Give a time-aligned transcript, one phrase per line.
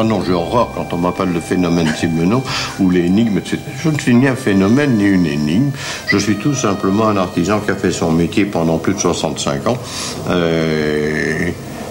[0.00, 2.42] Ah non, j'ai horreur quand on m'appelle le phénomène Simenon
[2.78, 3.58] ou l'énigme, etc.
[3.80, 5.70] Je ne suis ni un phénomène ni une énigme.
[6.06, 9.66] Je suis tout simplement un artisan qui a fait son métier pendant plus de 65
[9.66, 9.78] ans.
[10.28, 11.50] Euh,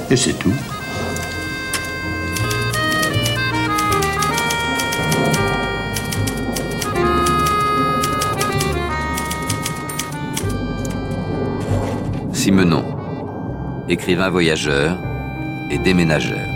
[0.10, 0.54] et c'est tout.
[12.57, 14.97] Simenon, écrivain voyageur
[15.70, 16.49] et déménageur.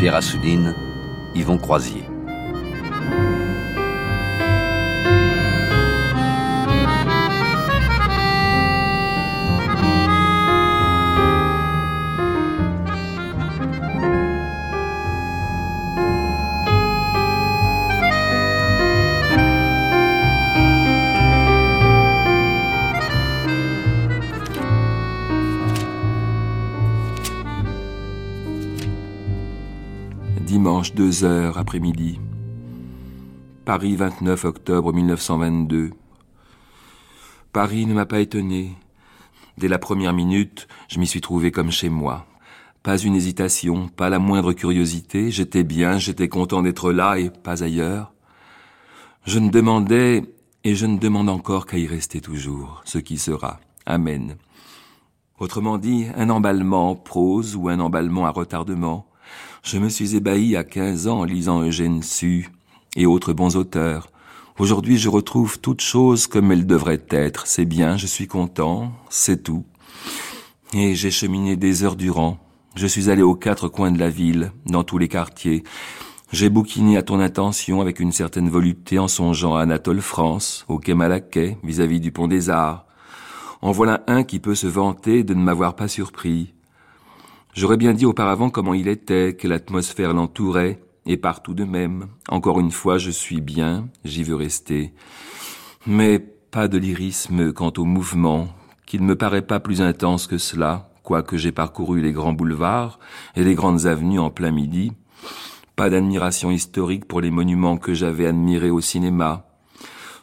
[0.00, 0.74] Pierre Assouline,
[1.36, 2.01] Yvon Croisier.
[31.12, 32.18] 2 heures après-midi.
[33.66, 35.90] Paris 29 octobre 1922.
[37.52, 38.78] Paris ne m'a pas étonné.
[39.58, 42.24] Dès la première minute, je m'y suis trouvé comme chez moi.
[42.82, 47.62] Pas une hésitation, pas la moindre curiosité, j'étais bien, j'étais content d'être là et pas
[47.62, 48.14] ailleurs.
[49.26, 50.22] Je ne demandais,
[50.64, 53.60] et je ne demande encore qu'à y rester toujours, ce qui sera.
[53.84, 54.36] Amen.
[55.38, 59.11] Autrement dit, un emballement en prose ou un emballement à retardement,
[59.62, 62.50] je me suis ébahi à quinze ans en lisant Eugène Sue
[62.96, 64.08] et autres bons auteurs.
[64.58, 67.46] Aujourd'hui, je retrouve toutes choses comme elles devraient être.
[67.46, 69.64] C'est bien, je suis content, c'est tout.
[70.74, 72.38] Et j'ai cheminé des heures durant.
[72.74, 75.62] Je suis allé aux quatre coins de la ville, dans tous les quartiers.
[76.32, 80.78] J'ai bouquiné à ton intention avec une certaine volupté en songeant à Anatole France, au
[80.78, 82.86] quai Malaquais, vis-à-vis du pont des Arts.
[83.60, 86.52] En voilà un qui peut se vanter de ne m'avoir pas surpris.
[87.54, 92.06] J'aurais bien dit auparavant comment il était, que l'atmosphère l'entourait, et partout de même.
[92.28, 94.94] Encore une fois, je suis bien, j'y veux rester.
[95.86, 98.48] Mais pas de lyrisme quant au mouvement,
[98.86, 102.98] qui ne me paraît pas plus intense que cela, quoique j'ai parcouru les grands boulevards
[103.36, 104.92] et les grandes avenues en plein midi.
[105.76, 109.46] Pas d'admiration historique pour les monuments que j'avais admirés au cinéma.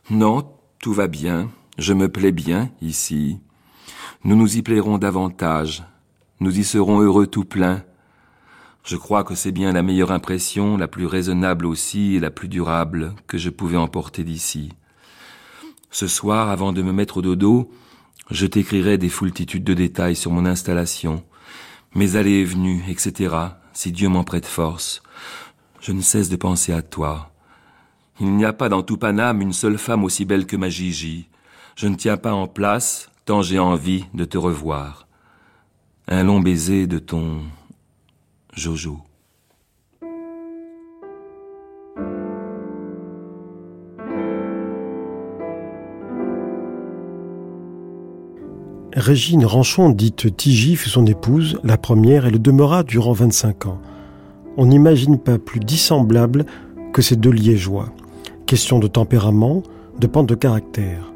[0.09, 3.40] Non, tout va bien, je me plais bien ici.
[4.23, 5.84] Nous nous y plairons davantage,
[6.39, 7.83] nous y serons heureux tout plein.
[8.85, 12.47] Je crois que c'est bien la meilleure impression, la plus raisonnable aussi et la plus
[12.47, 14.72] durable que je pouvais emporter d'ici.
[15.91, 17.69] Ce soir, avant de me mettre au dodo,
[18.31, 21.23] je t'écrirai des foultitudes de détails sur mon installation,
[21.94, 23.35] mes allées et venues, etc.,
[23.73, 25.01] si Dieu m'en prête force.
[25.81, 27.31] Je ne cesse de penser à toi.
[28.22, 31.28] Il n'y a pas dans tout Paname une seule femme aussi belle que ma Gigi.
[31.75, 35.09] Je ne tiens pas en place, tant j'ai envie de te revoir
[36.12, 37.42] un long baiser de ton
[38.53, 38.97] Jojo.
[48.96, 53.80] Régine Ranchon, dite Tigi, fut son épouse, la première, et le demeura durant 25 ans.
[54.58, 56.46] On n'imagine pas plus dissemblable
[56.91, 57.94] que ces deux liégeois.
[58.47, 59.62] Question de tempérament,
[60.00, 61.14] de pente de caractère.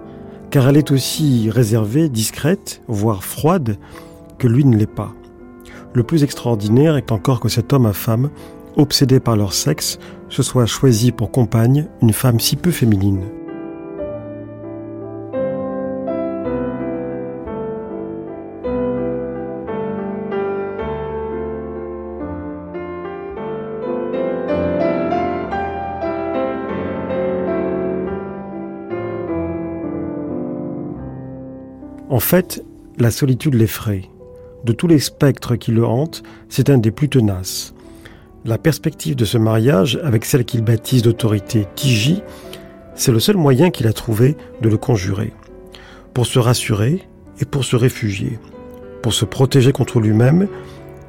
[0.51, 3.77] Car elle est aussi réservée, discrète, voire froide,
[4.37, 5.13] que lui ne l'est pas.
[5.93, 8.29] Le plus extraordinaire est encore que cet homme à femme,
[8.75, 9.99] obsédé par leur sexe,
[10.29, 13.23] se soit choisi pour compagne une femme si peu féminine.
[32.09, 32.63] En fait,
[32.99, 34.09] la solitude l'effraie
[34.63, 37.73] de tous les spectres qui le hantent, c'est un des plus tenaces.
[38.45, 42.21] La perspective de ce mariage avec celle qu'il baptise d'autorité Tiji,
[42.95, 45.33] c'est le seul moyen qu'il a trouvé de le conjurer.
[46.13, 47.07] Pour se rassurer
[47.39, 48.39] et pour se réfugier.
[49.01, 50.47] Pour se protéger contre lui-même,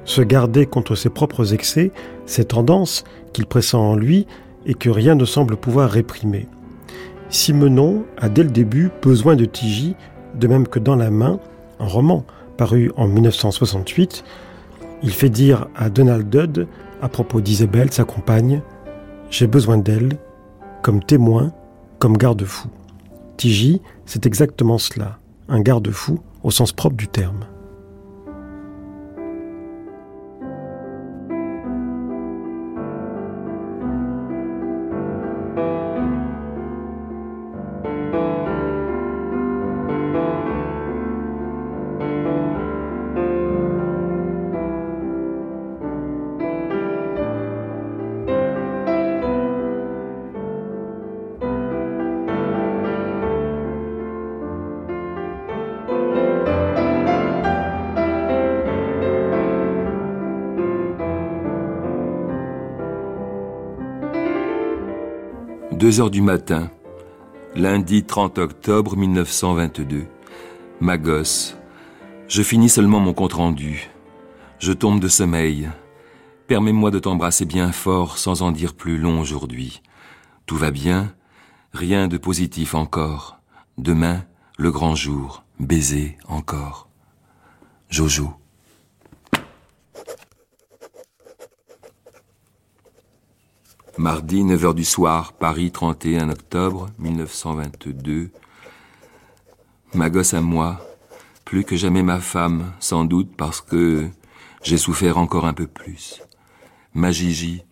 [0.05, 1.93] se garder contre ses propres excès,
[2.27, 4.27] ses tendances qu'il pressent en lui
[4.67, 6.49] et que rien ne semble pouvoir réprimer.
[7.31, 9.97] Simenon a dès le début besoin de Tiji,
[10.35, 11.41] de même que dans la main,
[11.81, 12.25] un roman,
[12.57, 14.25] paru en 1968,
[15.03, 16.67] il fait dire à Donald Dudd,
[17.03, 18.63] à propos d'Isabelle, sa compagne,
[19.31, 20.19] J'ai besoin d'elle,
[20.83, 21.53] comme témoin,
[21.99, 22.69] comme garde-fou.
[23.37, 25.19] Tiji, c'est exactement cela,
[25.49, 27.47] un garde-fou au sens propre du terme.
[65.85, 66.71] 2 heures du matin,
[67.55, 70.07] lundi 30 octobre 1922.
[70.81, 71.59] Ma gosse,
[72.27, 73.91] je finis seulement mon compte-rendu.
[74.59, 75.69] Je tombe de sommeil.
[76.47, 79.83] Permets-moi de t'embrasser bien fort sans en dire plus long aujourd'hui.
[80.47, 81.13] Tout va bien,
[81.75, 83.41] rien de positif encore.
[83.77, 84.25] Demain,
[84.57, 86.89] le grand jour, baiser encore.
[87.91, 88.33] Jojo.
[93.97, 98.31] Mardi, 9h du soir, Paris, 31 octobre 1922.
[99.95, 100.85] Ma gosse à moi,
[101.45, 104.09] plus que jamais ma femme, sans doute parce que
[104.65, 106.21] j'ai souffert encore un peu plus.
[106.93, 107.63] Ma Gigi,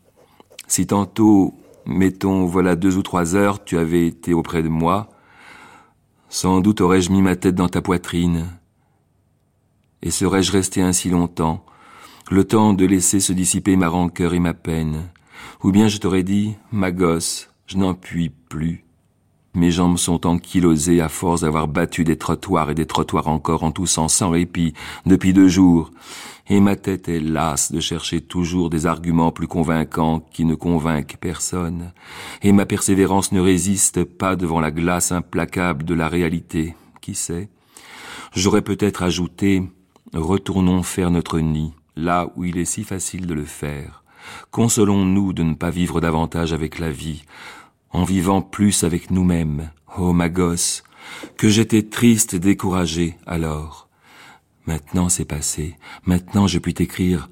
[0.69, 1.55] si tantôt,
[1.87, 5.09] mettons, voilà deux ou trois heures, tu avais été auprès de moi,
[6.29, 8.47] sans doute aurais-je mis ma tête dans ta poitrine.
[10.03, 11.65] Et serais-je resté ainsi longtemps,
[12.31, 15.11] le temps de laisser se dissiper ma rancœur et ma peine,
[15.63, 18.85] ou bien je t'aurais dit, ma gosse, je n'en puis plus.
[19.55, 23.71] Mes jambes sont ankylosées à force d'avoir battu des trottoirs et des trottoirs encore en
[23.71, 24.73] toussant sans répit
[25.05, 25.91] depuis deux jours.
[26.49, 31.19] Et ma tête est lasse de chercher toujours des arguments plus convaincants qui ne convainquent
[31.21, 31.93] personne.
[32.43, 36.75] Et ma persévérance ne résiste pas devant la glace implacable de la réalité.
[37.03, 37.51] Qui sait?
[38.35, 39.63] J'aurais peut-être ajouté,
[40.15, 44.02] retournons faire notre nid, là où il est si facile de le faire.
[44.51, 47.25] Consolons-nous de ne pas vivre davantage avec la vie,
[47.91, 49.71] en vivant plus avec nous-mêmes.
[49.99, 50.83] Oh ma gosse,
[51.37, 53.89] que j'étais triste et découragé alors.
[54.67, 55.77] Maintenant c'est passé,
[56.07, 57.29] maintenant je puis t'écrire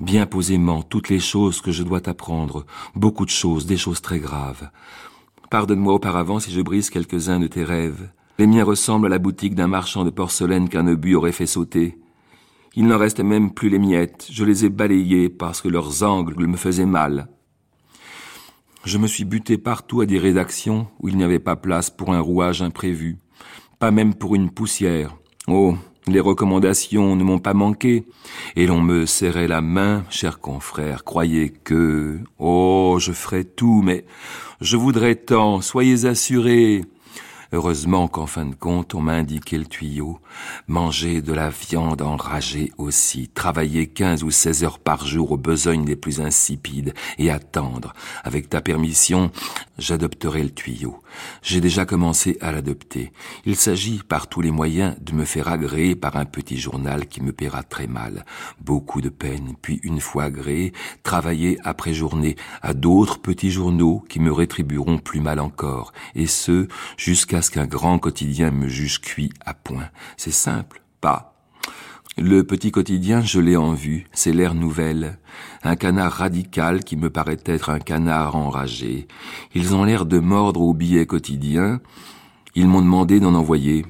[0.00, 4.18] bien posément toutes les choses que je dois t'apprendre, beaucoup de choses, des choses très
[4.18, 4.70] graves.
[5.50, 8.10] Pardonne-moi auparavant si je brise quelques-uns de tes rêves.
[8.38, 11.98] Les miens ressemblent à la boutique d'un marchand de porcelaine qu'un obus aurait fait sauter.
[12.76, 14.28] Il n'en reste même plus les miettes.
[14.30, 17.28] Je les ai balayées parce que leurs angles me faisaient mal.
[18.84, 22.12] Je me suis buté partout à des rédactions où il n'y avait pas place pour
[22.12, 23.18] un rouage imprévu,
[23.80, 25.16] pas même pour une poussière.
[25.48, 25.74] Oh,
[26.06, 28.04] les recommandations ne m'ont pas manqué,
[28.54, 32.20] et l'on me serrait la main, cher confrère, croyez que...
[32.38, 34.04] Oh, je ferai tout, mais
[34.60, 36.84] je voudrais tant, soyez assurés,
[37.52, 40.18] Heureusement qu'en fin de compte, on m'a indiqué le tuyau.
[40.68, 45.86] Manger de la viande enragée aussi, travailler quinze ou seize heures par jour aux besognes
[45.86, 47.92] les plus insipides et attendre.
[48.24, 49.30] Avec ta permission,
[49.78, 51.02] j'adopterai le tuyau.
[51.42, 53.12] J'ai déjà commencé à l'adopter.
[53.44, 57.22] Il s'agit par tous les moyens de me faire agréer par un petit journal qui
[57.22, 58.24] me paiera très mal.
[58.60, 60.72] Beaucoup de peine, puis une fois agréé,
[61.02, 66.68] travailler après journée à d'autres petits journaux qui me rétribueront plus mal encore, et ce,
[66.96, 69.88] jusqu'à qu'un grand quotidien me juge cuit à point.
[70.16, 71.34] C'est simple, pas.
[72.18, 75.18] Le petit quotidien, je l'ai en vue, c'est l'air nouvelle.
[75.62, 79.06] Un canard radical qui me paraît être un canard enragé.
[79.54, 81.80] Ils ont l'air de mordre au billet quotidien.
[82.54, 83.84] Ils m'ont demandé d'en envoyer.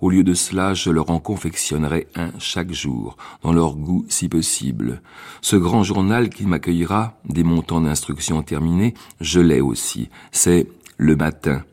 [0.00, 4.28] Au lieu de cela, je leur en confectionnerai un chaque jour, dans leur goût si
[4.28, 5.02] possible.
[5.40, 10.08] Ce grand journal qui m'accueillera, des montants d'instruction terminés, je l'ai aussi.
[10.30, 10.68] C'est
[10.98, 11.64] le matin.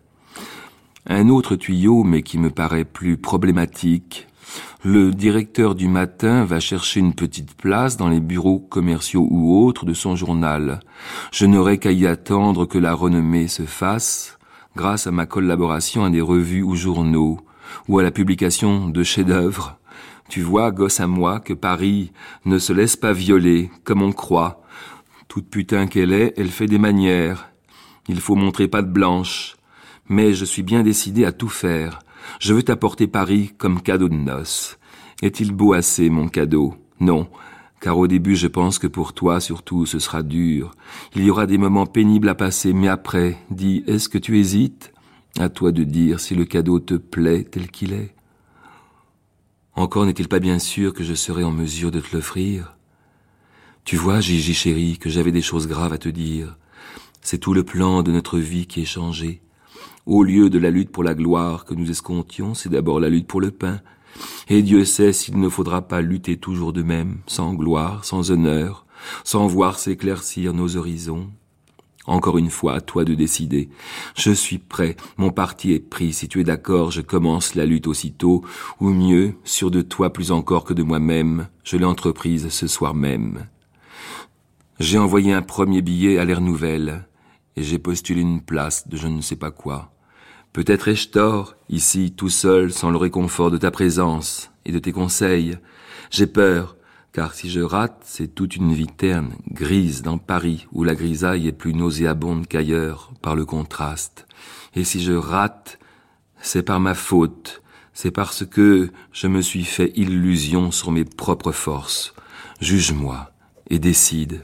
[1.07, 4.27] Un autre tuyau, mais qui me paraît plus problématique,
[4.83, 9.85] le directeur du matin va chercher une petite place dans les bureaux commerciaux ou autres
[9.85, 10.79] de son journal.
[11.31, 14.37] Je n'aurai qu'à y attendre que la renommée se fasse,
[14.75, 17.39] grâce à ma collaboration à des revues ou journaux,
[17.87, 19.77] ou à la publication de chefs-d'œuvre.
[20.29, 22.11] Tu vois, gosse à moi, que Paris
[22.45, 24.63] ne se laisse pas violer, comme on croit.
[25.27, 27.49] Toute putain qu'elle est, elle fait des manières.
[28.07, 29.55] Il faut montrer pas de blanche.
[30.09, 31.99] Mais je suis bien décidé à tout faire.
[32.39, 34.77] Je veux t'apporter Paris comme cadeau de noces.
[35.21, 36.75] Est-il beau assez, mon cadeau?
[36.99, 37.29] Non,
[37.79, 40.71] car au début je pense que pour toi surtout ce sera dur.
[41.15, 44.91] Il y aura des moments pénibles à passer, mais après, dis, est-ce que tu hésites?
[45.37, 48.15] À toi de dire si le cadeau te plaît tel qu'il est.
[49.75, 52.75] Encore n'est-il pas bien sûr que je serai en mesure de te l'offrir?
[53.85, 56.57] Tu vois, Gigi chérie, que j'avais des choses graves à te dire.
[57.21, 59.41] C'est tout le plan de notre vie qui est changé.
[60.09, 63.27] Au lieu de la lutte pour la gloire que nous escomptions, c'est d'abord la lutte
[63.27, 63.79] pour le pain.
[64.47, 68.87] Et Dieu sait s'il ne faudra pas lutter toujours de même, sans gloire, sans honneur,
[69.23, 71.29] sans voir s'éclaircir nos horizons.
[72.07, 73.69] Encore une fois, à toi de décider.
[74.15, 77.85] Je suis prêt, mon parti est pris, si tu es d'accord, je commence la lutte
[77.85, 78.43] aussitôt,
[78.79, 82.95] ou mieux, sûr de toi plus encore que de moi-même, je l'ai entreprise ce soir
[82.95, 83.45] même.
[84.79, 87.07] J'ai envoyé un premier billet à l'air nouvelle,
[87.55, 89.91] et j'ai postulé une place de je ne sais pas quoi.
[90.59, 94.91] Peut-être ai-je tort, ici, tout seul, sans le réconfort de ta présence et de tes
[94.91, 95.57] conseils.
[96.11, 96.75] J'ai peur,
[97.13, 101.47] car si je rate, c'est toute une vie terne, grise, dans Paris, où la grisaille
[101.47, 104.27] est plus nauséabonde qu'ailleurs, par le contraste.
[104.75, 105.79] Et si je rate,
[106.41, 107.61] c'est par ma faute,
[107.93, 112.13] c'est parce que je me suis fait illusion sur mes propres forces.
[112.59, 113.31] Juge-moi
[113.69, 114.41] et décide.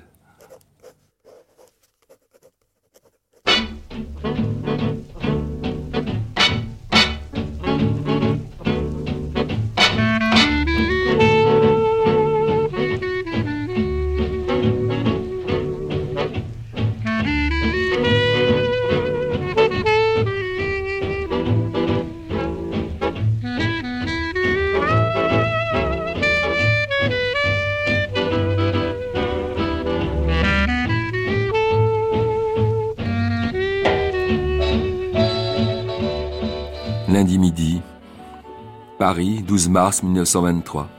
[39.08, 40.90] Paris, 12 mars 1923.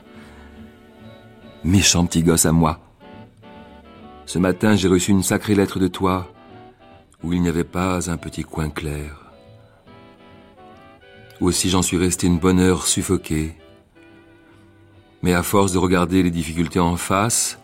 [1.64, 2.78] Méchant petit gosse à moi.
[4.26, 6.32] Ce matin, j'ai reçu une sacrée lettre de toi
[7.24, 9.32] où il n'y avait pas un petit coin clair.
[11.40, 13.56] Aussi j'en suis resté une bonne heure suffoqué.
[15.22, 17.58] Mais à force de regarder les difficultés en face,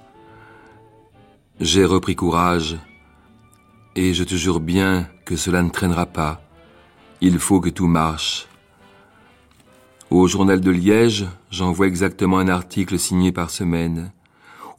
[1.60, 2.78] j'ai repris courage
[3.94, 6.42] et je te jure bien que cela ne traînera pas.
[7.20, 8.48] Il faut que tout marche.
[10.12, 14.12] Au journal de Liège, j'envoie exactement un article signé par semaine,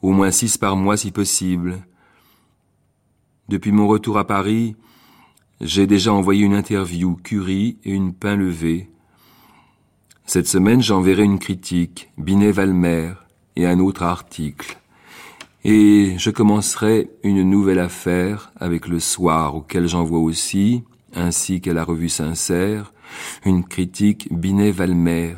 [0.00, 1.84] au moins six par mois si possible.
[3.48, 4.76] Depuis mon retour à Paris,
[5.60, 8.88] j'ai déjà envoyé une interview Curie et une pain levée.
[10.24, 13.14] Cette semaine, j'enverrai une critique, Binet-Valmer,
[13.56, 14.78] et un autre article.
[15.64, 21.82] Et je commencerai une nouvelle affaire avec le soir auquel j'envoie aussi, ainsi qu'à la
[21.82, 22.93] revue Sincère,
[23.44, 25.36] une critique Binet-Valmer.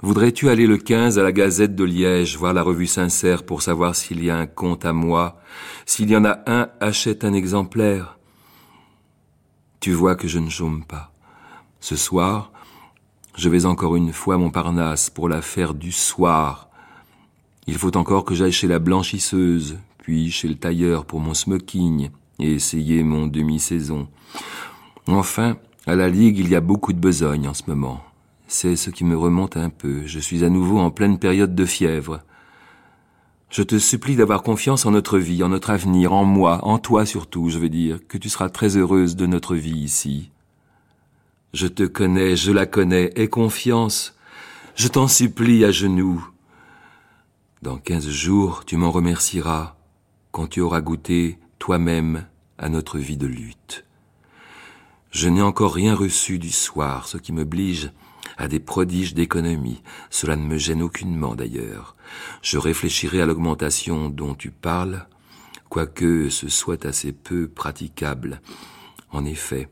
[0.00, 3.96] Voudrais-tu aller le 15 à la Gazette de Liège voir la revue Sincère pour savoir
[3.96, 5.40] s'il y a un compte à moi?
[5.86, 8.18] S'il y en a un, achète un exemplaire.
[9.80, 11.12] Tu vois que je ne chôme pas.
[11.80, 12.52] Ce soir,
[13.36, 16.68] je vais encore une fois à Montparnasse pour l'affaire du soir.
[17.66, 22.10] Il faut encore que j'aille chez la blanchisseuse, puis chez le tailleur pour mon smoking
[22.38, 24.08] et essayer mon demi-saison.
[25.06, 25.56] Enfin,
[25.88, 28.04] à la Ligue, il y a beaucoup de besogne en ce moment.
[28.46, 30.02] C'est ce qui me remonte un peu.
[30.04, 32.20] Je suis à nouveau en pleine période de fièvre.
[33.48, 37.06] Je te supplie d'avoir confiance en notre vie, en notre avenir, en moi, en toi
[37.06, 40.30] surtout, je veux dire, que tu seras très heureuse de notre vie ici.
[41.54, 44.14] Je te connais, je la connais, aie confiance.
[44.74, 46.28] Je t'en supplie à genoux.
[47.62, 49.76] Dans quinze jours, tu m'en remercieras
[50.32, 52.26] quand tu auras goûté toi-même
[52.58, 53.87] à notre vie de lutte.
[55.10, 57.90] Je n'ai encore rien reçu du soir, ce qui m'oblige
[58.36, 59.82] à des prodiges d'économie.
[60.10, 61.96] Cela ne me gêne aucunement d'ailleurs.
[62.42, 65.06] Je réfléchirai à l'augmentation dont tu parles,
[65.68, 68.40] quoique ce soit assez peu praticable.
[69.10, 69.68] En effet,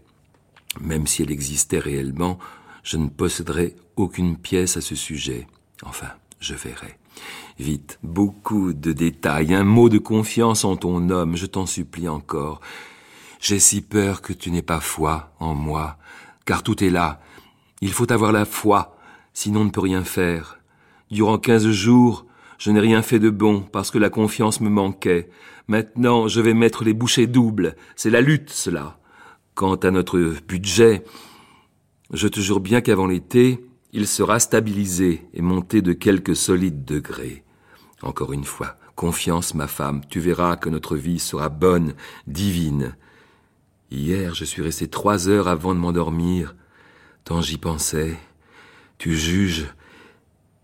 [0.80, 2.38] même si elle existait réellement,
[2.82, 5.46] je ne posséderai aucune pièce à ce sujet.
[5.82, 6.08] Enfin,
[6.40, 6.98] je verrai.
[7.58, 12.60] Vite, beaucoup de détails, un mot de confiance en ton homme, je t'en supplie encore.
[13.40, 15.98] J'ai si peur que tu n'aies pas foi en moi,
[16.44, 17.20] car tout est là.
[17.80, 18.96] Il faut avoir la foi,
[19.32, 20.58] sinon on ne peut rien faire.
[21.10, 22.26] Durant quinze jours,
[22.58, 25.28] je n'ai rien fait de bon parce que la confiance me manquait.
[25.68, 27.76] Maintenant, je vais mettre les bouchées doubles.
[27.96, 28.98] C'est la lutte, cela.
[29.54, 31.04] Quant à notre budget,
[32.12, 37.44] je te jure bien qu'avant l'été, il sera stabilisé et monté de quelques solides degrés.
[38.02, 41.94] Encore une fois, confiance, ma femme, tu verras que notre vie sera bonne,
[42.26, 42.96] divine.
[43.90, 46.54] Hier, je suis resté trois heures avant de m'endormir,
[47.24, 48.16] tant j'y pensais.
[48.98, 49.66] Tu juges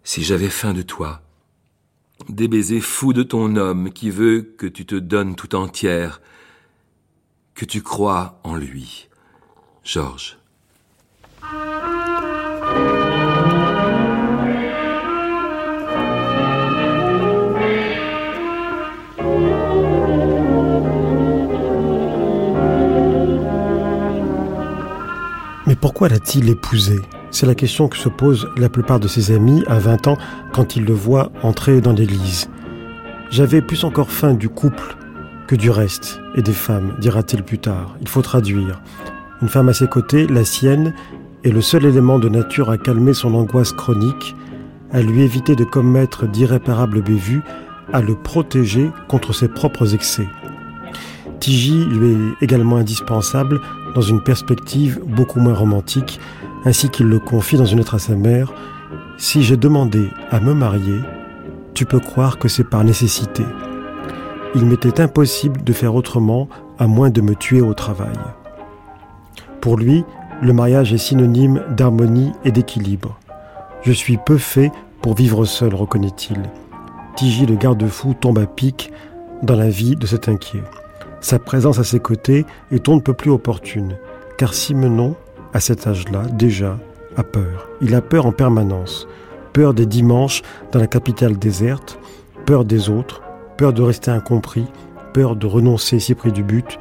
[0.03, 1.23] si j'avais faim de toi.
[2.29, 6.21] Des baisers fous de ton homme qui veut que tu te donnes tout entière,
[7.55, 9.09] que tu crois en lui.
[9.85, 10.39] Georges.
[25.83, 27.01] Pourquoi l'a-t-il épousée
[27.33, 30.17] C'est la question que se posent la plupart de ses amis à 20 ans
[30.53, 32.49] quand ils le voient entrer dans l'église.
[33.31, 34.97] J'avais plus encore faim du couple
[35.49, 37.97] que du reste et des femmes, dira-t-il plus tard.
[38.01, 38.81] Il faut traduire.
[39.43, 40.95] Une femme à ses côtés, la sienne,
[41.43, 44.37] est le seul élément de nature à calmer son angoisse chronique,
[44.93, 47.43] à lui éviter de commettre d'irréparables bévues,
[47.93, 50.29] à le protéger contre ses propres excès.
[51.41, 53.61] Tigi lui est également indispensable
[53.95, 56.21] dans une perspective beaucoup moins romantique,
[56.65, 58.53] ainsi qu'il le confie dans une lettre à sa mère.
[59.19, 61.01] Si j'ai demandé à me marier,
[61.75, 63.45] tu peux croire que c'est par nécessité.
[64.55, 68.17] Il m'était impossible de faire autrement à moins de me tuer au travail.
[69.61, 70.05] Pour lui,
[70.43, 73.19] le mariage est synonyme d'harmonie et d'équilibre.
[73.83, 76.39] Je suis peu fait pour vivre seul, reconnaît-il.
[77.17, 78.93] Tigi le garde-fou tombe à pic
[79.43, 80.63] dans la vie de cet inquiet.
[81.23, 83.97] Sa présence à ses côtés est on ne peut plus opportune,
[84.37, 85.15] car Simenon,
[85.55, 86.79] à cet âge-là, déjà,
[87.17, 87.69] a peur.
[87.81, 89.07] Il a peur en permanence.
[89.53, 91.99] Peur des dimanches dans la capitale déserte,
[92.45, 93.23] peur des autres,
[93.57, 94.67] peur de rester incompris,
[95.15, 96.81] peur de renoncer si près du but,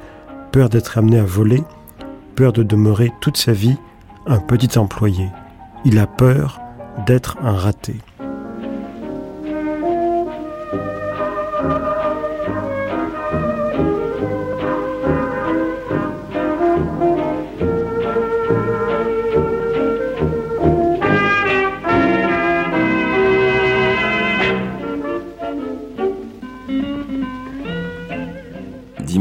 [0.51, 1.63] peur d'être amené à voler,
[2.35, 3.77] peur de demeurer toute sa vie
[4.25, 5.27] un petit employé.
[5.85, 6.59] Il a peur
[7.05, 7.97] d'être un raté.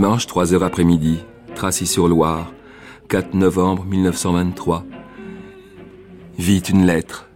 [0.00, 1.18] Dimanche, 3 heures après-midi,
[1.54, 2.54] Tracy-sur-Loire,
[3.10, 4.86] 4 novembre 1923.
[6.38, 7.28] Vite une lettre.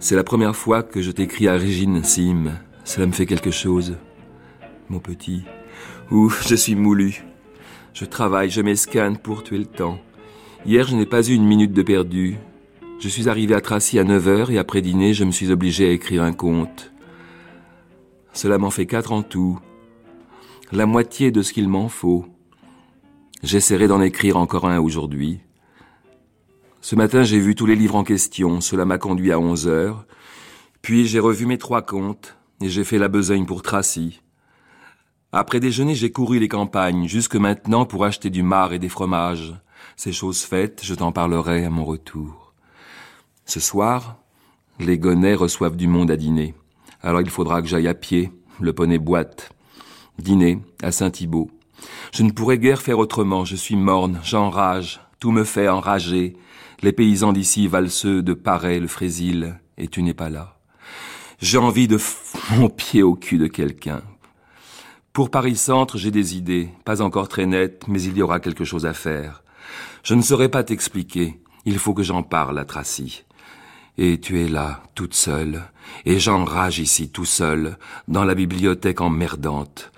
[0.00, 2.54] C'est la première fois que je t'écris à Régine Sim.
[2.82, 3.96] Cela me fait quelque chose.
[4.88, 5.44] Mon petit.
[6.10, 7.24] Ouf, je suis moulu.
[7.92, 10.00] Je travaille, je m'escanne pour tuer le temps.
[10.66, 12.38] Hier, je n'ai pas eu une minute de perdu.
[12.98, 15.86] Je suis arrivé à Tracy à 9 heures et après dîner, je me suis obligé
[15.86, 16.92] à écrire un conte.
[18.32, 19.60] Cela m'en fait quatre en tout.
[20.72, 22.24] La moitié de ce qu'il m'en faut.
[23.42, 25.40] J'essaierai d'en écrire encore un aujourd'hui.
[26.80, 28.60] Ce matin, j'ai vu tous les livres en question.
[28.60, 30.06] Cela m'a conduit à 11 heures.
[30.80, 34.22] Puis j'ai revu mes trois comptes et j'ai fait la besogne pour Tracy.
[35.32, 39.54] Après déjeuner, j'ai couru les campagnes jusque maintenant pour acheter du mar et des fromages.
[39.96, 42.54] Ces choses faites, je t'en parlerai à mon retour.
[43.44, 44.16] Ce soir,
[44.80, 46.54] les Gonnet reçoivent du monde à dîner.
[47.02, 48.32] Alors il faudra que j'aille à pied.
[48.60, 49.50] Le poney boite.
[50.18, 51.50] Dîner à Saint-Thibault.
[52.12, 56.36] Je ne pourrais guère faire autrement, je suis morne, j'enrage, tout me fait enrager.
[56.82, 60.58] Les paysans d'ici valseux de Paray, le Frésil, et tu n'es pas là.
[61.40, 61.98] J'ai envie de
[62.56, 64.02] mon pied au cul de quelqu'un.
[65.12, 68.86] Pour Paris-Centre, j'ai des idées, pas encore très nettes, mais il y aura quelque chose
[68.86, 69.42] à faire.
[70.02, 73.24] Je ne saurais pas t'expliquer, il faut que j'en parle à Tracy.
[73.96, 75.62] Et tu es là, toute seule,
[76.04, 79.92] et j'enrage ici tout seul, dans la bibliothèque emmerdante.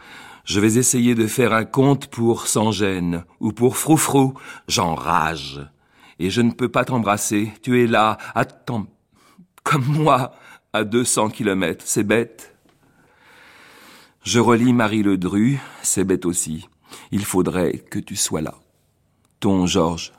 [0.47, 4.35] Je vais essayer de faire un conte pour Sans gêne ou pour Froufrou.
[4.69, 5.61] J'enrage.
[6.21, 7.53] Et je ne peux pas t'embrasser.
[7.63, 8.87] Tu es là, attends,
[9.65, 10.37] comme moi,
[10.73, 11.85] à 200 kilomètres.
[11.85, 12.55] C'est bête.
[14.23, 15.59] Je relis Marie Ledru.
[15.83, 16.69] C'est bête aussi.
[17.11, 18.55] Il faudrait que tu sois là.
[19.41, 20.13] Ton Georges.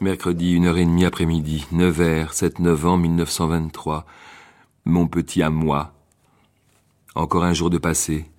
[0.00, 4.06] Mercredi, une heure et demie après-midi, 9h, 7 novembre 1923
[4.84, 5.94] mon petit à moi.
[7.14, 8.30] Encore un jour de passé.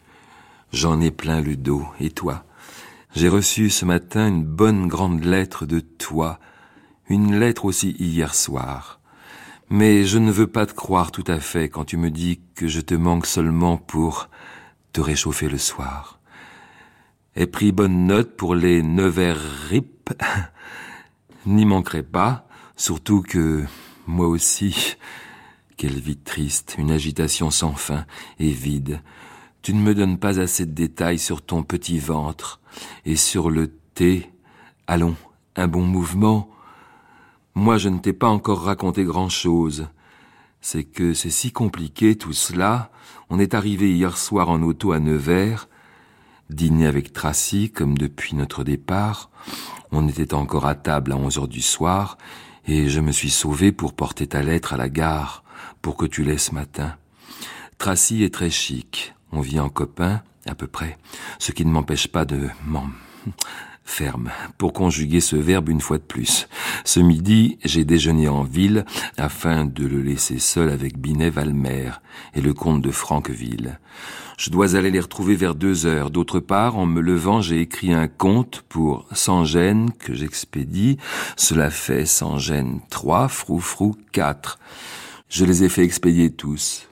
[0.71, 1.86] J'en ai plein le dos.
[1.99, 2.43] Et toi?
[3.15, 6.39] J'ai reçu ce matin une bonne grande lettre de toi.
[7.08, 8.99] Une lettre aussi hier soir.
[9.69, 12.67] Mais je ne veux pas te croire tout à fait quand tu me dis que
[12.67, 14.29] je te manque seulement pour
[14.91, 16.19] te réchauffer le soir.
[17.36, 20.12] Aie pris bonne note pour les Nevers rip.
[21.45, 23.63] N'y manquerai pas, surtout que
[24.06, 24.95] moi aussi,
[25.84, 28.06] quelle vie triste, une agitation sans fin
[28.39, 29.02] et vide.
[29.63, 32.62] Tu ne me donnes pas assez de détails sur ton petit ventre
[33.04, 34.32] et sur le thé.
[34.88, 35.17] Allons,
[35.58, 36.50] un bon mouvement.
[37.54, 39.89] Moi, je ne t'ai pas encore raconté grand-chose.
[40.62, 42.89] C'est que c'est si compliqué tout cela.
[43.30, 45.67] On est arrivé hier soir en auto à Nevers,
[46.50, 49.32] dîner avec Tracy comme depuis notre départ.
[49.91, 52.17] On était encore à table à onze heures du soir,
[52.67, 55.42] et je me suis sauvé pour porter ta lettre à la gare
[55.82, 56.95] pour que tu laisses matin.
[57.78, 59.13] Tracy est très chic.
[59.32, 60.97] On vit en copain, à peu près.
[61.39, 62.88] Ce qui ne m'empêche pas de m'en
[63.86, 66.47] ferme, pour conjuguer ce verbe une fois de plus.
[66.86, 68.86] Ce midi, j'ai déjeuné en ville
[69.17, 71.91] afin de le laisser seul avec Binet Valmer
[72.34, 73.80] et le comte de Franqueville.
[74.38, 76.10] Je dois aller les retrouver vers deux heures.
[76.10, 80.97] D'autre part, en me levant, j'ai écrit un conte pour Sans gêne que j'expédie.
[81.38, 84.60] Cela fait Sans gêne trois, Froufrou quatre.
[85.34, 86.88] Je les ai fait expédier tous.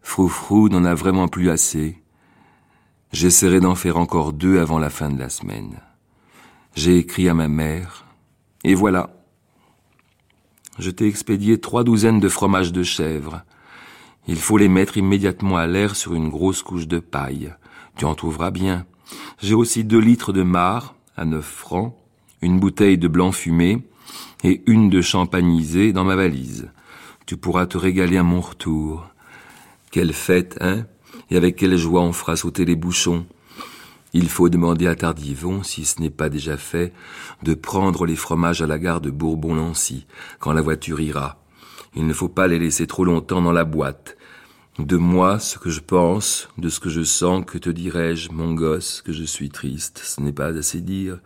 [0.00, 2.00] Froufrou n'en a vraiment plus assez.
[3.12, 5.78] J'essaierai d'en faire encore deux avant la fin de la semaine.
[6.74, 8.06] J'ai écrit à ma mère,
[8.64, 9.14] et voilà.
[10.78, 13.42] Je t'ai expédié trois douzaines de fromages de chèvre.
[14.26, 17.52] Il faut les mettre immédiatement à l'air sur une grosse couche de paille.
[17.96, 18.86] Tu en trouveras bien.
[19.38, 21.94] J'ai aussi deux litres de marc, à neuf francs,
[22.40, 23.86] une bouteille de blanc fumé,
[24.44, 26.70] et une de champagnisée dans ma valise.
[27.26, 29.06] Tu pourras te régaler à mon retour.
[29.90, 30.86] Quelle fête, hein?
[31.30, 33.26] Et avec quelle joie on fera sauter les bouchons.
[34.14, 36.92] Il faut demander à Tardivon, si ce n'est pas déjà fait,
[37.42, 40.06] de prendre les fromages à la gare de Bourbon-Lancy,
[40.38, 41.42] quand la voiture ira.
[41.94, 44.16] Il ne faut pas les laisser trop longtemps dans la boîte.
[44.78, 48.54] De moi, ce que je pense, de ce que je sens, que te dirais-je, mon
[48.54, 51.18] gosse, que je suis triste, ce n'est pas assez dire.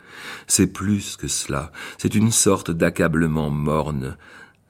[0.49, 4.17] C'est plus que cela, c'est une sorte d'accablement morne,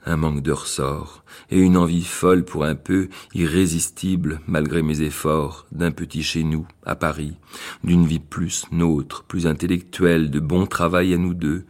[0.07, 5.67] un manque de ressort, et une envie folle pour un peu, irrésistible, malgré mes efforts,
[5.73, 7.37] d'un petit chez nous, à Paris,
[7.85, 11.65] d'une vie plus nôtre, plus intellectuelle, de bon travail à nous deux,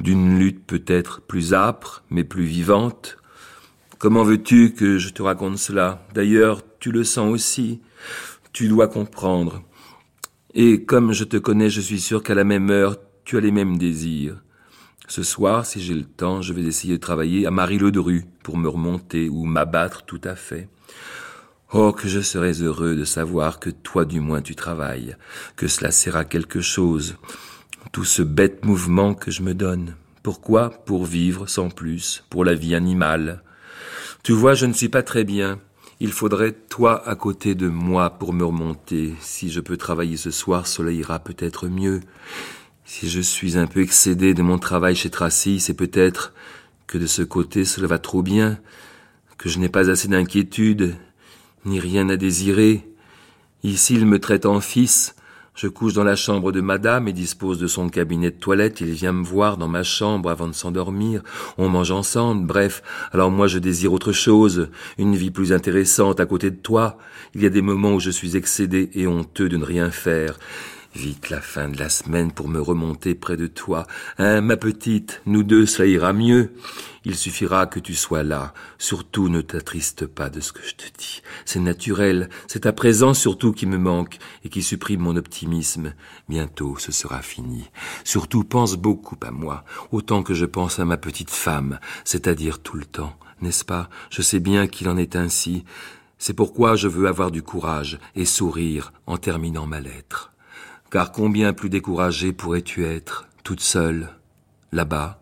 [0.00, 3.16] d'une lutte peut-être plus âpre, mais plus vivante.
[3.98, 6.06] Comment veux-tu que je te raconte cela?
[6.12, 7.80] D'ailleurs, tu le sens aussi.
[8.52, 9.62] Tu dois comprendre.
[10.54, 13.50] Et comme je te connais, je suis sûr qu'à la même heure, tu as les
[13.50, 14.42] mêmes désirs.
[15.08, 18.68] Ce soir, si j'ai le temps, je vais essayer de travailler à Marie-Ledru pour me
[18.68, 20.68] remonter ou m'abattre tout à fait.
[21.72, 25.16] Oh, que je serais heureux de savoir que toi du moins tu travailles,
[25.56, 27.16] que cela sert à quelque chose.
[27.92, 29.94] Tout ce bête mouvement que je me donne.
[30.24, 30.70] Pourquoi?
[30.70, 33.42] Pour vivre sans plus, pour la vie animale.
[34.24, 35.60] Tu vois, je ne suis pas très bien.
[36.00, 39.14] Il faudrait toi à côté de moi pour me remonter.
[39.20, 42.00] Si je peux travailler ce soir, cela ira peut-être mieux.
[42.88, 46.32] Si je suis un peu excédé de mon travail chez Tracy, c'est peut-être
[46.86, 48.60] que de ce côté cela va trop bien,
[49.38, 50.94] que je n'ai pas assez d'inquiétude,
[51.64, 52.88] ni rien à désirer.
[53.64, 55.16] Ici il me traite en fils,
[55.56, 58.92] je couche dans la chambre de madame et dispose de son cabinet de toilette, il
[58.92, 61.22] vient me voir dans ma chambre avant de s'endormir,
[61.58, 66.26] on mange ensemble, bref, alors moi je désire autre chose, une vie plus intéressante à
[66.26, 66.98] côté de toi.
[67.34, 70.38] Il y a des moments où je suis excédé et honteux de ne rien faire.
[70.96, 73.86] Vite la fin de la semaine pour me remonter près de toi.
[74.16, 76.54] Hein, ma petite, nous deux, ça ira mieux.
[77.04, 78.54] Il suffira que tu sois là.
[78.78, 81.20] Surtout ne t'attriste pas de ce que je te dis.
[81.44, 85.92] C'est naturel, c'est ta présence surtout qui me manque et qui supprime mon optimisme.
[86.30, 87.68] Bientôt ce sera fini.
[88.02, 92.78] Surtout pense beaucoup à moi, autant que je pense à ma petite femme, c'est-à-dire tout
[92.78, 93.18] le temps.
[93.42, 93.90] N'est-ce pas?
[94.08, 95.66] Je sais bien qu'il en est ainsi.
[96.16, 100.32] C'est pourquoi je veux avoir du courage et sourire en terminant ma lettre.
[100.90, 104.08] Car combien plus découragée pourrais-tu être, toute seule,
[104.72, 105.20] là-bas,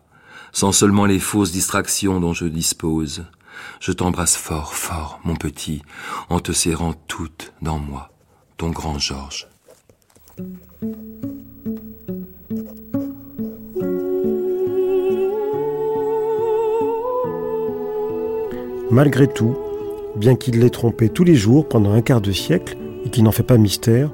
[0.51, 3.25] sans seulement les fausses distractions dont je dispose?
[3.79, 5.81] Je t'embrasse fort, fort, mon petit,
[6.29, 8.11] en te serrant toute dans moi,
[8.57, 9.47] ton grand Georges.
[18.91, 19.57] Malgré tout,
[20.15, 23.31] bien qu'il l'ait trompé tous les jours pendant un quart de siècle et qu'il n'en
[23.31, 24.11] fait pas mystère,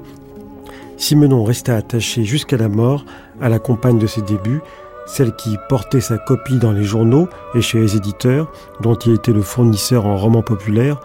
[0.96, 3.04] Simenon resta attaché jusqu'à la mort
[3.40, 4.60] à la compagne de ses débuts,
[5.06, 8.50] celle qui portait sa copie dans les journaux et chez les éditeurs,
[8.80, 11.00] dont il était le fournisseur en romans populaires,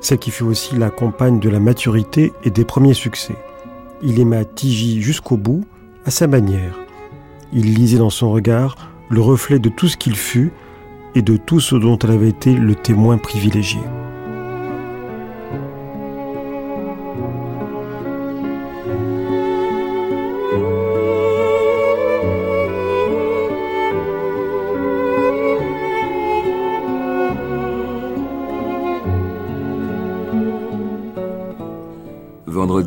[0.00, 3.36] celle qui fut aussi la compagne de la maturité et des premiers succès.
[4.02, 5.64] Il aima Tigi jusqu'au bout,
[6.04, 6.74] à sa manière.
[7.52, 8.76] Il lisait dans son regard
[9.08, 10.52] le reflet de tout ce qu'il fut
[11.14, 13.80] et de tout ce dont elle avait été le témoin privilégié.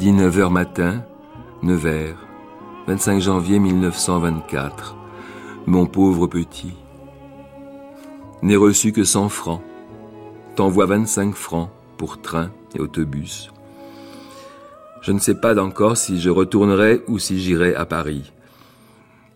[0.02, 1.06] Vendredi 9h matin,
[1.62, 2.18] Nevers,
[2.88, 4.96] 25 janvier 1924.
[5.68, 6.74] Mon pauvre petit.
[8.42, 9.62] N'ai reçu que 100 francs.
[10.56, 13.52] T'envoie 25 francs pour train et autobus.
[15.04, 18.32] Je ne sais pas encore si je retournerai ou si j'irai à Paris.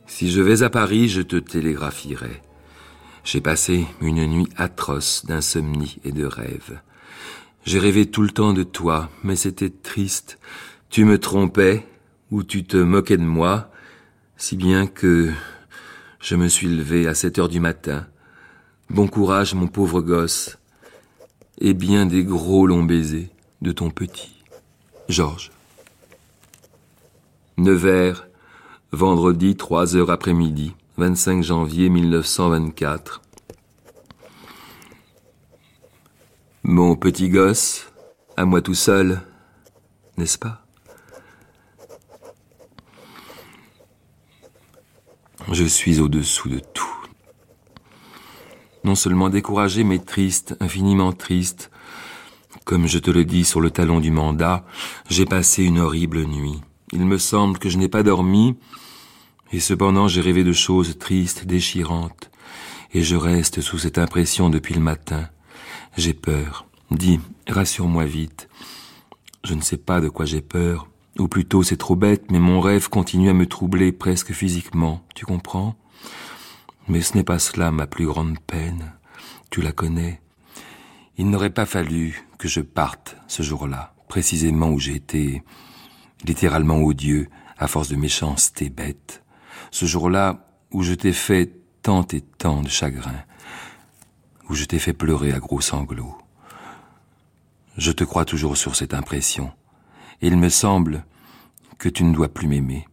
[0.08, 2.42] Si je vais à Paris, je te télégraphierai.
[3.24, 6.82] J'ai passé une nuit atroce d'insomnie et de rêves.
[7.66, 10.38] J'ai rêvé tout le temps de toi, mais c'était triste.
[10.92, 11.84] Tu me trompais,
[12.30, 13.72] ou tu te moquais de moi,
[14.38, 15.32] si bien que
[16.20, 18.06] je me suis levé à sept heures du matin.
[18.92, 20.60] Bon courage, mon pauvre gosse,
[21.58, 23.32] et bien des gros longs baisers
[23.64, 24.36] de ton petit.
[25.10, 25.52] Georges.
[27.58, 28.28] Nevers,
[28.92, 33.22] vendredi 3 heures après-midi, 25 janvier 1924.
[36.68, 37.86] Mon petit gosse,
[38.36, 39.22] à moi tout seul,
[40.18, 40.66] n'est-ce pas?
[45.52, 47.06] Je suis au-dessous de tout.
[48.84, 51.70] Non seulement découragé, mais triste, infiniment triste.
[52.64, 54.66] Comme je te le dis sur le talon du mandat,
[55.08, 56.62] j'ai passé une horrible nuit.
[56.94, 58.58] Il me semble que je n'ai pas dormi,
[59.52, 62.32] et cependant j'ai rêvé de choses tristes, déchirantes
[62.96, 65.30] et je reste sous cette impression depuis le matin.
[65.98, 66.68] J'ai peur.
[66.92, 68.50] Dis, rassure-moi vite.
[69.46, 72.60] Je ne sais pas de quoi j'ai peur, ou plutôt c'est trop bête, mais mon
[72.60, 75.76] rêve continue à me troubler presque physiquement, tu comprends?
[76.90, 78.94] Mais ce n'est pas cela ma plus grande peine,
[79.50, 80.22] tu la connais.
[81.18, 85.44] Il n'aurait pas fallu que je parte ce jour-là, précisément où j'ai été
[86.26, 89.24] littéralement odieux à force de méchanceté bête.
[89.72, 93.24] Ce jour-là où je t'ai fait tant et tant de chagrin,
[94.50, 96.18] où je t'ai fait pleurer à gros sanglots.
[97.78, 99.52] Je te crois toujours sur cette impression.
[100.22, 101.06] Et il me semble
[101.78, 102.88] que tu ne dois plus m'aimer,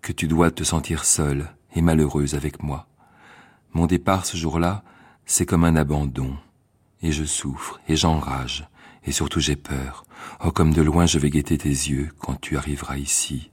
[0.00, 2.86] que tu dois te sentir seule et malheureuse avec moi.
[3.72, 4.84] Mon départ ce jour-là,
[5.26, 6.36] c'est comme un abandon,
[7.02, 8.68] et je souffre, et j'enrage,
[9.04, 10.04] et surtout j'ai peur.
[10.44, 13.50] Oh, comme de loin je vais guetter tes yeux quand tu arriveras ici,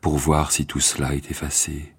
[0.00, 1.94] pour voir si tout cela est effacé,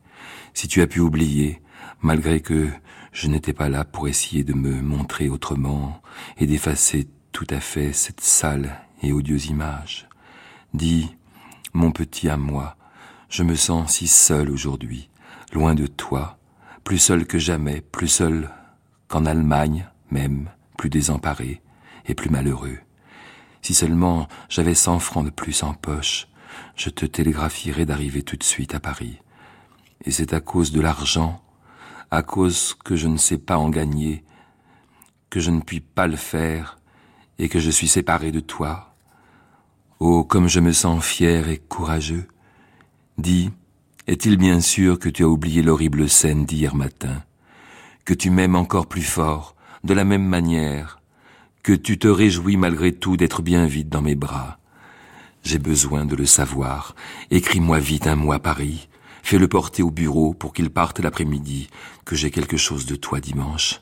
[0.53, 1.61] si tu as pu oublier,
[2.01, 2.69] malgré que
[3.15, 6.01] je n'étais pas là pour essayer de me montrer autrement
[6.37, 10.09] et d'effacer tout à fait cette sale et odieuse image.
[10.73, 11.15] Dis,
[11.73, 12.75] mon petit à moi,
[13.29, 15.09] je me sens si seul aujourd'hui,
[15.53, 16.37] loin de toi,
[16.83, 18.51] plus seul que jamais, plus seul
[19.07, 21.61] qu'en Allemagne même, plus désemparé
[22.07, 22.79] et plus malheureux.
[23.61, 26.27] Si seulement j'avais cent francs de plus en poche,
[26.75, 29.19] je te télégraphierais d'arriver tout de suite à Paris.
[30.03, 31.44] Et c'est à cause de l'argent,
[32.15, 34.23] à cause que je ne sais pas en gagner,
[35.29, 36.79] que je ne puis pas le faire,
[37.37, 38.95] et que je suis séparé de toi.
[39.99, 42.27] Oh, comme je me sens fier et courageux.
[43.17, 43.51] Dis,
[44.07, 47.23] est-il bien sûr que tu as oublié l'horrible scène d'hier matin,
[48.05, 51.01] que tu m'aimes encore plus fort, de la même manière,
[51.63, 54.57] que tu te réjouis malgré tout d'être bien vite dans mes bras?
[55.43, 56.95] J'ai besoin de le savoir.
[57.29, 58.87] Écris-moi vite un mot à Paris.
[59.25, 61.67] Fais-le porter au bureau pour qu'il parte l'après-midi,
[62.05, 63.81] que j'ai quelque chose de toi dimanche.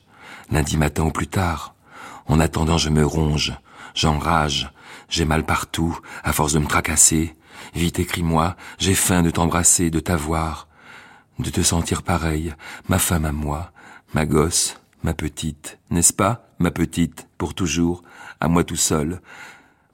[0.49, 1.75] Lundi matin ou plus tard.
[2.27, 3.51] En attendant, je me ronge,
[3.93, 4.71] j'enrage,
[5.10, 7.36] j'ai mal partout, à force de me tracasser.
[7.75, 10.69] Vite écris-moi, j'ai faim de t'embrasser, de t'avoir,
[11.39, 12.56] de te sentir pareil,
[12.88, 13.73] ma femme à moi,
[14.13, 18.01] ma gosse, ma petite, n'est-ce pas, ma petite, pour toujours,
[18.39, 19.19] à moi tout seul,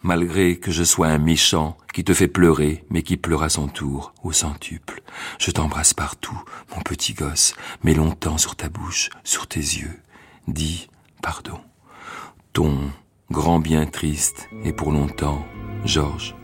[0.01, 3.67] malgré que je sois un méchant qui te fait pleurer, mais qui pleure à son
[3.67, 5.01] tour, au centuple.
[5.39, 6.41] Je t'embrasse partout,
[6.75, 9.99] mon petit gosse, mets longtemps sur ta bouche, sur tes yeux.
[10.47, 10.89] Dis
[11.21, 11.59] pardon.
[12.53, 12.91] Ton
[13.31, 15.45] grand bien triste et pour longtemps,
[15.85, 16.35] Georges.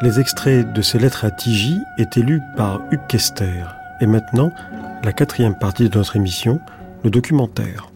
[0.00, 3.64] Les extraits de ces lettres à Tiji étaient lus par Hugues Kester.
[4.00, 4.52] Et maintenant,
[5.02, 6.60] la quatrième partie de notre émission,
[7.02, 7.90] le documentaire.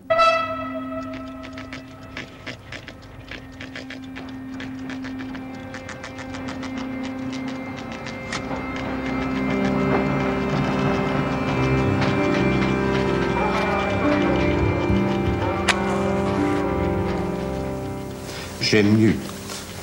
[18.61, 19.15] J'aime mieux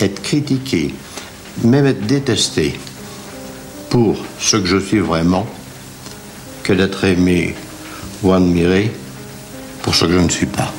[0.01, 0.93] être critiqué
[1.63, 2.79] même être détesté
[3.89, 5.45] pour ce que je suis vraiment
[6.63, 7.55] que d'être aimé
[8.23, 8.91] ou admiré
[9.81, 10.73] pour ce que je ne suis pas.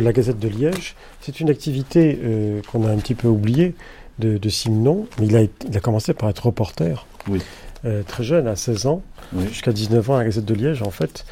[0.00, 0.94] De la Gazette de Liège.
[1.20, 3.74] C'est une activité euh, qu'on a un petit peu oubliée
[4.18, 7.06] de, de Simon, mais il a, il a, commencé par être reporter.
[7.28, 7.40] Oui.
[7.84, 9.02] Euh, très jeune, à 16 ans,
[9.48, 11.24] jusqu'à 19 ans à la Gazette de Liège, en fait,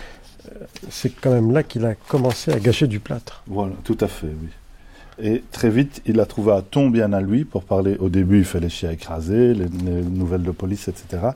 [0.46, 3.42] euh, c'est quand même là qu'il a commencé à gâcher du plâtre.
[3.46, 4.48] Voilà, tout à fait, oui.
[5.20, 7.96] Et très vite, il a trouvé un ton bien à lui pour parler.
[7.98, 11.30] Au début, il fait les chiens écrasés, les, nouvelles de police, etc.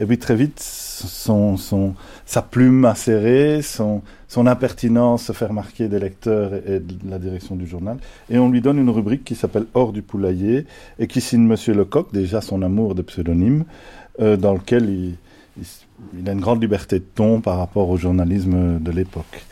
[0.00, 1.94] Et puis très vite, son, son,
[2.26, 7.56] sa plume acérée, son, son impertinence se fait remarquer des lecteurs et, de la direction
[7.56, 7.96] du journal.
[8.30, 10.66] Et on lui donne une rubrique qui s'appelle Hors du poulailler
[10.98, 13.64] et qui signe Monsieur Lecoq, déjà son amour de pseudonyme,
[14.20, 15.14] euh, dans lequel il,
[16.18, 19.42] il, a une grande liberté de ton par rapport au journalisme de l'époque.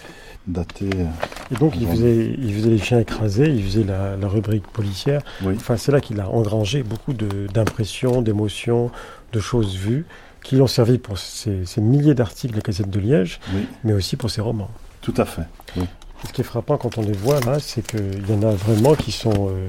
[0.47, 1.07] Daté, euh,
[1.51, 5.23] et donc il faisait, il faisait les chiens écrasés, il faisait la, rubrique policière.
[5.45, 8.93] Enfin, c'est là qu'il a engrangé beaucoup d'impressions, d'émotions,
[9.33, 10.05] de choses vues
[10.43, 13.41] qui l'ont servi pour ces, milliers d'articles de la Gazette de Liège,
[13.85, 14.71] mais aussi pour ses romans.
[15.01, 15.43] Tout à fait.
[16.27, 18.95] Ce qui est frappant quand on les voit là, c'est qu'il y en a vraiment
[18.95, 19.69] qui sont, euh,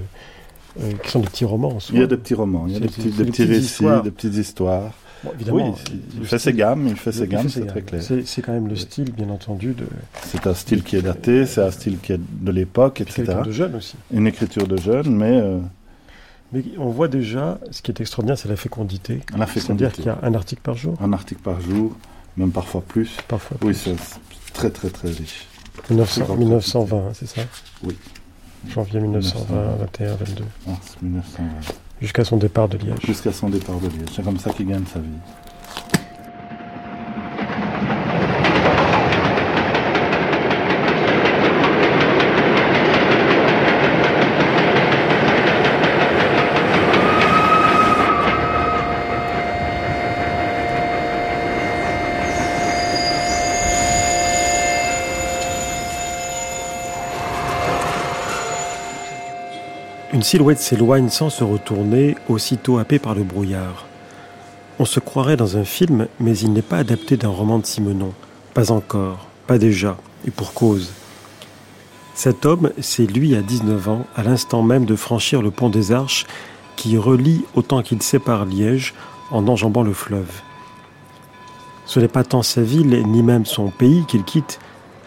[0.81, 1.75] euh, qui sont des petits romans.
[1.75, 1.95] En soi.
[1.95, 4.11] Il y a des petits romans, il y a des petits, des petits récits, des
[4.11, 4.93] petites histoires
[5.51, 5.63] oui,
[6.19, 8.01] il fait ses gammes, il fait ses gammes, c'est très clair.
[8.01, 9.73] C'est quand même le style, bien entendu.
[9.73, 9.85] De...
[10.23, 13.23] C'est un style qui est daté, c'est un style qui est de l'époque, etc.
[13.23, 13.95] Une écriture de jeune aussi.
[14.13, 15.41] Une écriture de jeune, mais.
[15.41, 15.59] Euh,
[16.51, 19.21] mais on voit déjà, ce qui est extraordinaire, c'est la fécondité.
[19.35, 19.59] La fécondité.
[19.59, 20.95] C'est-à-dire qu'il y a un article par jour.
[21.01, 21.95] Un article par jour,
[22.37, 23.17] même parfois plus.
[23.27, 23.95] Parfois Oui, c'est
[24.53, 25.47] très très très riche.
[25.89, 27.41] 1920, c'est ça?
[27.83, 27.95] Oui.
[28.69, 30.43] Janvier 1920, 21, 22.
[30.65, 31.43] Mars 1920.
[32.01, 32.99] Jusqu'à son départ de Liège.
[33.05, 34.09] Jusqu'à son départ de Liège.
[34.15, 35.07] C'est comme ça qu'il gagne sa vie.
[60.17, 63.85] Une silhouette s'éloigne sans se retourner, aussitôt happée par le brouillard.
[64.79, 68.13] On se croirait dans un film, mais il n'est pas adapté d'un roman de Simenon.
[68.55, 70.91] Pas encore, pas déjà, et pour cause.
[72.15, 75.91] Cet homme, c'est lui à 19 ans, à l'instant même de franchir le pont des
[75.91, 76.25] Arches,
[76.77, 78.95] qui relie autant qu'il sépare Liège
[79.29, 80.41] en enjambant le fleuve.
[81.85, 84.57] Ce n'est pas tant sa ville, ni même son pays qu'il quitte,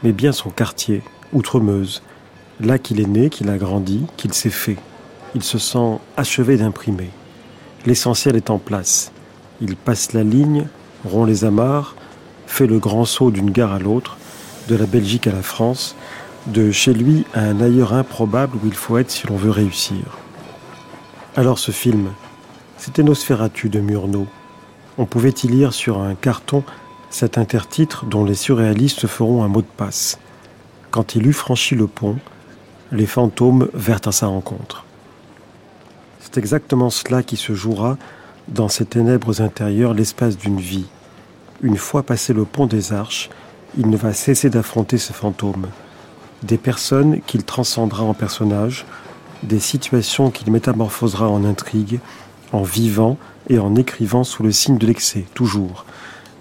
[0.05, 2.01] mais bien son quartier, Outremeuse,
[2.61, 4.77] là qu'il est né, qu'il a grandi, qu'il s'est fait.
[5.35, 7.11] Il se sent achevé d'imprimer.
[7.87, 9.13] L'essentiel est en place.
[9.61, 10.67] Il passe la ligne,
[11.05, 11.95] rompt les amarres,
[12.47, 14.19] fait le grand saut d'une gare à l'autre,
[14.69, 15.97] de la Belgique à la France,
[16.47, 20.19] de chez lui à un ailleurs improbable où il faut être si l'on veut réussir.
[21.37, 22.09] Alors ce film,
[22.77, 24.27] c'était Nosferatu de Murnau.
[24.99, 26.65] On pouvait y lire sur un carton
[27.11, 30.19] cet intertitre dont les surréalistes feront un mot de passe?
[30.91, 32.17] Quand il eut franchi le pont,
[32.93, 34.85] les fantômes vinrent à sa rencontre.
[36.31, 37.99] C'est exactement cela qui se jouera
[38.47, 40.87] dans ces ténèbres intérieures l'espace d'une vie.
[41.61, 43.31] Une fois passé le pont des Arches,
[43.77, 45.67] il ne va cesser d'affronter ces fantômes.
[46.45, 48.87] Des personnes qu'il transcendra en personnages,
[49.43, 51.99] des situations qu'il métamorphosera en intrigues,
[52.53, 55.85] en vivant et en écrivant sous le signe de l'excès, toujours.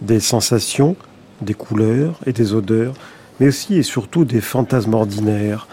[0.02, 0.98] Des sensations,
[1.42, 2.94] des couleurs et des odeurs,
[3.40, 5.68] mais aussi et surtout des fantasmes ordinaires,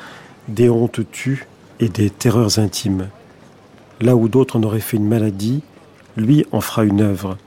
[0.48, 1.46] des hontes tues
[1.80, 3.08] et des terreurs intimes.
[4.00, 5.62] Là où d'autres en auraient fait une maladie,
[6.16, 7.38] lui en fera une œuvre.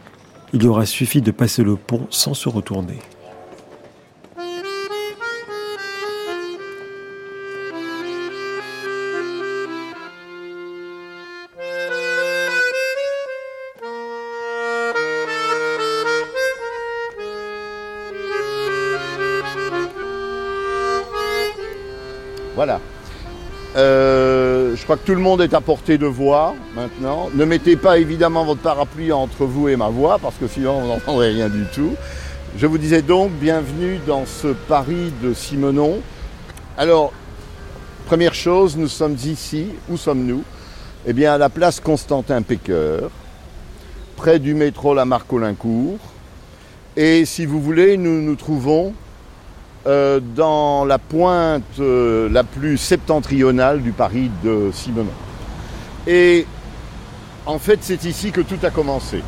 [0.53, 2.97] Il aura suffi de passer le pont sans se retourner.
[24.89, 27.30] Crois que tout le monde est à portée de voix maintenant.
[27.36, 30.88] Ne mettez pas évidemment votre parapluie entre vous et ma voix parce que sinon vous
[30.88, 31.91] n'entendrez rien du tout.
[32.58, 35.99] Je vous disais donc bienvenue dans ce Paris de Simenon.
[36.75, 37.13] Alors,
[38.08, 39.67] première chose, nous sommes ici.
[39.92, 40.42] Où sommes-nous?
[41.06, 43.12] Eh bien, à la place Constantin Péqueur,
[44.15, 46.00] près du métro Lamarck-Olincourt.
[46.98, 48.96] Et si vous voulez, nous nous trouvons
[49.88, 55.08] euh, dans la pointe euh, la plus septentrionale du Paris de Simenon.
[56.06, 56.46] Et
[57.46, 59.23] en fait, c'est ici que tout a commencé.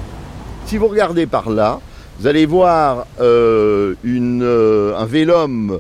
[0.66, 1.80] Si vous regardez par là,
[2.20, 5.80] vous allez voir euh, un vélum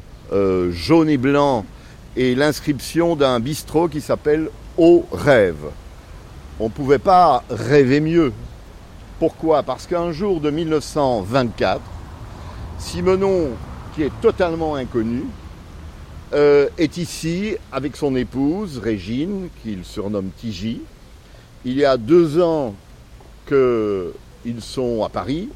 [0.72, 1.66] jaune et blanc
[2.16, 5.66] et l'inscription d'un bistrot qui s'appelle Au rêve.
[6.62, 8.32] On ne pouvait pas rêver mieux.
[9.20, 9.64] Pourquoi?
[9.64, 11.82] Parce qu'un jour de 1924,
[12.80, 13.50] Simenon
[13.96, 15.24] qui est totalement inconnu,
[16.34, 20.82] euh, est ici avec son épouse Régine, qu'il surnomme Tiji.
[21.66, 22.74] Il y a deux ans
[23.48, 25.50] qu'ils sont à Paris.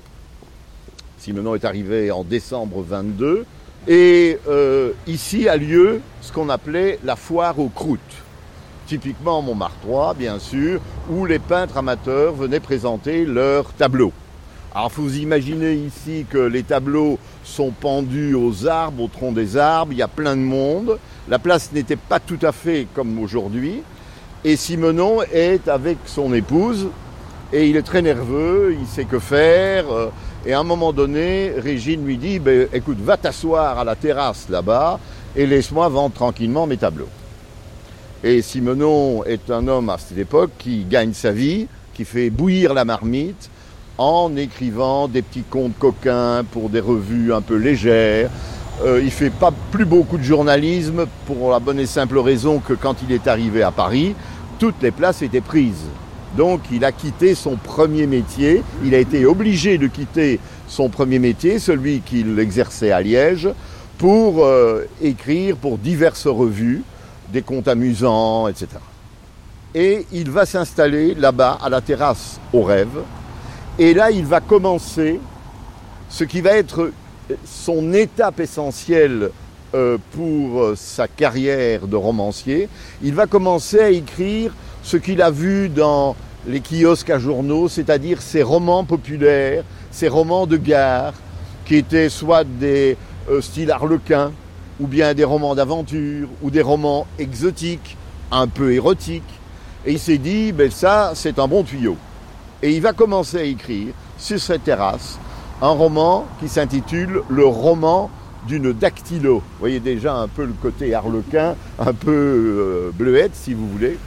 [1.17, 3.45] Simenon est arrivé en décembre 22.
[3.87, 7.99] Et euh, ici a lieu ce qu'on appelait la foire aux croûtes.
[8.87, 14.11] typiquement Montmartrois, bien sûr, où les peintres amateurs venaient présenter leurs tableaux.
[14.75, 19.93] Alors, vous imaginez ici que les tableaux sont pendus aux arbres, au tronc des arbres,
[19.93, 20.97] il y a plein de monde.
[21.29, 23.83] La place n'était pas tout à fait comme aujourd'hui.
[24.43, 26.87] Et Simenon est avec son épouse,
[27.53, 29.91] et il est très nerveux, il sait que faire.
[29.91, 30.09] Euh,
[30.45, 34.47] et à un moment donné, Régine lui dit ben, Écoute, va t'asseoir à la terrasse
[34.49, 34.99] là-bas
[35.35, 37.09] et laisse-moi vendre tranquillement mes tableaux.
[38.23, 42.73] Et Simenon est un homme à cette époque qui gagne sa vie, qui fait bouillir
[42.73, 43.49] la marmite
[43.97, 48.29] en écrivant des petits contes coquins pour des revues un peu légères.
[48.83, 52.73] Euh, il fait pas plus beaucoup de journalisme pour la bonne et simple raison que
[52.73, 54.15] quand il est arrivé à Paris,
[54.59, 55.85] toutes les places étaient prises.
[56.35, 61.19] Donc il a quitté son premier métier, il a été obligé de quitter son premier
[61.19, 63.47] métier, celui qu'il exerçait à Liège,
[63.97, 66.83] pour euh, écrire pour diverses revues,
[67.31, 68.67] des contes amusants, etc.
[69.73, 72.99] Et il va s'installer là-bas, à la terrasse au rêve,
[73.79, 75.19] et là il va commencer
[76.09, 76.91] ce qui va être
[77.45, 79.31] son étape essentielle
[79.73, 82.69] euh, pour euh, sa carrière de romancier.
[83.03, 84.53] Il va commencer à écrire
[84.83, 86.15] ce qu'il a vu dans
[86.47, 91.13] les kiosques à journaux, c'est-à-dire ces romans populaires, ces romans de gare,
[91.65, 92.95] qui étaient soit des
[93.29, 94.31] euh, styles harlequins,
[94.79, 97.97] ou bien des romans d'aventure, ou des romans exotiques,
[98.31, 99.23] un peu érotiques.
[99.85, 101.97] Et il s'est dit, ben ça, c'est un bon tuyau.
[102.65, 105.19] Et il va commencer à écrire sur cette terrasse
[105.61, 108.09] un roman qui s'intitule Le roman
[108.47, 109.35] d'une dactylo.
[109.35, 113.99] Vous voyez déjà un peu le côté harlequin, un peu euh, bleuette si vous voulez.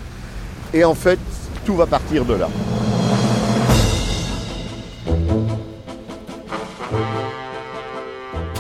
[0.75, 1.21] Et en fait,
[1.65, 2.49] tout va partir de là.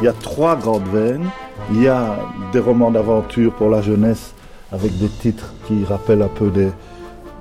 [0.01, 1.29] Il y a trois grandes veines.
[1.73, 2.21] Il y a
[2.53, 4.33] des romans d'aventure pour la jeunesse
[4.71, 6.71] avec des titres qui rappellent un peu des,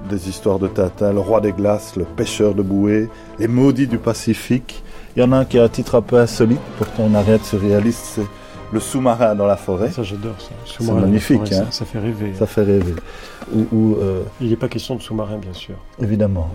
[0.08, 3.98] des histoires de Tintin, Le Roi des Glaces, Le Pêcheur de Bouée, Les Maudits du
[3.98, 4.84] Pacifique.
[5.16, 7.22] Il y en a un qui a un titre un peu insolite, pourtant on n'a
[7.22, 8.26] rien de surréaliste, c'est
[8.72, 9.92] Le sous-marin dans la forêt.
[9.92, 10.50] Ça j'adore ça.
[10.66, 11.68] C'est magnifique, hein.
[11.72, 12.34] ça, fait rêver.
[12.38, 12.96] Ça fait rêver.
[13.56, 15.76] Euh, il n'est pas question de sous-marin, bien sûr.
[16.02, 16.50] Évidemment.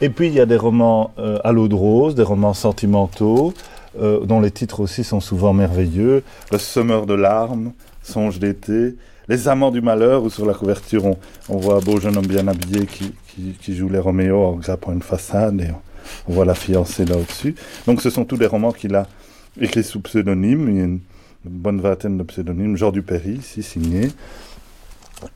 [0.00, 3.52] Et puis il y a des romans euh, à l'eau de rose, des romans sentimentaux,
[4.00, 6.22] euh, dont les titres aussi sont souvent merveilleux.
[6.52, 7.72] Le semeur de larmes,
[8.02, 8.94] Songe d'été,
[9.28, 12.48] Les amants du malheur, où sur la couverture on, voit un beau jeune homme bien
[12.48, 15.68] habillé qui, joue les Roméo en grappant une façade et
[16.26, 17.54] on, voit la fiancée là au-dessus.
[17.86, 19.06] Donc ce sont tous des romans qu'il a
[19.60, 20.68] écrits sous pseudonyme.
[20.70, 21.00] Il y a une,
[21.44, 22.76] bonne vingtaine de pseudonymes.
[22.76, 24.08] Jean Dupéry, ici signé.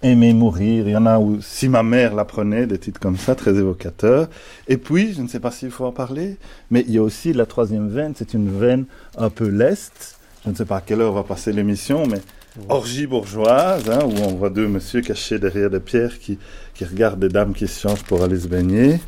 [0.02, 3.34] Aimer mourir, il y en a où Si ma mère l'apprenait, des titres comme ça,
[3.34, 4.28] très évocateurs.
[4.68, 6.38] Et puis, je ne sais pas s'il faut en parler,
[6.70, 8.84] mais il y a aussi la troisième veine, c'est une veine
[9.18, 10.18] un peu leste.
[10.44, 12.20] Je ne sais pas à quelle heure va passer l'émission, mais
[12.68, 16.38] orgie bourgeoise, hein, où on voit deux messieurs cachés derrière des pierres qui,
[16.74, 19.00] qui regardent des dames qui se changent pour aller se baigner.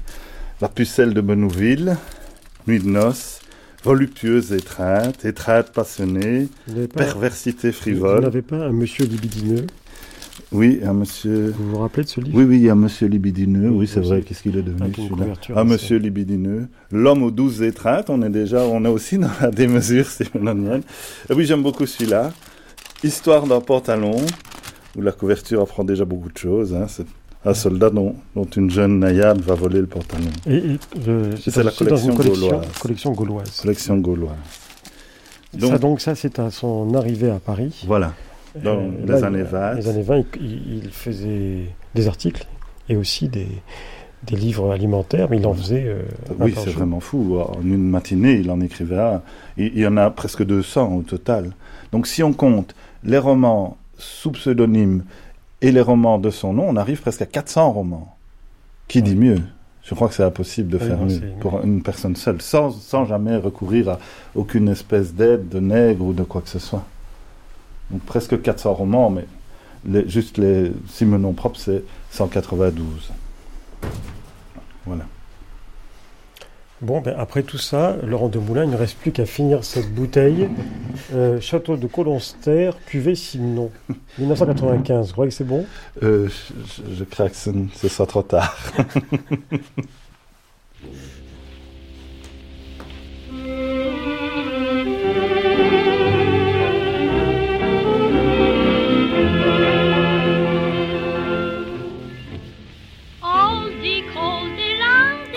[0.61, 1.97] La pucelle de Benouville,
[2.67, 3.41] Nuit de noces,
[3.83, 6.49] voluptueuse étreinte, étreinte passionnée,
[6.95, 8.17] perversité frivole.
[8.17, 9.67] Vous n'avez pas un monsieur libidineux
[10.53, 11.53] oui, un monsieur.
[11.57, 13.71] Vous vous rappelez de ce livre Oui, oui, il y a un monsieur libidineux.
[13.71, 14.23] Oui, c'est vrai.
[14.23, 14.93] Qu'est-ce qu'il est devenu
[15.55, 16.69] Un monsieur libidineux.
[16.93, 18.09] L'homme aux douze étreintes.
[18.09, 20.83] On est déjà, on est aussi dans la démesure simonienne.
[21.29, 22.33] Et oui, j'aime beaucoup celui-là.
[23.05, 24.17] Histoire d'un pantalon,
[24.97, 26.75] où la couverture apprend déjà beaucoup de choses.
[26.75, 26.87] Hein.
[26.89, 27.07] C'est
[27.45, 28.17] un soldat dont,
[28.57, 30.31] une jeune naïade va voler le pantalon.
[30.47, 30.79] Et,
[31.39, 32.67] c'est la collection, gauloise.
[32.81, 33.61] collection gauloise.
[33.61, 34.37] Collection gauloise.
[35.53, 37.85] Donc ça, donc ça, c'est à son arrivée à Paris.
[37.87, 38.15] Voilà.
[38.55, 39.75] Dans euh, les années 20.
[39.75, 42.47] Les années 20, il, faisait des articles
[42.89, 43.49] et aussi des,
[44.27, 45.85] des livres alimentaires, mais il en faisait.
[45.87, 46.03] Euh,
[46.39, 47.39] oui, c'est vraiment fou.
[47.39, 49.23] En une matinée, il en écrivait un.
[49.57, 51.51] Il, y en a presque 200 au total.
[51.93, 55.05] Donc si on compte les romans sous pseudonyme
[55.61, 58.17] et les romans de son nom, on arrive presque à 400 romans.
[58.89, 59.41] Qui dit mieux?
[59.83, 63.37] Je crois que c'est impossible de faire mieux pour une personne seule, sans, sans jamais
[63.37, 63.99] recourir à
[64.35, 66.85] aucune espèce d'aide, de nègre ou de quoi que ce soit.
[67.91, 73.13] Donc presque 400 romans, mais juste les Simenon propres, c'est 192.
[74.87, 75.05] Voilà.
[76.81, 79.93] Bon, ben après tout ça, Laurent de Moulin, il ne reste plus qu'à finir cette
[79.95, 80.49] bouteille.
[81.13, 83.71] Euh, Château de Colonster, cuvée Simenon,
[84.19, 85.09] 1995.
[85.09, 85.67] Vous croyez que c'est bon?
[86.03, 88.57] Euh, je, je, crains que ce, ce soit trop tard.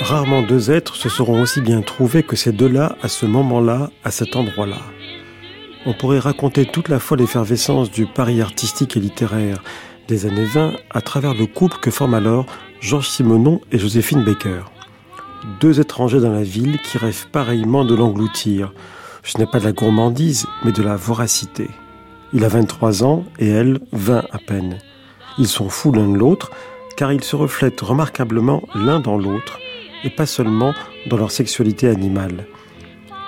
[0.08, 4.12] Rarement deux êtres se seront aussi bien trouvés que ces deux-là à ce moment-là, à
[4.12, 4.80] cet endroit-là.
[5.86, 9.62] On pourrait raconter toute la fois l'effervescence du pari artistique et littéraire,
[10.08, 12.45] des années 20 à travers le couple que forment alors
[12.80, 14.62] Georges Simenon et Joséphine Baker.
[15.60, 18.72] Deux étrangers dans la ville qui rêvent pareillement de l'engloutir.
[19.24, 21.68] Ce n'est pas de la gourmandise, mais de la voracité.
[22.32, 24.78] Il a 23 ans et elle 20 à peine.
[25.38, 26.49] Ils sont fous l'un de l'autre,
[26.95, 29.60] car ils se reflètent remarquablement l'un dans l'autre,
[30.03, 30.73] et pas seulement
[31.09, 32.45] dans leur sexualité animale.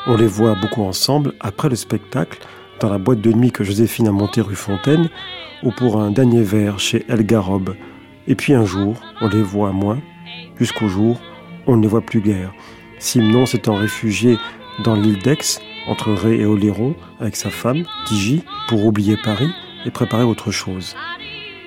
[0.08, 2.40] On les voit beaucoup ensemble après le spectacle,
[2.80, 5.10] dans la boîte de nuit que Joséphine a montée rue Fontaine,
[5.64, 7.76] ou pour un dernier verre chez Elgarob.
[8.28, 10.00] Et puis un jour, on les voit moins,
[10.58, 11.20] jusqu'au jour,
[11.68, 12.54] on ne les voit plus guère.
[12.98, 14.38] Simon s'étant réfugié
[14.84, 19.52] dans l'île d'Aix, entre Ré et Oléron, avec sa femme, Tigi, pour oublier Paris
[19.86, 20.96] et préparer autre chose.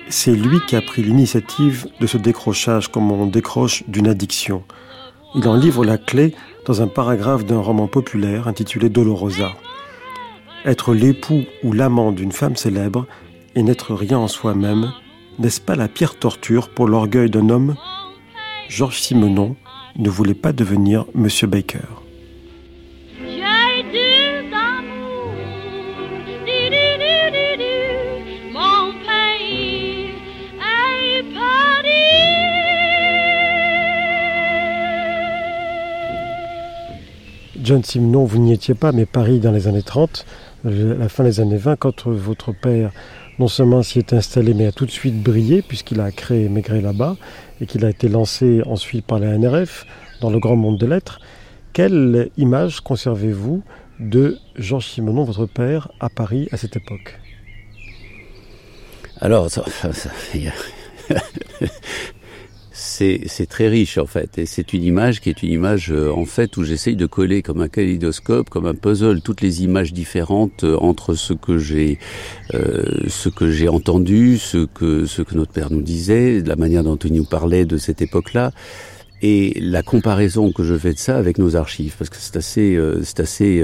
[0.09, 4.63] C'est lui qui a pris l'initiative de ce décrochage comme on décroche d'une addiction.
[5.35, 9.53] Il en livre la clé dans un paragraphe d'un roman populaire intitulé Dolorosa.
[10.63, 13.07] Être l'époux ou l'amant d'une femme célèbre
[13.55, 14.91] et n'être rien en soi-même,
[15.39, 17.75] n'est-ce pas la pire torture pour l'orgueil d'un homme?
[18.69, 19.55] Georges Simenon
[19.97, 22.02] ne voulait pas devenir Monsieur Baker.
[37.63, 40.25] John Simenon, vous n'y étiez pas, mais Paris dans les années 30,
[40.65, 42.91] la fin des années 20, quand votre père
[43.39, 46.81] non seulement s'y est installé, mais a tout de suite brillé, puisqu'il a créé Maigret
[46.81, 47.15] là-bas,
[47.61, 49.85] et qu'il a été lancé ensuite par la NRF
[50.19, 51.21] dans le grand monde des lettres.
[51.71, 53.63] Quelle image conservez-vous
[53.97, 57.17] de Georges Simenon, votre père, à Paris à cette époque?
[59.21, 59.63] Alors, ça,
[62.93, 66.25] c'est très riche en fait, et c'est une image qui est une image euh, en
[66.25, 70.63] fait où j'essaye de coller comme un kaléidoscope, comme un puzzle, toutes les images différentes
[70.63, 71.97] euh, entre ce que j'ai
[72.53, 77.13] euh, ce que j'ai entendu, ce que notre père nous disait, la manière dont il
[77.13, 78.51] nous parlait de cette époque-là
[79.21, 82.77] et la comparaison que je fais de ça avec nos archives, parce que c'est assez,
[83.03, 83.63] c'est assez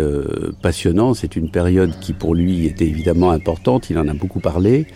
[0.62, 1.14] passionnant.
[1.14, 3.90] C'est une période qui pour lui était évidemment importante.
[3.90, 4.88] Il en a beaucoup parlé.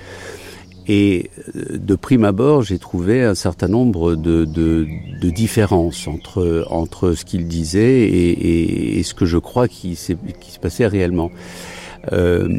[0.87, 4.87] Et euh, de prime abord, j'ai trouvé un certain nombre de, de,
[5.21, 9.97] de différences entre, entre ce qu'il disait et, et, et, ce que je crois qui,
[10.39, 11.31] qui se passait réellement.
[12.11, 12.49] Euh,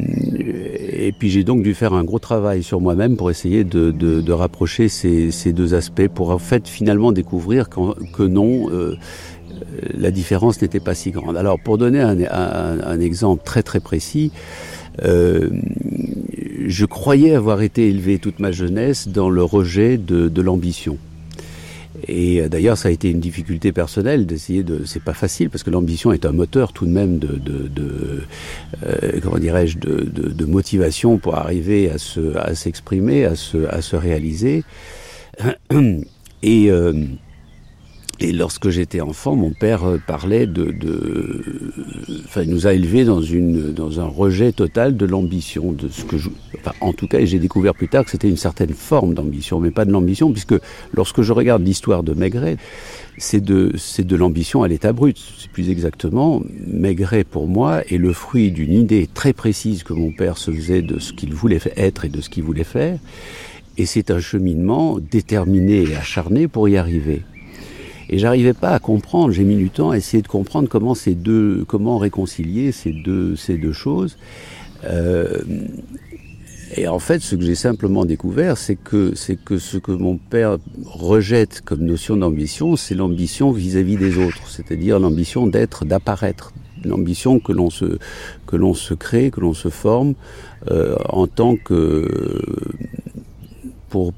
[0.89, 4.23] et puis j'ai donc dû faire un gros travail sur moi-même pour essayer de, de,
[4.23, 8.97] de rapprocher ces, ces, deux aspects, pour en fait finalement découvrir que non, euh,
[9.93, 11.37] la différence n'était pas si grande.
[11.37, 14.33] Alors pour donner un, un, un exemple très très précis,
[15.03, 15.51] euh,
[16.67, 20.99] je croyais avoir été élevé toute ma jeunesse dans le rejet de, de l'ambition.
[22.09, 24.85] Et euh, d'ailleurs, ça a été une difficulté personnelle d'essayer de.
[24.85, 28.23] C'est pas facile parce que l'ambition est un moteur tout de même de, de, de
[28.85, 33.81] euh, comment dirais-je, de, de, motivation pour arriver à se, à s'exprimer, à se, à
[33.81, 34.65] se réaliser.
[36.43, 36.93] Et euh,
[38.21, 41.43] et lorsque j'étais enfant, mon père euh, parlait de, de,
[42.25, 46.05] enfin, il nous a élevés dans une, dans un rejet total de l'ambition, de ce
[46.05, 49.15] que je, enfin, en tout cas, j'ai découvert plus tard que c'était une certaine forme
[49.15, 50.55] d'ambition, mais pas de l'ambition, puisque
[50.93, 52.57] lorsque je regarde l'histoire de Maigret,
[53.19, 55.21] c'est de, c'est de l'ambition à l'état brut.
[55.53, 60.39] Plus exactement, Maigret pour moi est le fruit d'une idée très précise que mon père
[60.39, 62.99] se faisait de ce qu'il voulait être et de ce qu'il voulait faire,
[63.77, 67.23] et c'est un cheminement déterminé et acharné pour y arriver.
[68.11, 71.15] Et j'arrivais pas à comprendre, j'ai mis du temps à essayer de comprendre comment ces
[71.15, 74.17] deux, comment réconcilier ces deux, ces deux choses.
[74.85, 75.43] Euh,
[76.77, 80.17] et en fait, ce que j'ai simplement découvert, c'est que, c'est que ce que mon
[80.17, 86.53] père rejette comme notion d'ambition, c'est l'ambition vis-à-vis des autres, c'est-à-dire l'ambition d'être, d'apparaître,
[86.85, 87.99] l'ambition que l'on se,
[88.47, 90.15] que l'on se crée, que l'on se forme
[90.71, 92.09] euh, en tant que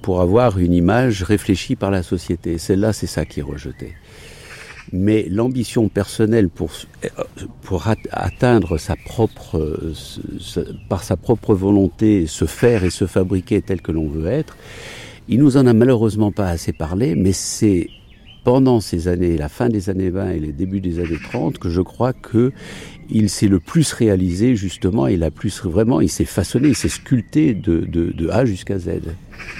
[0.00, 2.56] pour, avoir une image réfléchie par la société.
[2.58, 3.94] Celle-là, c'est ça qui est rejeté.
[4.92, 6.70] Mais l'ambition personnelle pour,
[7.62, 9.92] pour atteindre sa propre,
[10.88, 14.56] par sa propre volonté, se faire et se fabriquer tel que l'on veut être,
[15.28, 17.88] il nous en a malheureusement pas assez parlé, mais c'est
[18.44, 21.68] pendant ces années, la fin des années 20 et les débuts des années 30, que
[21.68, 22.52] je crois que
[23.10, 26.88] il s'est le plus réalisé justement, il a plus vraiment, il s'est façonné, il s'est
[26.88, 29.00] sculpté de A jusqu'à Z.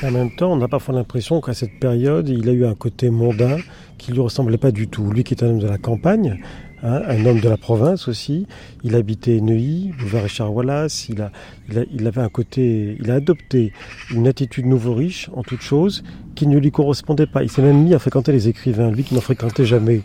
[0.03, 3.09] En même temps, on n'a parfois l'impression qu'à cette période, il a eu un côté
[3.09, 3.57] mondain
[3.97, 5.11] qui lui ressemblait pas du tout.
[5.11, 6.39] Lui qui est un homme de la campagne,
[6.83, 8.47] hein, un homme de la province aussi,
[8.85, 11.33] il habitait Neuilly, boulevard Richard Wallace, il, a,
[11.71, 13.73] il, a, il avait un côté, il a adopté
[14.11, 16.05] une attitude nouveau riche en toute chose
[16.37, 17.43] qui ne lui correspondait pas.
[17.43, 20.03] Il s'est même mis à fréquenter les écrivains, lui qui n'en fréquentait jamais.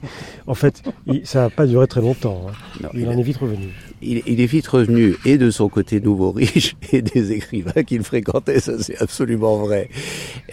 [0.48, 2.48] En fait, il, ça n'a pas duré très longtemps.
[2.50, 2.54] Hein.
[2.82, 3.68] Non, il en est vite revenu.
[4.02, 8.60] il, est vite revenu et de son côté nouveau riche et des écrivains qu'il fréquentait,
[8.60, 9.90] ça c'est absolument vrai.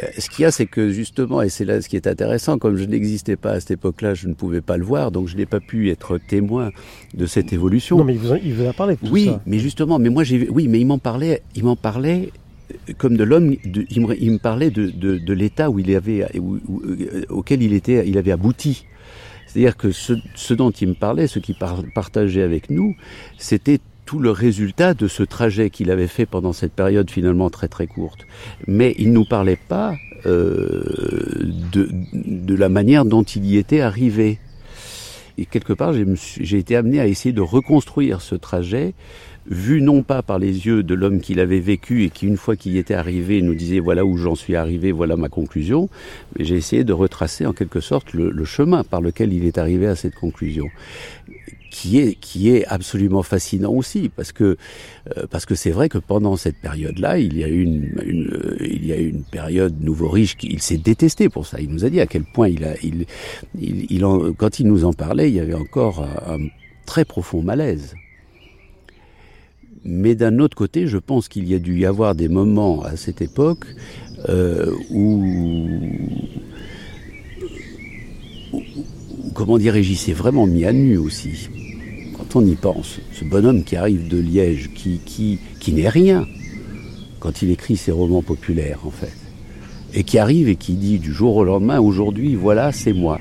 [0.03, 2.59] Euh, ce qu'il y a, c'est que justement, et c'est là ce qui est intéressant,
[2.59, 5.37] comme je n'existais pas à cette époque-là, je ne pouvais pas le voir, donc je
[5.37, 6.71] n'ai pas pu être témoin
[7.15, 7.99] de cette évolution.
[7.99, 9.33] Non, mais il vous, vous a parlé de tout oui, ça.
[9.33, 12.31] Oui, mais justement, mais moi j'ai, oui, mais il m'en parlait, il m'en parlait
[12.99, 14.01] comme de l'homme, il,
[14.31, 18.33] me parlait de, de, l'état où il avait, où, euh, auquel il était, il avait
[18.33, 18.87] abouti.
[19.47, 21.57] C'est-à-dire que ce, ce, dont il me parlait, ce qu'il
[21.95, 22.95] partageait avec nous,
[23.39, 27.69] c'était tout le résultat de ce trajet qu'il avait fait pendant cette période finalement très
[27.69, 28.27] très courte.
[28.67, 29.97] Mais il nous parlait pas
[30.27, 30.83] euh,
[31.73, 34.39] de, de la manière dont il y était arrivé.
[35.37, 38.95] Et quelque part, j'ai été amené à essayer de reconstruire ce trajet
[39.51, 42.57] vu non pas par les yeux de l'homme qui l'avait vécu et qui, une fois
[42.57, 45.89] qu'il y était arrivé, nous disait voilà où j'en suis arrivé, voilà ma conclusion,
[46.37, 49.59] mais j'ai essayé de retracer en quelque sorte le, le, chemin par lequel il est
[49.59, 50.67] arrivé à cette conclusion.
[51.71, 54.57] Qui est, qui est absolument fascinant aussi parce que
[55.17, 58.31] euh, parce que c'est vrai que pendant cette période-là il y a eu une, une
[58.33, 61.69] euh, il y a une période nouveau riche qui il s'est détesté pour ça il
[61.69, 63.05] nous a dit à quel point il a il,
[63.61, 66.39] il, en, quand il nous en parlait il y avait encore un
[66.87, 67.95] très profond malaise
[69.85, 72.97] mais d'un autre côté, je pense qu'il y a dû y avoir des moments à
[72.97, 73.67] cette époque
[74.29, 75.69] euh, où,
[79.35, 81.49] comment dirais-je, il vraiment mis à nu aussi.
[82.17, 86.27] Quand on y pense, ce bonhomme qui arrive de Liège, qui n'est rien
[87.21, 89.17] quand il écrit ses romans populaires, en fait,
[89.95, 93.19] et qui arrive et qui dit du jour au lendemain, aujourd'hui, voilà, c'est moi.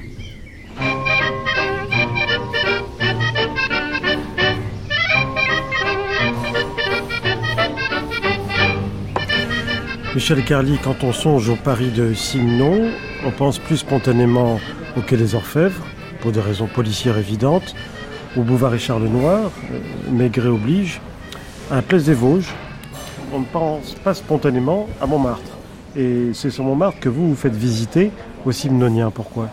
[10.17, 12.89] Michel Carly, quand on songe au Paris de Simon,
[13.23, 14.59] on pense plus spontanément
[14.97, 15.85] au Quai des Orfèvres,
[16.21, 17.75] pour des raisons policières évidentes,
[18.35, 19.51] au boulevard Richard Lenoir,
[20.11, 21.01] Maigret oblige,
[21.69, 22.51] à la place des Vosges.
[23.31, 25.51] On ne pense pas spontanément à Montmartre.
[25.95, 28.09] Et c'est sur Montmartre que vous vous faites visiter
[28.43, 29.11] aux Simnoniens.
[29.11, 29.51] Pourquoi?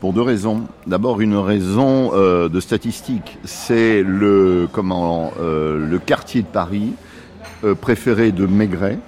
[0.00, 0.62] Pour deux raisons.
[0.84, 3.38] D'abord, une raison euh, de statistique.
[3.44, 6.90] C'est le, euh, quartier de Paris
[7.62, 8.98] euh, préféré de Maigret,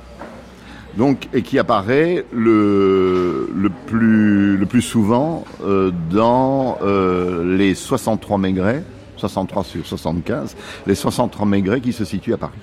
[1.32, 3.48] et qui apparaît le,
[3.86, 8.84] plus, souvent euh, dans euh, les 63 Maigret,
[9.16, 12.58] 63 sur 75, les 63 Maigret qui se situent à Paris.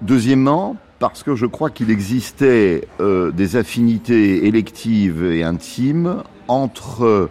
[0.00, 7.28] Deuxièmement, parce que je crois qu'il existait euh, des affinités électives et intimes entre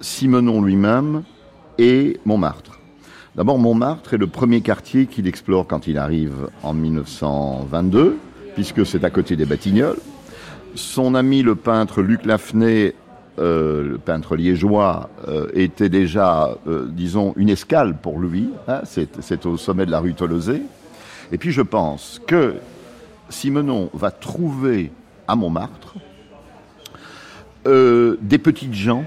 [0.00, 1.22] Simenon lui-même
[1.78, 2.78] et Montmartre.
[3.36, 8.18] D'abord, Montmartre est le premier quartier qu'il explore quand il arrive en 1922
[8.60, 9.96] puisque c'est à côté des Batignolles.
[10.74, 12.94] Son ami le peintre Luc Lafnay,
[13.38, 18.50] euh, le peintre liégeois, euh, était déjà, euh, disons, une escale pour lui.
[18.68, 20.60] Hein, c'est au sommet de la rue Tolosé.
[21.32, 22.56] Et puis je pense que
[23.30, 24.92] Simenon va trouver
[25.26, 25.94] à Montmartre
[27.64, 29.04] des petites gens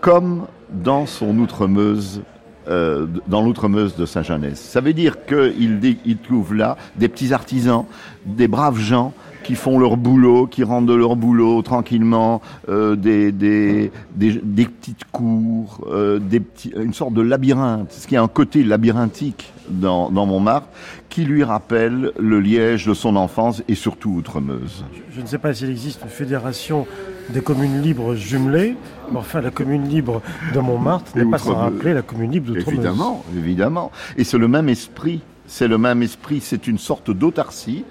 [0.00, 2.22] comme dans son Outremeuse
[2.68, 4.58] euh, dans l'Outremeuse de Saint-Genès.
[4.58, 7.84] Ça veut dire qu'il il trouve là des petits artisans,
[8.26, 9.12] des braves gens
[9.48, 14.66] qui font leur boulot, qui rendent de leur boulot tranquillement, euh, des, des, des, des,
[14.66, 19.50] petites cours, euh, des petits, une sorte de labyrinthe, ce qui a un côté labyrinthique
[19.70, 20.68] dans, dans Montmartre,
[21.08, 24.84] qui lui rappelle le Liège de son enfance et surtout Outremeuse.
[24.92, 26.86] Je, je ne sais pas s'il existe une fédération
[27.30, 28.76] des communes libres jumelées,
[29.10, 30.20] mais enfin la commune libre
[30.52, 32.80] de Montmartre n'est pas sans rappeler la commune libre d'Outremeuse.
[32.80, 33.92] Évidemment, évidemment.
[34.18, 37.86] Et c'est le même esprit, c'est le même esprit, c'est une sorte d'autarcie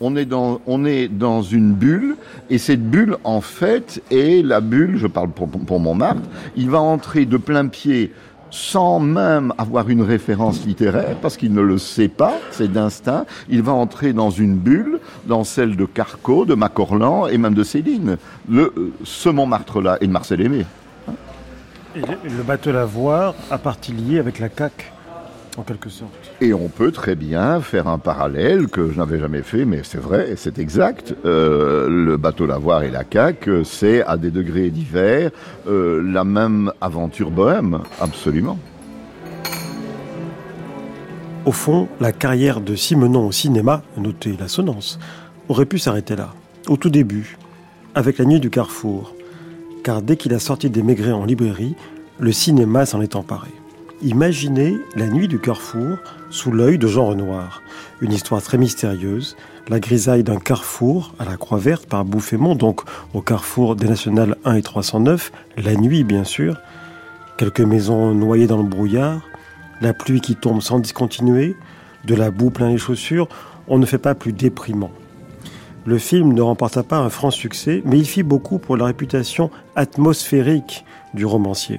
[0.00, 2.16] on est, dans, une bulle,
[2.48, 6.22] et cette bulle, en fait, est la bulle, je parle pour, Montmartre,
[6.56, 8.12] il va entrer de plein pied
[8.50, 13.62] sans même avoir une référence littéraire, parce qu'il ne le sait pas, c'est d'instinct, il
[13.62, 18.16] va entrer dans une bulle, dans celle de Carco, de Macorlan et même de Céline.
[19.04, 20.66] Ce Montmartre-là, et de Marcel Aimé.
[21.94, 24.92] Et le, bateau Lavoir a partie liée avec la CAQ
[25.56, 26.12] en quelque sorte.
[26.40, 30.00] Et on peut très bien faire un parallèle que je n'avais jamais fait, mais c'est
[30.00, 31.14] vrai, c'est exact.
[31.24, 35.30] Euh, le bateau Lavoir et la CAQ, c'est à des degrés divers
[35.68, 38.58] euh, la même aventure bohème, absolument.
[41.46, 44.98] Au fond, la carrière de Simenon au cinéma, notez l'assonance,
[45.48, 46.34] aurait pu s'arrêter là,
[46.68, 47.38] au tout début,
[47.94, 49.14] avec la nuit du carrefour.
[49.82, 51.74] Car dès qu'il a sorti des maigrets en librairie,
[52.18, 53.48] le cinéma s'en est emparé.
[54.02, 55.98] Imaginez La nuit du carrefour
[56.30, 57.62] sous l'œil de Jean Renoir.
[58.00, 59.36] Une histoire très mystérieuse,
[59.68, 62.80] la grisaille d'un carrefour à la Croix Verte par Bouffémont, donc
[63.12, 66.56] au carrefour des Nationales 1 et 309, la nuit bien sûr,
[67.36, 69.20] quelques maisons noyées dans le brouillard,
[69.82, 71.54] la pluie qui tombe sans discontinuer,
[72.06, 73.28] de la boue plein les chaussures,
[73.68, 74.92] on ne fait pas plus déprimant.
[75.84, 79.50] Le film ne remporta pas un franc succès, mais il fit beaucoup pour la réputation
[79.76, 81.78] atmosphérique du romancier.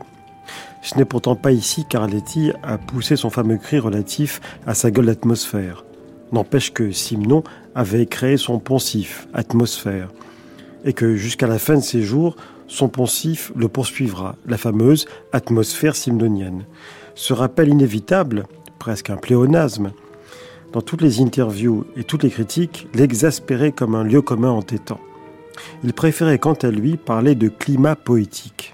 [0.81, 5.05] Ce n'est pourtant pas ici qu'Arletty a poussé son fameux cri relatif à sa gueule
[5.05, 5.85] d'atmosphère.
[6.31, 7.43] N'empêche que Simon
[7.75, 10.09] avait créé son poncif, atmosphère,
[10.83, 12.35] et que jusqu'à la fin de ses jours,
[12.67, 16.65] son poncif le poursuivra, la fameuse atmosphère simnonienne.
[17.15, 18.45] Ce rappel inévitable,
[18.79, 19.91] presque un pléonasme,
[20.71, 25.01] dans toutes les interviews et toutes les critiques, l'exaspérait comme un lieu commun entêtant.
[25.83, 28.73] Il préférait quant à lui parler de climat poétique.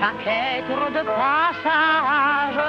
[0.00, 2.60] chaque être de passage,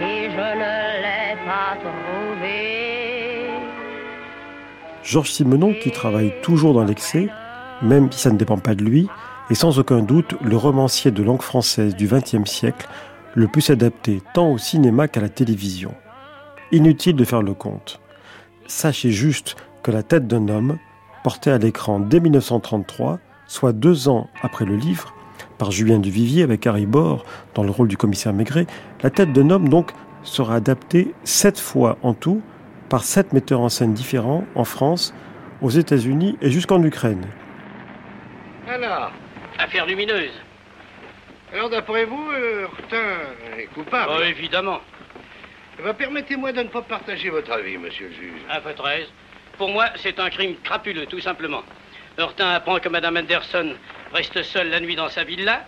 [0.00, 3.50] et je ne l'ai pas trouvé.
[5.04, 7.28] Georges Simenon, qui travaille toujours dans l'excès,
[7.82, 9.08] même si ça ne dépend pas de lui,
[9.48, 12.88] est sans aucun doute le romancier de langue française du XXe siècle
[13.34, 15.94] le plus adapté tant au cinéma qu'à la télévision.
[16.72, 18.00] Inutile de faire le compte.
[18.66, 20.78] Sachez juste que La tête d'un homme,
[21.24, 25.14] porté à l'écran dès 1933, soit deux ans après le livre,
[25.60, 28.66] par Julien Duvivier avec Harry Bord dans le rôle du commissaire Maigret,
[29.02, 29.90] La tête d'un homme donc
[30.22, 32.40] sera adapté sept fois en tout
[32.88, 35.14] par sept metteurs en scène différents en France,
[35.60, 37.26] aux États-Unis et jusqu'en Ukraine.
[38.66, 39.12] Alors,
[39.58, 40.32] affaire lumineuse.
[41.52, 42.96] Alors, d'après vous, Hurtin
[43.58, 44.80] est coupable Oh, évidemment.
[45.78, 48.40] Eh ben, Permettez-moi de ne pas partager votre avis, monsieur le juge.
[48.50, 49.06] Un peu 13.
[49.58, 51.62] Pour moi, c'est un crime crapuleux, tout simplement.
[52.18, 53.74] Hurtin apprend que Madame Anderson
[54.12, 55.64] reste seule la nuit dans sa villa.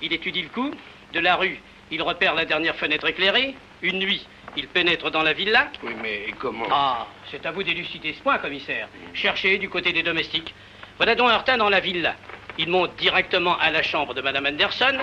[0.00, 0.70] Il étudie le coup.
[1.12, 1.60] De la rue,
[1.90, 3.54] il repère la dernière fenêtre éclairée.
[3.82, 4.26] Une nuit,
[4.56, 5.68] il pénètre dans la villa.
[5.82, 8.88] Oui, mais comment Ah, c'est à vous d'élucider ce point, commissaire.
[9.12, 10.54] Cherchez du côté des domestiques.
[10.96, 12.14] Voilà donc Hurtin dans la villa.
[12.58, 14.98] Il monte directement à la chambre de Madame Anderson.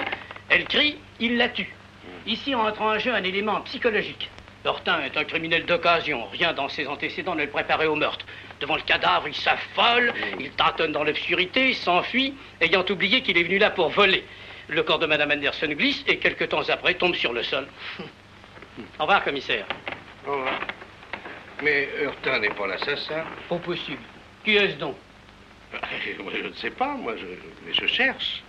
[0.49, 1.73] Elle crie, il la tue.
[2.25, 4.29] Ici entre en jeu un élément psychologique.
[4.65, 6.25] Hurtin est un criminel d'occasion.
[6.31, 8.25] Rien dans ses antécédents ne le préparait au meurtre.
[8.59, 13.57] Devant le cadavre, il s'affole, il tâtonne dans l'obscurité, s'enfuit, ayant oublié qu'il est venu
[13.57, 14.23] là pour voler.
[14.67, 17.67] Le corps de Madame Anderson glisse et quelque temps après tombe sur le sol.
[18.99, 19.65] Au revoir, commissaire.
[20.27, 20.59] Au revoir.
[21.63, 23.23] Mais Hurtin n'est pas l'assassin.
[23.47, 24.01] Pas possible.
[24.43, 24.95] Qui est-ce donc?
[26.03, 27.25] Je ne sais pas, moi, je,
[27.65, 28.41] mais je cherche.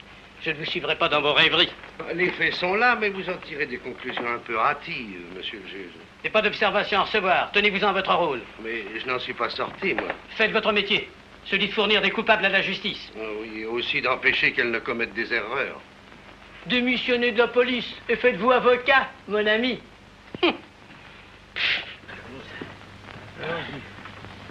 [0.43, 1.71] Je ne vous suivrai pas dans vos rêveries.
[2.15, 5.69] Les faits sont là, mais vous en tirez des conclusions un peu hâtives, monsieur le
[5.69, 5.93] juge.
[6.25, 7.51] Et pas d'observation à recevoir.
[7.53, 8.41] Tenez-vous en votre rôle.
[8.63, 10.09] Mais je n'en suis pas sorti, moi.
[10.31, 11.09] Faites votre métier.
[11.47, 13.11] Celui de fournir des coupables à la justice.
[13.17, 15.81] Ah oui, et aussi d'empêcher qu'elle ne commette des erreurs.
[16.67, 19.81] Démissionnez de la police et faites-vous avocat, mon ami.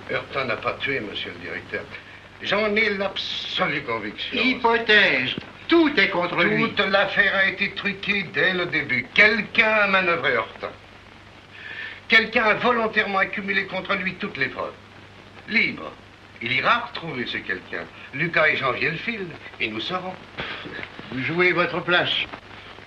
[0.10, 1.84] Hurtin n'a pas tué, monsieur le directeur.
[2.42, 4.42] J'en ai l'absolue conviction.
[4.42, 5.36] Hypothèse.
[5.70, 6.64] Tout est contre lui.
[6.64, 9.06] Toute l'affaire a été truquée dès le début.
[9.14, 10.72] Quelqu'un a manœuvré Hurtin.
[12.10, 14.74] Quelqu'un a volontairement accumulé contre lui toutes les preuves.
[15.48, 15.92] Libre.
[16.42, 17.84] Il ira retrouver ce quelqu'un.
[18.14, 19.28] Lucas et Janvier le filent,
[19.60, 20.16] et nous saurons.
[21.12, 22.14] Vous jouez votre place.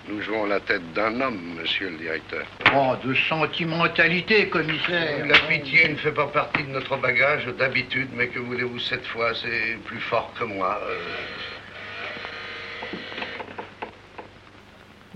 [0.09, 2.45] Nous jouons la tête d'un homme, monsieur le directeur.
[2.75, 5.25] Oh, de sentimentalité, commissaire.
[5.25, 9.33] La pitié ne fait pas partie de notre bagage d'habitude, mais que voulez-vous cette fois
[9.35, 10.81] C'est plus fort que moi.
[10.83, 10.97] Euh.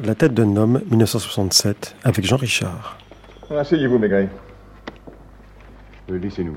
[0.04, 3.00] La tête d'un homme, 1967, avec Jean Richard.
[3.50, 4.30] Asseyez-vous, Maigret.
[6.12, 6.56] Euh, Laissez-nous.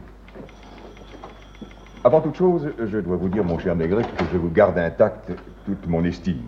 [2.04, 5.32] Avant toute chose, je dois vous dire, mon cher Maigret, que je vous garde intacte
[5.64, 6.42] toute mon estime.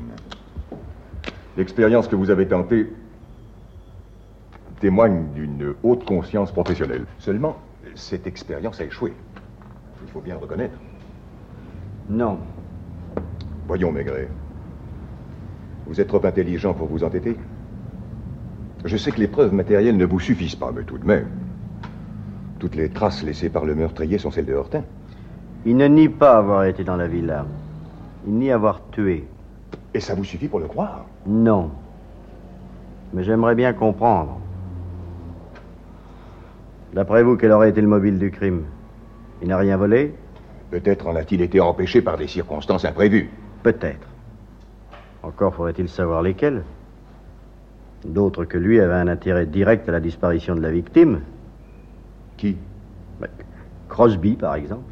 [1.56, 2.92] L'expérience que vous avez tentée
[4.80, 7.06] témoigne d'une haute conscience professionnelle.
[7.18, 7.56] Seulement,
[7.94, 9.14] cette expérience a échoué.
[10.04, 10.76] Il faut bien le reconnaître.
[12.10, 12.38] Non.
[13.66, 14.28] Voyons, Maigret.
[15.92, 17.36] Vous êtes trop intelligent pour vous entêter.
[18.82, 21.26] Je sais que les preuves matérielles ne vous suffisent pas, mais tout de même.
[22.58, 24.84] Toutes les traces laissées par le meurtrier sont celles de Hortin.
[25.66, 27.44] Il ne nie pas avoir été dans la villa.
[28.26, 29.26] Il nie avoir tué.
[29.92, 31.04] Et ça vous suffit pour le croire?
[31.26, 31.70] Non.
[33.12, 34.40] Mais j'aimerais bien comprendre.
[36.94, 38.62] D'après vous, quel aurait été le mobile du crime?
[39.42, 40.14] Il n'a rien volé?
[40.70, 43.28] Peut-être en a-t-il été empêché par des circonstances imprévues.
[43.62, 44.11] Peut-être.
[45.22, 46.62] Encore faudrait-il savoir lesquels.
[48.04, 51.20] D'autres que lui avaient un intérêt direct à la disparition de la victime.
[52.36, 52.56] Qui?
[53.20, 53.28] Ben,
[53.88, 54.90] Crosby, par exemple.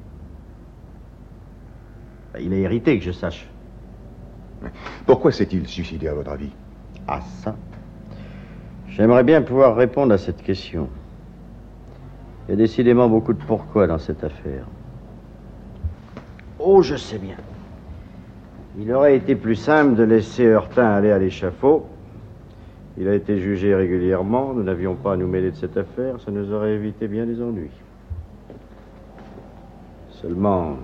[2.33, 3.49] Ben, il a hérité, que je sache.
[5.07, 6.53] Pourquoi s'est-il suicidé, à votre avis?
[7.09, 7.57] Ah, ça.
[8.89, 10.89] J'aimerais bien pouvoir répondre à cette question.
[12.47, 14.67] Il y a décidément beaucoup de pourquoi dans cette affaire.
[16.59, 17.37] Oh, je sais bien.
[18.79, 21.87] Il aurait été plus simple de laisser Heurtin aller à l'échafaud.
[22.97, 24.53] Il a été jugé régulièrement.
[24.55, 26.21] Nous n'avions pas à nous mêler de cette affaire.
[26.21, 27.73] Ça nous aurait évité bien des ennuis.
[30.11, 30.77] Seulement,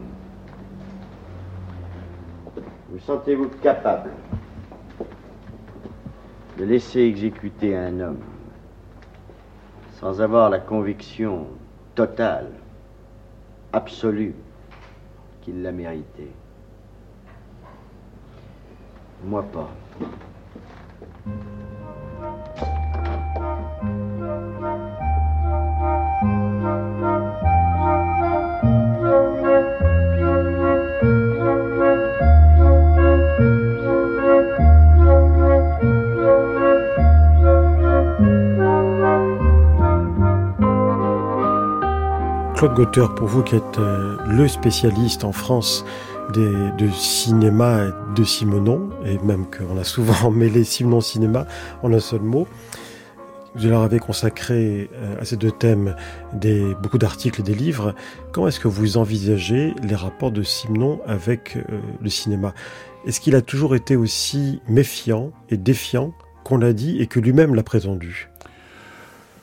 [2.91, 4.11] vous sentez-vous capable
[6.59, 8.23] de laisser exécuter un homme
[10.01, 11.47] sans avoir la conviction
[11.95, 12.49] totale,
[13.73, 14.35] absolue,
[15.43, 16.29] qu'il l'a mérité?
[19.25, 19.71] Moi pas.
[42.57, 45.85] Claude Gauteur, pour vous qui êtes euh, le spécialiste en France
[46.33, 51.47] des, de cinéma et de Simenon, et même qu'on a souvent mêlé Simenon cinéma
[51.83, 52.47] en un seul mot,
[53.57, 55.97] vous leur avez consacré euh, à ces deux thèmes
[56.35, 57.95] des, beaucoup d'articles et des livres.
[58.33, 62.55] Comment est-ce que vous envisagez les rapports de Simenon avec euh, le cinéma?
[63.07, 66.13] Est-ce qu'il a toujours été aussi méfiant et défiant
[66.45, 68.29] qu'on l'a dit et que lui-même l'a prétendu?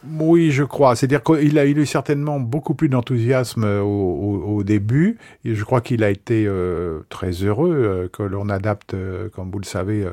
[0.09, 0.95] Oui, je crois.
[0.95, 5.17] C'est-à-dire qu'il a, eu certainement beaucoup plus d'enthousiasme au, au, au, début.
[5.45, 9.51] Et je crois qu'il a été euh, très heureux euh, que l'on adapte, euh, comme
[9.51, 10.05] vous le savez,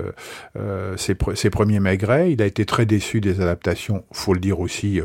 [0.96, 2.32] ses, premiers Maigret.
[2.32, 5.00] Il a été très déçu des adaptations, faut le dire aussi,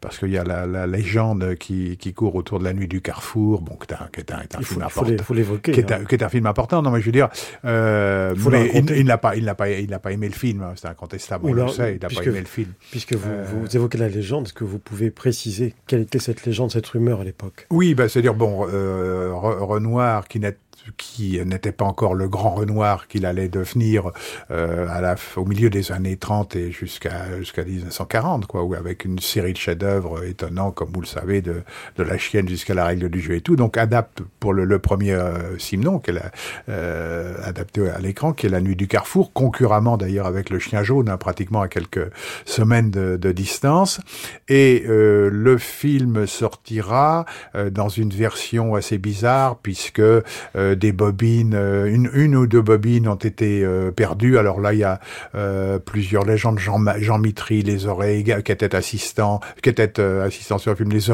[0.00, 3.00] parce qu'il y a la, la, légende qui, qui court autour de la nuit du
[3.00, 5.12] Carrefour, bon, qui est un, qui est un, est un il film faut, important.
[5.12, 5.72] Il faut l'évoquer.
[5.72, 6.04] Qui, hein.
[6.08, 6.82] qui est un film important.
[6.82, 7.28] Non, mais je veux dire,
[7.62, 10.62] mais il, il n'a pas, il n'a pas, il n'a pas aimé le film.
[10.62, 11.46] Hein, C'est incontestable.
[11.46, 11.96] On le sait.
[11.96, 12.72] Il n'a pas aimé le film.
[12.90, 13.30] Puisque vous,
[13.60, 17.20] vous évoquez la légende, est-ce que vous pouvez préciser quelle était cette légende, cette rumeur
[17.20, 17.66] à l'époque?
[17.70, 20.56] Oui, bah, c'est-à-dire, bon, euh, Re- Renoir, qui n'est
[20.96, 24.10] qui n'était pas encore le grand Renoir qu'il allait devenir
[24.50, 29.04] euh, à la, au milieu des années 30 et jusqu'à jusqu'à 1940, quoi, ou avec
[29.04, 31.62] une série de chefs-d'œuvre étonnants, comme vous le savez, de,
[31.96, 33.56] de la chienne jusqu'à la règle du jeu et tout.
[33.56, 36.30] Donc adapte pour le, le premier euh, Simon, qu'elle a
[36.68, 40.82] euh, adapté à l'écran, qui est La Nuit du Carrefour, concurremment d'ailleurs avec Le Chien
[40.82, 42.10] Jaune, hein, pratiquement à quelques
[42.44, 44.00] semaines de, de distance.
[44.48, 47.24] Et euh, le film sortira
[47.54, 52.62] euh, dans une version assez bizarre, puisque euh, des bobines, euh, une, une ou deux
[52.62, 54.38] bobines ont été euh, perdues.
[54.38, 55.00] Alors là, il y a
[55.34, 56.58] euh, plusieurs légendes.
[56.58, 61.10] Jean, Jean Mitry les éga- qui était assistant, qui était assistant sur le film, les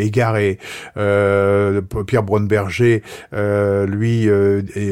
[0.00, 0.58] égarés.
[0.96, 3.02] Euh, Pierre Braunberger,
[3.32, 4.28] lui,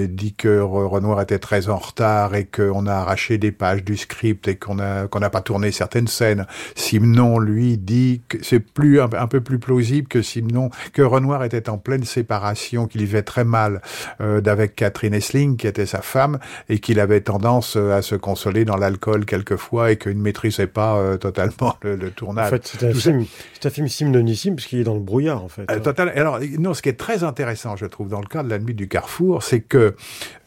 [0.09, 3.97] dit que Re- Renoir était très en retard et qu'on a arraché des pages du
[3.97, 6.47] script et qu'on a qu'on n'a pas tourné certaines scènes.
[6.75, 11.45] Simon, lui, dit que c'est plus un, un peu plus plausible que Simon, que Renoir
[11.45, 13.80] était en pleine séparation, qu'il vivait très mal
[14.21, 18.15] euh, d'avec Catherine Essling, qui était sa femme, et qu'il avait tendance euh, à se
[18.15, 22.51] consoler dans l'alcool quelquefois et qu'il ne maîtrisait pas euh, totalement le, le En tournage.
[22.51, 23.25] fait, c'est un, film,
[23.55, 25.71] c'est un film simnonissime puisqu'il est dans le brouillard, en fait.
[25.71, 26.11] euh, total.
[26.15, 28.75] Alors, non, ce qui est très intéressant, je trouve, dans le cas de la nuit
[28.75, 29.95] du Carrefour, c'est que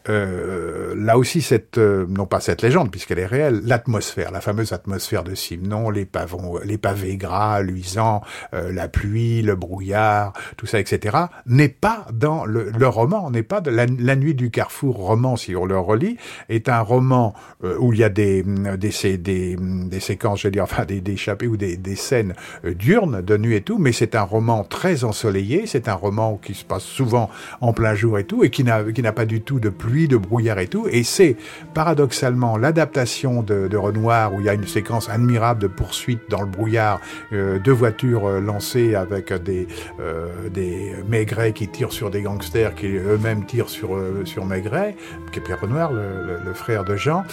[0.08, 4.72] euh, là aussi, cette, euh, non pas cette légende, puisqu'elle est réelle, l'atmosphère, la fameuse
[4.72, 8.22] atmosphère de Simon, les pavons, les pavés gras, luisants,
[8.54, 13.42] euh, la pluie, le brouillard, tout ça, etc., n'est pas dans le, le roman, n'est
[13.42, 16.16] pas de la, la nuit du Carrefour roman, si on le relit,
[16.48, 17.34] est un roman
[17.64, 20.84] euh, où il y a des, des, sé- des, des séquences, je veux dire, enfin,
[20.84, 21.16] des, des
[21.48, 22.34] ou des, des scènes
[22.64, 26.36] euh, diurnes, de nuit et tout, mais c'est un roman très ensoleillé, c'est un roman
[26.36, 27.30] qui se passe souvent
[27.60, 30.58] en plein jour et tout, et qui n'a pas du tout de pluie, de brouillard
[30.58, 31.36] et tout, et c'est
[31.72, 36.40] paradoxalement l'adaptation de, de Renoir, où il y a une séquence admirable de poursuite dans
[36.40, 37.00] le brouillard,
[37.32, 39.66] euh, deux voitures euh, lancées avec des,
[40.00, 44.96] euh, des Maigret qui tirent sur des gangsters, qui eux-mêmes tirent sur, euh, sur Maigret,
[45.32, 47.24] qui est Pierre Renoir, le, frère de Jean,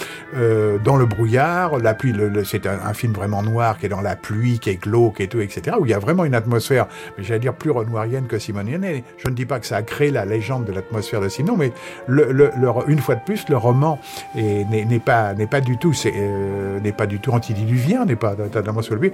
[0.84, 2.12] dans le brouillard, la pluie,
[2.44, 5.40] c'est un, film vraiment noir qui est dans la pluie, qui est glauque et tout,
[5.40, 6.86] etc., où il y a vraiment une atmosphère,
[7.16, 9.02] mais j'allais dire plus renoirienne que simonienne.
[9.16, 11.72] Je ne dis pas que ça a créé la légende de l'atmosphère de Simon, mais
[12.06, 12.50] le,
[12.88, 13.98] une fois de plus, le roman
[14.36, 19.12] est- n'est pas, du tout, euh, n'est pas tout antidiluvien, n'est pas totalement soulevé.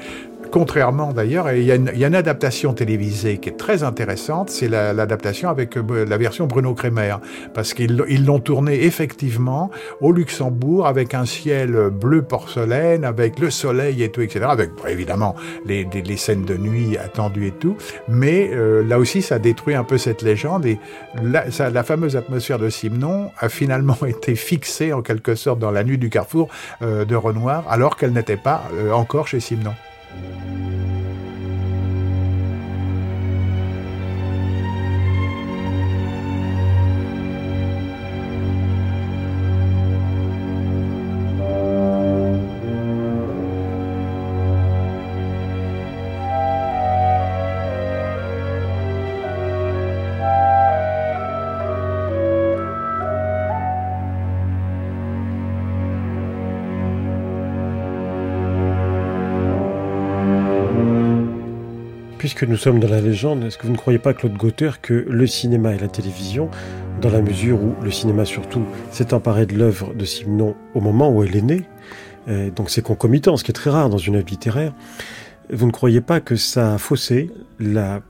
[0.50, 4.92] Contrairement d'ailleurs, il y, y a une adaptation télévisée qui est très intéressante, c'est la-
[4.92, 7.16] l'adaptation avec euh, la version Bruno Kremer,
[7.54, 9.70] parce qu'ils ils l'ont tourné effectivement
[10.00, 14.46] au Luxembourg avec un ciel bleu porcelaine, avec le soleil et tout, etc.
[14.48, 15.34] Avec évidemment
[15.66, 17.76] les, les- les scènes de nuit attendues et tout,
[18.08, 20.78] mais euh, là aussi ça détruit un peu cette légende et
[21.22, 25.70] la, ça- la fameuse atmosphère de Simon a finalement été fixée en quelque sorte dans
[25.70, 26.48] la nuit du carrefour
[26.82, 29.72] euh, de Renoir, alors qu'elle n'était pas euh, encore chez Simon.
[30.14, 31.17] うん。
[62.38, 65.26] Puisque nous sommes dans la légende, est-ce que vous ne croyez pas, Claude Gauthier, que le
[65.26, 66.48] cinéma et la télévision,
[67.00, 68.62] dans la mesure où le cinéma surtout
[68.92, 71.62] s'est emparé de l'œuvre de Simon au moment où elle est née,
[72.28, 74.72] euh, donc c'est concomitant, ce qui est très rare dans une œuvre littéraire,
[75.52, 77.28] vous ne croyez pas que ça a faussé
[77.58, 78.02] la,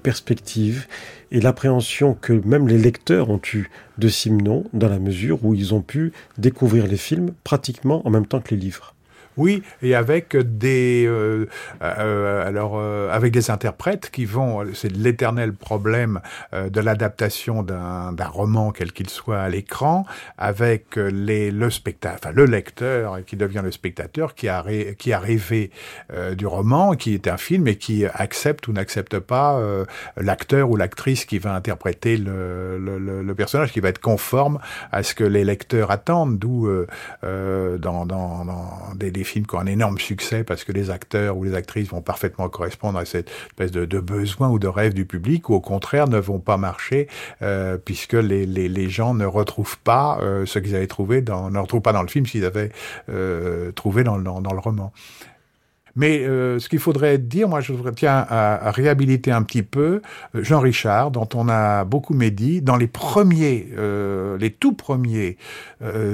[0.00, 0.86] perspective
[1.32, 5.74] et l'appréhension que même les lecteurs ont eu de Simon dans la mesure où ils
[5.74, 8.94] ont pu découvrir les films pratiquement en même temps que les livres?
[9.36, 11.46] Oui, et avec des euh,
[11.82, 16.20] euh, alors euh, avec des interprètes qui vont, c'est l'éternel problème
[16.52, 20.06] euh, de l'adaptation d'un d'un roman quel qu'il soit à l'écran,
[20.38, 24.64] avec euh, les le spectateur, enfin le lecteur qui devient le spectateur qui a
[24.98, 25.70] qui a rêvé
[26.12, 29.84] euh, du roman, qui est un film et qui accepte ou n'accepte pas euh,
[30.16, 34.58] l'acteur ou l'actrice qui va interpréter le, le, le, personnage, qui va être conforme
[34.92, 36.86] à ce que les lecteurs attendent, d'où euh,
[37.24, 40.90] euh, dans, dans, dans des, des films qui ont un énorme succès parce que les
[40.90, 44.94] acteurs ou les actrices vont parfaitement correspondre à cette espèce de, besoin ou de rêve
[44.94, 47.08] du public, ou au contraire ne vont pas marcher
[47.42, 51.58] euh, puisque les, les, gens ne retrouvent pas euh, ce qu'ils avaient trouvé dans, ne
[51.58, 52.70] retrouvent pas dans le film s'ils avaient
[53.08, 54.92] euh, trouvé dans, dans, le roman.
[55.96, 60.02] Mais ce qu'il faudrait dire, moi je tiens à, réhabiliter un petit peu
[60.34, 63.68] Jean Richard, dont on a beaucoup médit, dans les premiers,
[64.40, 65.36] les tout premiers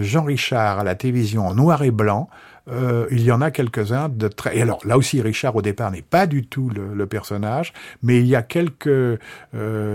[0.00, 2.28] Jean Richard à la télévision en noir et blanc.
[2.70, 4.56] Euh, il y en a quelques-uns de très.
[4.56, 8.18] Et alors là aussi, Richard au départ n'est pas du tout le, le personnage, mais
[8.20, 9.18] il y a quelques euh,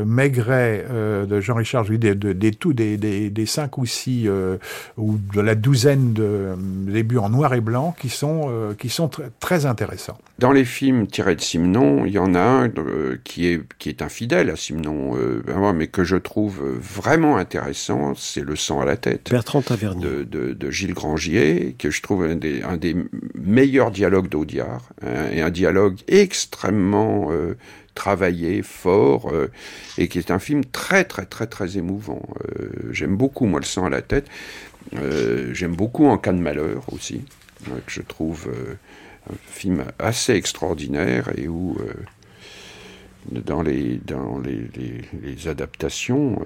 [0.06, 3.78] maigrets euh, de Jean Richard, je dis des, des, des tout des, des, des cinq
[3.78, 4.58] ou six euh,
[4.98, 6.56] ou de la douzaine de
[6.88, 10.18] débuts en noir et blanc qui sont euh, qui sont tr très intéressants.
[10.40, 13.90] Dans les films tirés de Simon, il y en a un euh, qui est qui
[13.90, 15.16] est infidèle à Simon,
[15.74, 19.30] mais que je trouve vraiment intéressant, c'est Le sang à la tête.
[19.32, 20.04] Bertrand Tavernier.
[20.06, 22.96] De, de, de Gilles Grangier, que je trouve un des, un des
[23.34, 27.58] meilleurs dialogues d'Audiard, hein, et un dialogue extrêmement euh,
[27.94, 29.52] travaillé, fort, euh,
[29.98, 32.22] et qui est un film très très très très émouvant.
[32.44, 34.28] Euh, J'aime beaucoup moi Le sang à la tête.
[35.52, 37.24] J'aime beaucoup En cas de malheur aussi,
[37.66, 38.50] que je trouve
[39.30, 41.76] un film assez extraordinaire et où
[43.32, 46.40] dans les dans les, adaptations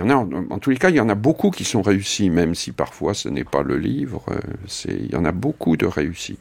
[0.00, 1.64] il y en a en, en, tous les cas il y en a beaucoup qui
[1.64, 5.24] sont réussis même si parfois ce n'est pas le livre euh, c'est il y en
[5.24, 6.38] a beaucoup de réussis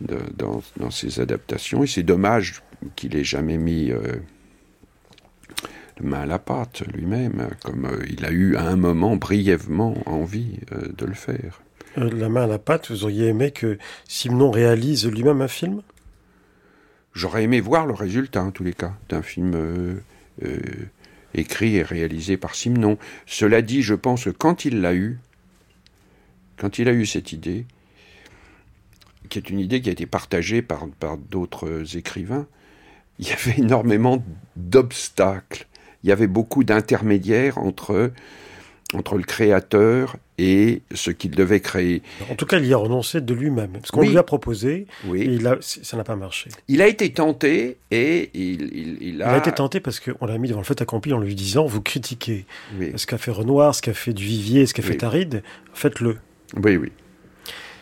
[0.00, 2.62] de, dans, dans ces adaptations et c'est dommage
[2.96, 4.00] qu'il ait jamais mis euh,
[6.00, 10.58] main à la pâte lui-même comme euh, il a eu à un moment brièvement envie
[10.72, 11.62] euh, de le faire.
[11.96, 15.82] La main à la pâte, vous auriez aimé que Simon réalise lui-même un film?
[17.12, 20.00] J'aurais aimé voir le résultat, en tous les cas, d'un film
[21.34, 22.98] écrit et réalisé par Simon.
[23.26, 25.18] Cela dit, je pense que quand il l'a eu,
[26.56, 27.66] quand il a eu cette idée,
[29.28, 32.46] qui est une idée qui a été partagée par, par d'autres écrivains,
[33.18, 34.22] il y avait énormément
[34.56, 35.66] d'obstacles.
[36.04, 38.12] Il y avait beaucoup d'intermédiaires entre
[38.94, 42.02] entre le créateur et ce qu'il devait créer.
[42.30, 43.72] En tout cas, il y a renoncé de lui-même.
[43.84, 44.10] Ce qu'on oui.
[44.10, 45.22] lui a proposé, oui.
[45.22, 46.50] et il a, ça n'a pas marché.
[46.68, 49.30] Il a été tenté et il, il, il a...
[49.30, 51.66] Il a été tenté parce qu'on l'a mis devant le fait accompli en lui disant,
[51.66, 52.46] vous critiquez
[52.78, 52.92] oui.
[52.96, 55.42] ce qu'a fait Renoir, ce qu'a fait Duvivier, ce qu'a fait Taride,
[55.74, 56.18] faites-le.
[56.62, 56.92] Oui, oui.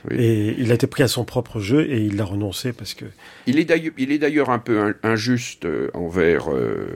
[0.09, 0.17] Oui.
[0.19, 3.05] Et il a été pris à son propre jeu et il a renoncé parce que.
[3.47, 6.87] Il est d'ailleurs, il est d'ailleurs un peu injuste envers, euh,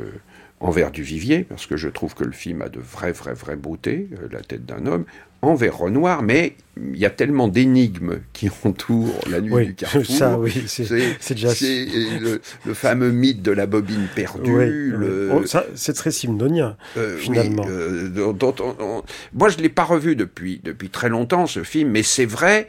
[0.64, 4.08] envers Duvivier, parce que je trouve que le film a de vraies, vraies, vraies beautés,
[4.14, 5.04] euh, La tête d'un homme,
[5.42, 10.06] envers Renoir, mais il y a tellement d'énigmes qui entourent la nuit Oui, du Carrefour.
[10.16, 10.88] ça, oui, c'est-
[11.34, 11.84] déjà- c'est
[12.20, 14.50] le, le fameux mythe de la bobine perdue.
[14.56, 14.66] Oui,
[14.98, 15.30] le-.
[15.34, 15.44] Oh,
[15.74, 17.64] c'est très simnonien, euh, finalement.
[17.64, 19.02] oui, euh, dont- dont on- on-
[19.34, 22.66] moi, je l'ai pas revu depuis depuis très longtemps ce film, mais c'est vrai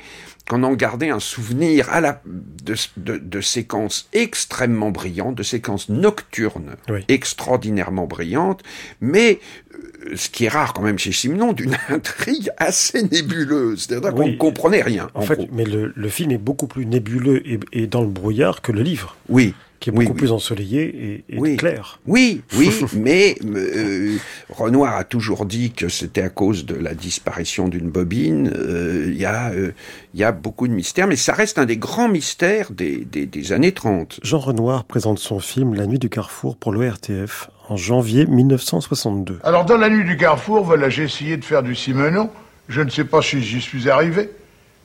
[0.47, 5.89] qu'on en gardait un souvenir à la de, de, de séquences extrêmement brillantes, de séquences
[5.89, 6.75] nocturnes
[7.07, 8.61] extraordinairement brillantes,
[9.01, 9.39] mais
[9.73, 14.23] euh, ce qui est rare quand même chez Simenon, d'une intrigue assez nébuleuse, c'est-à-dire qu'on
[14.25, 14.31] Oui.
[14.33, 15.09] ne comprenait rien.
[15.15, 15.47] En, en fait, gros.
[15.51, 18.81] mais le, le film est beaucoup plus nébuleux et, et dans le brouillard que le
[18.83, 19.15] livre.
[19.29, 19.53] Oui.
[19.79, 20.19] Qui est Oui, beaucoup oui.
[20.19, 21.57] plus ensoleillé et, et Oui.
[21.57, 21.99] clair.
[22.07, 24.15] Oui, oui, mais euh,
[24.49, 28.51] Renoir a toujours dit que c'était à cause de la disparition d'une bobine.
[28.55, 29.71] Euh, Il y, a, euh,
[30.13, 33.25] il y a beaucoup de mystères, mais ça reste un des grands mystères des, des,
[33.25, 34.19] des années 30.
[34.23, 39.39] Jean Renoir présente son film La nuit du Carrefour pour l'ORTF en janvier 1962.
[39.43, 42.29] Alors, dans la nuit du carrefour, voilà, j'ai essayé de faire du Simenon.
[42.69, 44.29] Je ne sais pas si j'y suis arrivé.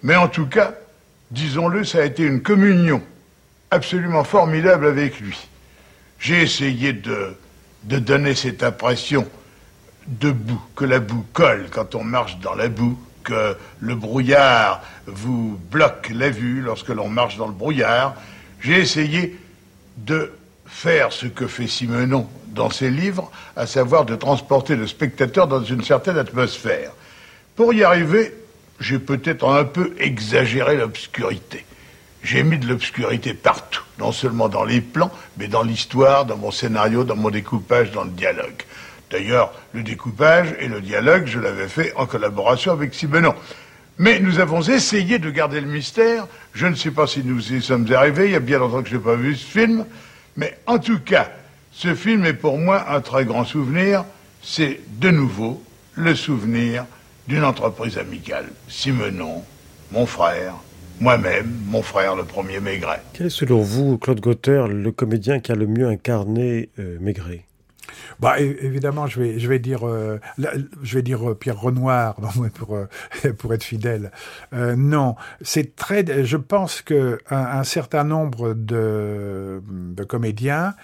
[0.03, 0.75] Mais en tout cas,
[1.31, 3.03] disons-le, ça a été une communion
[3.71, 5.39] absolument formidable avec lui.
[6.19, 7.37] J'ai essayé de,
[7.85, 9.27] de donner cette impression
[10.07, 14.83] de boue, que la boue colle quand on marche dans la boue, que le brouillard
[15.07, 18.15] vous bloque la vue lorsque l'on marche dans le brouillard.
[18.61, 19.39] J'ai essayé
[19.99, 20.33] de
[20.67, 25.63] faire ce que fait Simenon dans ses livres, à savoir de transporter le spectateur dans
[25.63, 26.93] une certaine atmosphère.
[27.57, 28.35] Pour y arriver,
[28.81, 31.65] j'ai peut-être un peu exagéré l'obscurité.
[32.23, 36.51] J'ai mis de l'obscurité partout, non seulement dans les plans, mais dans l'histoire, dans mon
[36.51, 38.63] scénario, dans mon découpage, dans le dialogue.
[39.11, 43.35] D'ailleurs, le découpage et le dialogue, je l'avais fait en collaboration avec Simenon.
[43.99, 46.27] Mais nous avons essayé de garder le mystère.
[46.55, 48.27] Je ne sais pas si nous y sommes arrivés.
[48.27, 49.85] Il y a bien longtemps que je n'ai pas vu ce film.
[50.37, 51.31] Mais en tout cas,
[51.73, 54.05] ce film est pour moi un très grand souvenir.
[54.43, 55.63] C'est de nouveau
[55.95, 56.87] le souvenir
[57.27, 58.47] d'une entreprise amicale.
[58.69, 59.45] Simenon,
[59.93, 60.55] mon frère,
[61.01, 63.01] moi-même, mon frère, le premier Maigret.
[63.15, 67.47] Quel est selon vous, Claude Gauthier, le comédien qui a le mieux incarné euh, Maigret?
[68.21, 70.19] Bah, évidemment, je vais, je vais dire, euh,
[70.83, 72.87] je vais dire euh, Pierre Renoir non, pour euh,
[73.39, 74.13] pour être fidèle.
[74.53, 76.25] Euh, non, c'est très.
[76.25, 80.75] Je pense que un, un certain nombre de, de comédiens.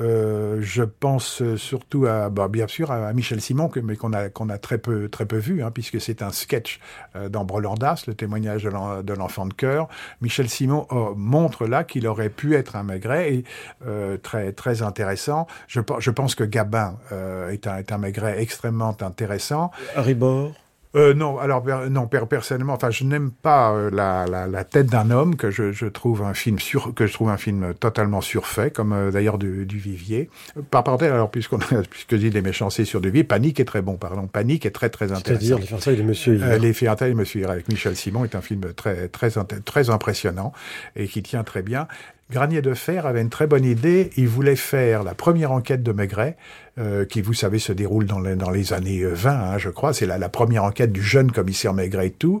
[0.00, 4.48] Euh, je pense surtout à, bah, bien sûr, à Michel Simon, mais qu'on a qu'on
[4.48, 6.80] a très peu très peu vu, hein, puisque c'est un sketch
[7.14, 9.88] euh, dans Brelandas, le témoignage de l'en- de l'enfant de cœur.
[10.20, 13.44] Michel Simon euh, montre là qu'il aurait pu être un Maigret et
[13.86, 15.46] euh, très très intéressant.
[15.68, 19.70] Je, je pense que Gabin euh, est, un, est un Maigret extrêmement intéressant.
[19.94, 20.52] Harry Bord
[20.96, 24.86] Euh, non, alors non, per- personnellement, enfin, je n'aime pas euh, la, la, la tête
[24.86, 28.20] d'un homme que je, je trouve un film sur que je trouve un film totalement
[28.22, 30.30] surfait, comme euh, d'ailleurs du, du Vivier.
[30.70, 31.58] Par parenthèse, alors puisqu'on
[31.90, 34.88] puisque dit les méchancés sur du Vivier, Panique est très bon, pardon, Panique est très
[34.88, 35.26] très intéressant.
[35.26, 36.44] C'est-à-dire Les fiançailles de Monsieur Hir.
[36.46, 39.30] Euh, les fiançailles de Monsieur Hir avec Michel Simon est un film très très
[39.64, 40.52] très impressionnant
[40.96, 41.88] et qui tient très bien.
[42.30, 44.10] Granier de Fer avait une très bonne idée.
[44.16, 46.36] Il voulait faire la première enquête de Maigret,
[46.78, 49.70] euh, qui, vous savez, se déroule dans les, dans les années euh, 20, hein, je
[49.70, 49.92] crois.
[49.92, 52.40] C'est la, la première enquête du jeune commissaire Maigret et tout.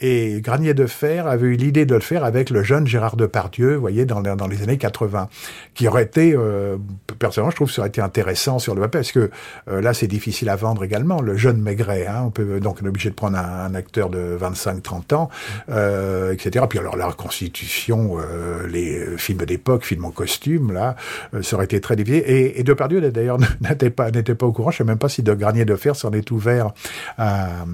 [0.00, 3.74] Et Granier de Fer avait eu l'idée de le faire avec le jeune Gérard Depardieu,
[3.74, 5.28] vous voyez, dans, dans les années 80,
[5.74, 6.76] qui aurait été, euh,
[7.18, 9.30] personnellement, je trouve ça aurait été intéressant sur le papier, parce que
[9.68, 12.06] euh, là, c'est difficile à vendre également, le jeune Maigret.
[12.06, 15.30] Hein, on peut donc on est obligé de prendre un, un acteur de 25-30 ans,
[15.70, 16.64] euh, etc.
[16.68, 20.96] Puis alors la reconstitution, euh, les euh, films d'époque, films en costume, là,
[21.34, 22.22] euh, ça aurait été très difficile.
[22.26, 23.38] Et, et Depardieu d'ailleurs
[23.84, 24.70] n'était pas n'était pas au courant.
[24.70, 26.72] Je sais même pas si de Granier de Fer s'en est ouvert
[27.18, 27.64] à, à,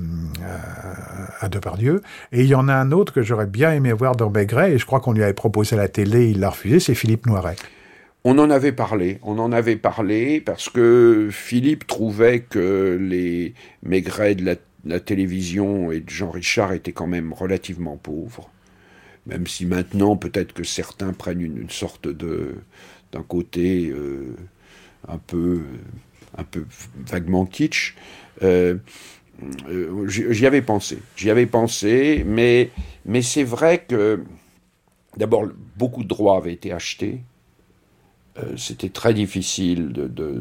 [1.40, 2.02] à Depardieu.
[2.32, 4.78] Et il y en a un autre que j'aurais bien aimé voir dans Maigret, et
[4.78, 7.56] je crois qu'on lui avait proposé la télé, il l'a refusé, c'est Philippe Noiret.
[8.24, 14.36] On en avait parlé, on en avait parlé parce que Philippe trouvait que les Maigret
[14.36, 18.48] de la, télévision et de Jean Richard étaient quand même relativement pauvres.
[19.26, 22.54] Même si maintenant, peut-être que certains prennent une, une sorte de,
[23.12, 24.36] d'un côté euh,
[25.08, 25.62] un peu,
[26.36, 26.64] un peu
[27.06, 27.94] vaguement kitsch.
[28.42, 28.76] Euh,
[29.68, 32.70] euh, j'y avais pensé, j'y avais pensé, mais,
[33.06, 34.22] mais c'est vrai que
[35.16, 35.46] d'abord
[35.76, 37.20] beaucoup de droits avaient été achetés.
[38.38, 40.40] Euh, c'était très difficile de, de,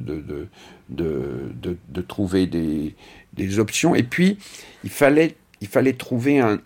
[0.89, 2.95] de, de, trouver des,
[3.33, 3.95] des options.
[3.95, 4.38] Et puis,
[4.83, 6.59] il fallait, il fallait trouver un,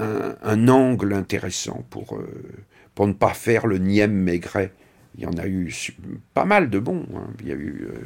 [0.43, 2.19] un- angle intéressant pour,
[2.93, 4.71] pour ne pas faire le Niem Maigret.
[5.17, 5.73] Il y en a eu
[6.33, 7.05] pas mal de bons.
[7.15, 7.27] hein.
[7.41, 7.97] Il y a eu, euh,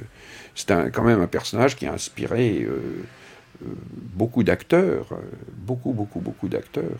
[0.55, 2.79] c'est un- quand même un personnage qui a inspiré euh,
[3.63, 3.65] euh,
[4.13, 5.07] beaucoup d'acteurs,
[5.57, 6.99] beaucoup, beaucoup, beaucoup d'acteurs.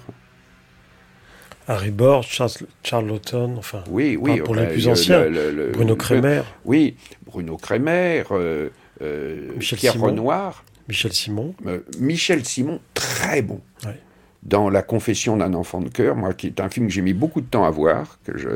[1.68, 2.50] Harry Bord, Charles,
[2.84, 4.38] Charlotten, enfin, Oui, oui.
[4.40, 6.42] pas pour les plus anciens, le- le- Bruno Kremer.
[6.66, 6.96] Oui,
[7.28, 8.24] Bruno Kremer,
[9.00, 10.06] Michel Pierre Simon.
[10.08, 10.64] Renoir.
[10.88, 11.54] Michel Simon.
[12.00, 13.62] Michel Simon, très bon.
[13.86, 14.00] Ouais.
[14.44, 17.14] Dans La confession d'un enfant de cœur, moi, qui est un film que j'ai mis
[17.14, 18.48] beaucoup de temps à voir, que je,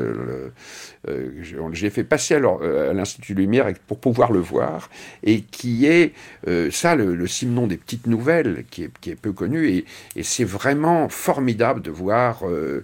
[1.08, 1.30] euh,
[1.72, 4.88] j'ai fait passer à euh, l'Institut Lumière pour pouvoir le voir,
[5.22, 6.14] et qui est
[6.48, 7.26] euh, ça, le, le
[7.66, 9.84] des petites nouvelles, qui est, qui est peu connu, et,
[10.16, 12.82] et c'est vraiment formidable de voir euh,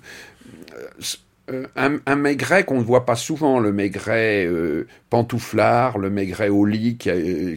[1.51, 6.64] euh, un, maigret qu'on ne voit pas souvent, le maigret euh, pantouflard, le maigret au
[6.64, 7.56] lit, euh,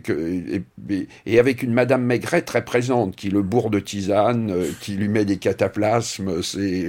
[1.25, 5.25] et, avec une Madame Maigret très présente, qui le bourre de tisane, qui lui met
[5.25, 6.41] des cataplasmes.
[6.41, 6.87] C'est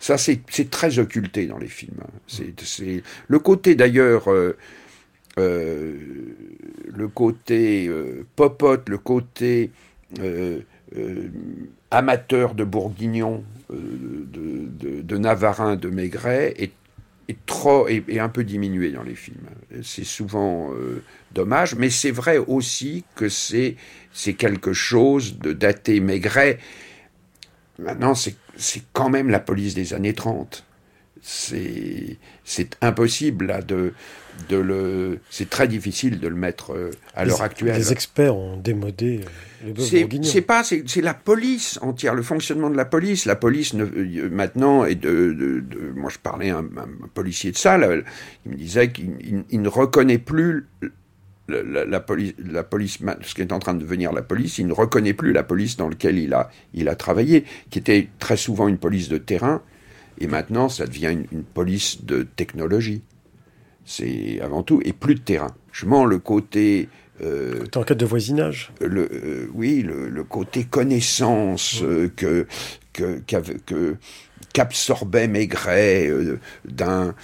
[0.00, 2.00] ça, c'est très occulté dans les films.
[2.02, 2.10] hein.
[2.28, 4.28] C'est le côté d'ailleurs.
[5.36, 7.90] le côté
[8.36, 9.70] popote, le côté
[11.90, 13.76] amateur de Bourguignon, euh,
[14.32, 16.72] de, de, de de Maigret, est,
[17.28, 19.48] est trop est, un peu diminué dans les films.
[19.82, 21.02] C'est souvent euh,
[21.32, 23.76] dommage, mais c'est vrai aussi que c'est
[24.36, 26.58] quelque chose de daté Maigret.
[27.78, 28.36] Maintenant, c'est
[28.92, 30.64] quand même la police des années 30.
[31.20, 33.92] C'est c'est impossible là de
[34.48, 37.74] de le c'est très difficile de le mettre euh, à l'heure actuelle.
[37.76, 39.20] Les experts ont démodé
[39.64, 39.74] euh, le
[40.24, 43.26] C'est pas c'est la police entière, le fonctionnement de la police.
[43.26, 47.08] La police ne, euh, maintenant et de, de, de- moi je parlais à un, un
[47.12, 47.88] policier de ça, là,
[48.46, 50.66] il me disait qu'il il- il ne reconnaît plus
[51.48, 54.58] la, la- la police, la police, ce qui est en train de devenir la police,
[54.58, 58.08] il ne reconnaît plus la police dans laquelle il a, il a travaillé, qui était
[58.18, 59.62] très souvent une police de terrain,
[60.20, 63.02] et maintenant ça devient une, une police de technologie.
[63.90, 65.54] C'est avant tout, et plus de terrain.
[65.72, 66.90] Je mens le côté
[67.22, 68.70] euh, Côté enquête de voisinage.
[68.82, 72.46] le, euh, oui, le, le côté connaissance euh, que
[72.92, 73.96] que qu'avait- que
[74.52, 77.14] qu'absorbait Maigret euh, d'un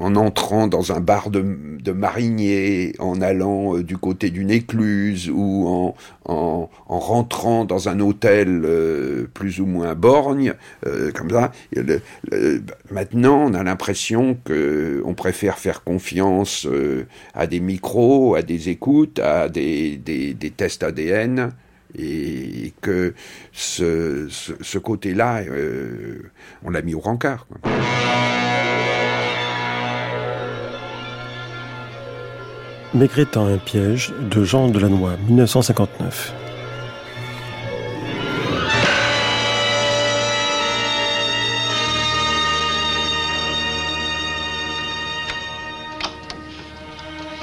[0.00, 1.44] en entrant dans un bar de,
[1.80, 5.94] de marinier, en allant euh, du côté d'une écluse ou en,
[6.24, 10.54] en, en rentrant dans un hôtel euh, plus ou moins borgne,
[10.86, 11.52] euh, comme ça.
[12.90, 18.68] Maintenant, on a l'impression que on préfère faire confiance euh, à des micros, à des
[18.68, 20.00] écoutes, à des,
[20.56, 21.52] tests ADN.
[21.96, 23.14] Et que
[23.52, 26.22] ce, côté-là, euh,
[26.64, 27.46] on l'a mis au rencard.
[27.46, 27.70] quoi.
[32.94, 36.32] Maigret un piège de Jean Delannoy, 1959.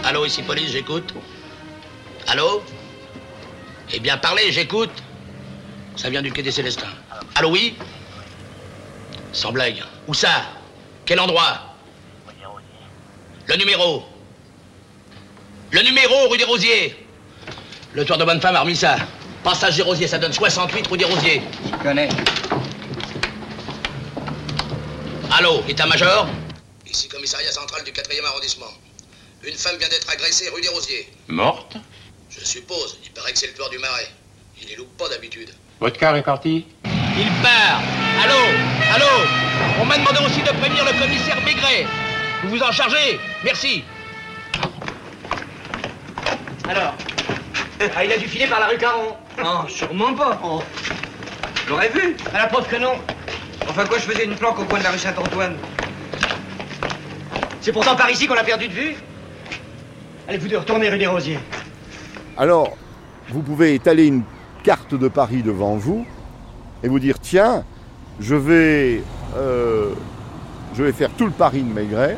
[0.06, 1.14] Allô, ici police, j'écoute.
[2.28, 2.64] Allô?
[3.94, 5.04] Eh bien, parlez, j'écoute.
[5.98, 6.88] Ça vient du quai des Célestins.
[7.36, 7.76] Allô, oui?
[9.34, 9.84] Sans blague.
[10.08, 10.44] Où ça?
[11.06, 11.76] Quel endroit?
[13.48, 14.06] Le numéro
[15.72, 16.96] Le numéro, rue des Rosiers
[17.94, 18.98] Le tour de bonne femme a remis ça.
[19.42, 21.42] Passage des Rosiers, ça donne 68 rue des Rosiers.
[21.72, 22.10] Je connais.
[25.32, 26.28] Allô, état-major?
[26.86, 28.68] Ici, commissariat central du 4e arrondissement.
[29.46, 31.08] Une femme vient d'être agressée rue des Rosiers.
[31.30, 31.78] Morte?
[32.30, 32.98] Je suppose.
[33.06, 34.12] Il paraît que c'est le tour du marais.
[34.62, 35.50] Il les loupe pas d'habitude.
[35.80, 36.66] Votre car est parti?
[36.86, 37.82] Il part
[38.24, 38.36] Allô?
[38.94, 39.26] Allô?
[39.82, 41.88] On m'a demandé aussi de prévenir le commissaire Maigret.
[42.44, 43.84] Vous vous en chargez Merci.
[46.72, 46.96] Alors
[47.96, 50.40] Ah, il a dû filer par la rue Caron Non, sûrement pas.
[51.68, 52.16] J'aurais vu.
[52.34, 52.94] À la preuve que non.
[53.68, 55.56] Enfin, quoi, je faisais une planque au coin de la rue Saint-Antoine.
[57.60, 58.96] C'est pourtant par ici qu'on l'a perdu de vue.
[60.28, 61.40] Allez, vous deux, retournez rue des Rosiers.
[62.38, 62.78] Alors,
[63.30, 64.24] vous pouvez étaler une
[64.64, 66.06] carte de Paris devant vous
[66.84, 67.66] et vous dire tiens,
[68.20, 69.04] je vais,
[69.36, 69.90] euh,
[70.76, 72.18] je vais faire tout le Paris de Maigret.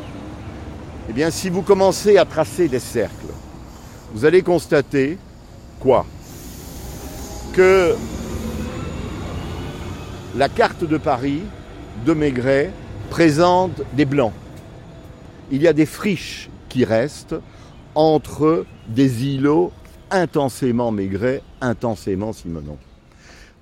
[1.08, 3.23] Eh bien, si vous commencez à tracer des cercles,
[4.14, 5.18] vous allez constater
[5.80, 6.06] quoi?
[7.52, 7.94] Que
[10.36, 11.42] la carte de Paris
[12.06, 12.70] de Maigret
[13.10, 14.32] présente des blancs.
[15.50, 17.34] Il y a des friches qui restent
[17.96, 19.72] entre des îlots
[20.10, 22.78] intensément Maigret, intensément Simenon.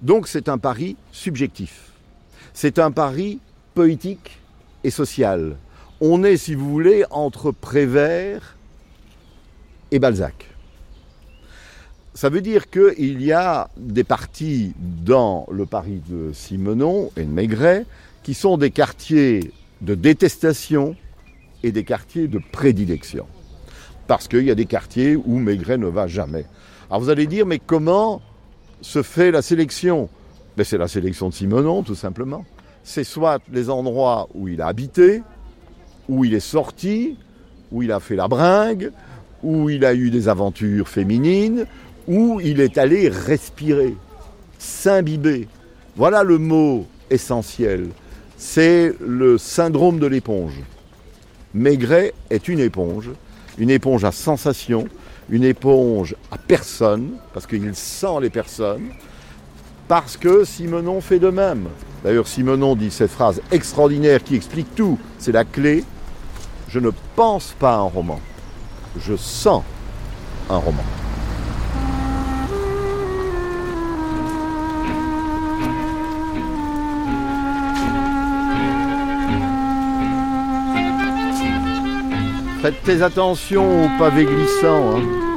[0.02, 1.92] Donc c'est un pari subjectif.
[2.52, 3.40] C'est un pari
[3.74, 4.38] poétique
[4.84, 5.56] et social.
[6.02, 8.56] On est, si vous voulez, entre Prévert
[9.92, 10.48] et Balzac.
[12.14, 17.30] Ça veut dire qu'il y a des parties dans le Paris de Simenon et de
[17.30, 17.86] Maigret
[18.22, 20.96] qui sont des quartiers de détestation
[21.62, 23.26] et des quartiers de prédilection.
[24.06, 26.44] Parce qu'il y a des quartiers où Maigret ne va jamais.
[26.90, 28.20] Alors vous allez dire, mais comment
[28.80, 30.08] se fait la sélection?
[30.56, 32.44] Ben, C'est la sélection de Simenon, tout simplement.
[32.84, 35.22] C'est soit les endroits où il a habité,
[36.08, 37.16] où il est sorti,
[37.70, 38.92] où il a fait la bringue,
[39.42, 41.66] où il a eu des aventures féminines,
[42.06, 43.96] où il est allé respirer,
[44.58, 45.48] s'imbiber.
[45.96, 47.88] Voilà le mot essentiel.
[48.36, 50.60] C'est le syndrome de l'éponge.
[51.54, 53.10] Maigret est une éponge,
[53.58, 54.86] une éponge à sensation,
[55.28, 58.88] une éponge à personne, parce qu'il sent les personnes,
[59.86, 61.66] parce que Simenon fait de même.
[62.02, 65.84] D'ailleurs, Simenon dit cette phrase extraordinaire qui explique tout, c'est la clé.
[66.68, 68.18] Je ne pense pas un roman,
[68.98, 69.62] je sens
[70.50, 70.84] un roman.
[82.60, 84.96] Faites tes attention au pavé glissant.
[84.96, 85.31] hein.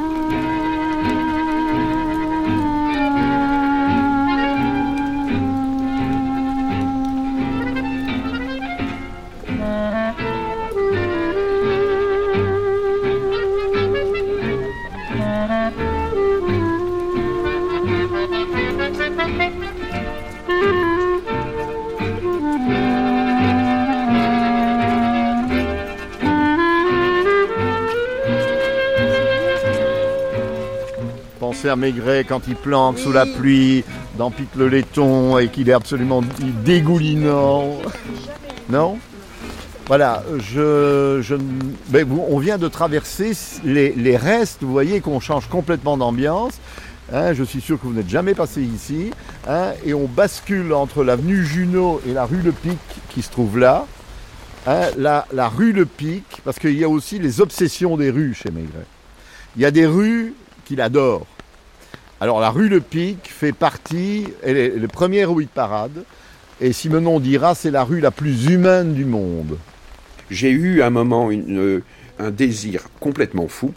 [31.75, 33.83] Maigret quand il planque sous la pluie
[34.17, 36.21] dans Pique le laiton et qu'il est absolument
[36.63, 37.77] dégoulinant.
[38.69, 38.97] Non?
[39.87, 41.35] Voilà, je, je-
[42.27, 43.33] on vient de traverser
[43.63, 46.53] les, les restes, vous voyez qu'on change complètement d'ambiance.
[47.13, 49.11] Hein, je suis sûr que vous n'êtes jamais passé ici.
[49.47, 52.79] hein, et on bascule entre l'avenue Junot et la rue Le Pic
[53.09, 53.85] qui se trouve là.
[54.65, 58.33] Hein, la, la rue Le Pic, parce qu'il y a aussi les obsessions des rues
[58.33, 58.87] chez Maigret.
[59.55, 60.33] Il y a des rues
[60.65, 61.27] qu'il adore.
[62.21, 66.03] Alors la rue Le Pic fait partie, elle est le premier rue de parade,
[66.61, 69.57] et Simenon dira c'est la rue la plus humaine du monde.
[70.31, 71.83] J'ai eu un moment une, euh,
[72.17, 73.73] un désir complètement fou,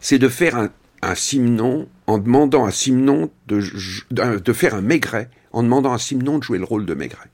[0.00, 0.68] c'est de faire un,
[1.02, 5.92] un Simenon en demandant à Simenon de, j- de, de faire un Maigret, en demandant
[5.92, 7.28] à Simenon de jouer le rôle de Maigret.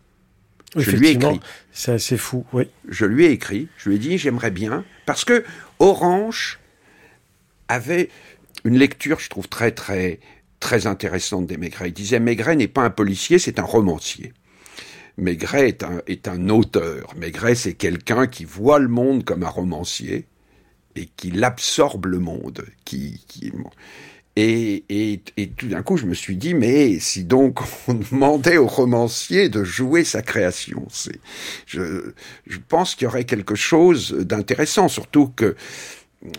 [0.77, 1.41] Je lui ai écrit.
[1.73, 2.69] c'est assez fou, oui.
[2.89, 5.43] Je lui ai écrit, je lui ai dit j'aimerais bien, parce que
[5.81, 6.61] Orange
[7.67, 8.09] avait
[8.65, 10.21] une lecture, je trouve, très très
[10.61, 11.89] très intéressante des Maigret.
[11.89, 14.35] Il disait Maigret n'est pas un policier, c'est un romancier.
[15.17, 17.15] Maigret est un, est un auteur.
[17.17, 20.27] Maigret, c'est quelqu'un qui voit le monde comme un romancier
[20.97, 22.65] et qui l'absorbe le monde.
[22.85, 23.53] Qui, qui,
[24.37, 28.59] et, et, et tout d'un coup, je me suis dit, mais si donc on demandait
[28.59, 31.21] au romancier de jouer sa création, c'est,
[31.67, 32.13] je,
[32.47, 35.57] je pense qu'il y aurait quelque chose d'intéressant, surtout que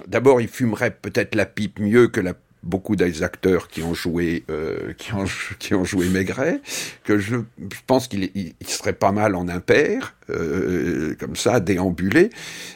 [0.08, 2.34] d'abord, il fumerait peut-être la pipe mieux que la
[2.64, 5.26] beaucoup des acteurs qui ont joué euh, qui ont
[5.60, 6.62] qui ont joué Maigret
[7.04, 11.36] que je, je pense qu'il est- il, il serait pas mal en impair euh, comme
[11.36, 12.30] ça déambuler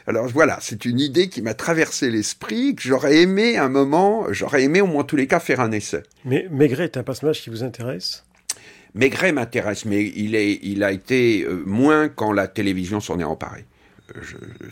[0.07, 4.64] alors voilà c'est une idée qui m'a traversé l'esprit que j'aurais aimé un moment j'aurais
[4.64, 6.02] aimé au moins en tous les cas faire un essai.
[6.26, 8.23] Mais Maigret est un personnage qui vous intéresse?
[8.95, 13.23] Maigret m'intéresse, mais il, est, il a été euh, moins quand la télévision s'en est
[13.26, 13.65] emparée.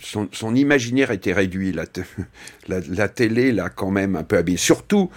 [0.02, 1.76] Son, imaginaire était réduit.
[2.68, 5.10] La, télé l'a quand même un peu habillé, surtout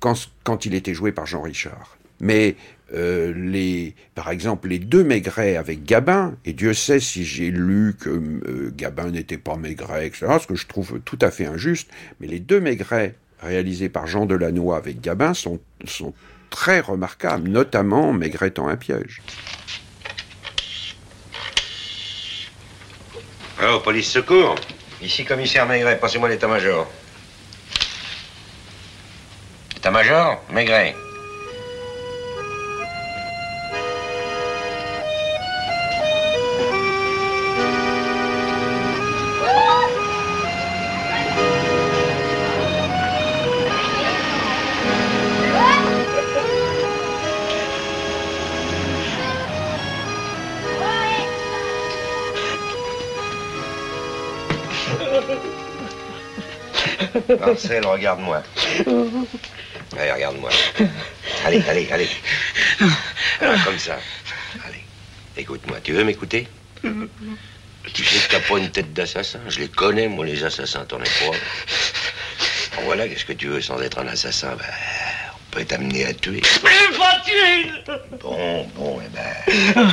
[0.00, 1.96] quand, il était joué par Jean Richard.
[2.20, 2.56] Mais
[2.94, 8.10] euh, par exemple, les deux Maigret avec Gabin, et Dieu sait si j'ai lu que
[8.10, 11.88] euh, Gabin n'était pas Maigret, etc., ce que je trouve tout à fait injuste,
[12.20, 16.14] mais les deux Maigret réalisés par Jean Delannoy avec Gabin sont, sont
[16.50, 19.22] très remarquables, notamment Maigret étant un piège.
[23.64, 24.56] Oh, police secours.
[25.00, 26.84] Ici, commissaire Maigret, passez-moi l'état-major.
[29.76, 30.96] État-major Maigret.
[57.46, 58.42] Marcel, regarde-moi.
[59.98, 60.50] Allez, regarde-moi.
[61.44, 62.08] Allez, allez, allez.
[63.40, 63.98] Voilà, comme ça.
[64.66, 64.84] Allez.
[65.36, 66.46] Écoute-moi, tu veux m'écouter?
[66.82, 69.40] Tu sais que t'as pas une tête d'assassin?
[69.48, 71.36] Je les connais, moi, les assassins, t'en es pas.
[72.76, 74.54] Bon, voilà, qu'est-ce que tu veux sans être un assassin?
[74.56, 74.64] Ben,
[75.34, 76.42] on peut t'amener à tuer.
[76.62, 77.72] Mais pas tuer
[78.20, 79.92] Bon, bon, eh ben.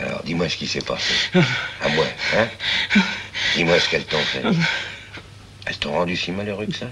[0.00, 1.12] Alors, dis-moi ce qui s'est passé.
[1.34, 2.06] À moi,
[2.36, 2.48] hein?
[3.56, 4.42] Dis-moi ce qu'elles t'ont fait.
[5.66, 6.86] Elles t'ont rendu si malheureux que ça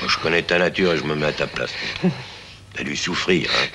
[0.00, 1.70] Moi, je connais ta nature et je me mets à ta place.
[2.74, 3.66] T'as dû souffrir, hein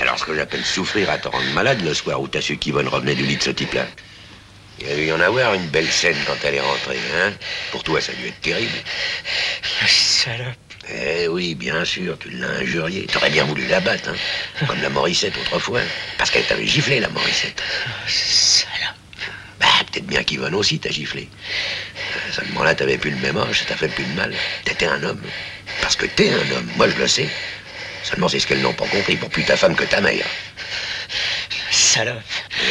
[0.00, 2.88] Alors, ce que j'appelle souffrir à te rendre malade le soir où t'as su qu'Yvonne
[2.88, 3.86] revenait du lit de ce type-là.
[4.80, 7.32] Il y a dû y en avoir une belle scène quand elle est rentrée, hein
[7.70, 8.74] Pour toi, ça a dû être terrible.
[9.86, 10.56] Salope.
[10.92, 13.06] Eh oui, bien sûr, tu l'as injurié.
[13.06, 14.66] T'aurais bien voulu la battre, hein.
[14.66, 15.80] Comme la Morissette autrefois.
[16.18, 17.62] Parce qu'elle t'avait giflé, la Morissette.
[18.08, 18.73] Salope.
[19.64, 21.26] Bah, peut-être bien qu'Yvonne aussi t'a giflé.
[22.32, 24.34] Seulement là, t'avais plus le même âge, ça t'a fait plus de mal.
[24.64, 25.22] T'étais un homme.
[25.80, 27.30] Parce que t'es un homme, moi je le sais.
[28.02, 30.26] Seulement c'est ce qu'elles n'ont pas compris pour plus ta femme que ta mère.
[31.70, 32.20] Salope.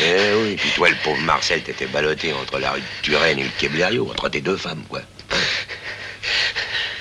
[0.04, 3.44] Eh oui, puis toi, le pauvre Marcel, t'étais ballotté entre la rue de Turenne et
[3.44, 5.02] le Blériot, entre tes deux femmes, quoi.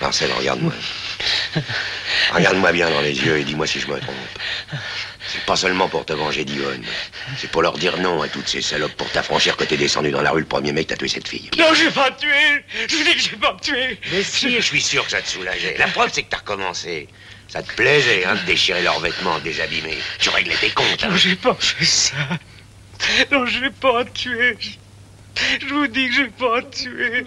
[0.01, 0.73] Marcel, regarde-moi.
[2.33, 4.17] Regarde-moi bien dans les yeux et dis-moi si je me trompe.
[5.33, 6.85] C'est pas seulement pour te venger d'Yvonne.
[7.39, 10.21] C'est pour leur dire non à toutes ces salopes pour t'affranchir que t'es descendu dans
[10.21, 11.49] la rue le premier mec t'as tué cette fille.
[11.59, 12.29] Non, j'ai pas tué.
[12.87, 13.99] Je vous dis que j'ai pas tué.
[14.13, 15.77] Mais si, je suis sûr que ça te soulageait.
[15.79, 17.09] La preuve, c'est que t'as recommencé.
[17.49, 19.99] Ça te plaisait, hein, de déchirer leurs vêtements désabîmés.
[20.19, 21.09] Tu réglais tes comptes, hein.
[21.09, 22.15] Non, j'ai pas fait ça.
[23.31, 24.59] Non, j'ai pas tué.
[25.61, 27.27] Je vous dis que j'ai pas tué.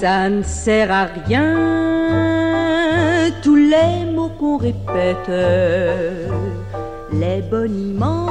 [0.00, 1.56] Ça ne sert à rien,
[3.42, 5.30] tous les mots qu'on répète,
[7.12, 8.24] les boniments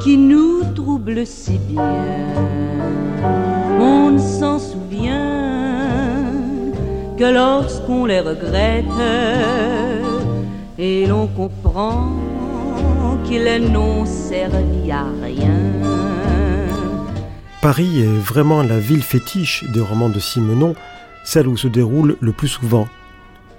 [0.00, 2.24] qui nous troublent si bien.
[3.78, 6.24] On ne s'en souvient
[7.18, 8.86] que lorsqu'on les regrette
[10.78, 12.12] et l'on comprend
[13.24, 16.17] qu'ils n'ont servi à rien.
[17.60, 20.74] Paris est vraiment la ville fétiche des romans de Simenon,
[21.24, 22.88] celle où se déroulent le plus souvent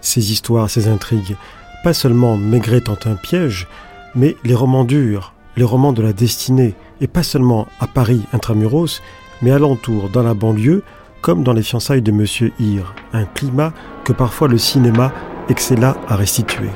[0.02, 1.36] ces histoires, ces intrigues.
[1.84, 3.68] Pas seulement Maigret tente un piège,
[4.16, 9.02] mais les romans durs, les romans de la destinée, et pas seulement à Paris intramuros,
[9.42, 10.84] mais alentour, dans la banlieue,
[11.22, 13.74] comme dans les fiançailles de Monsieur Hir, un climat
[14.04, 15.12] que parfois le cinéma
[15.50, 16.70] excella à restituer.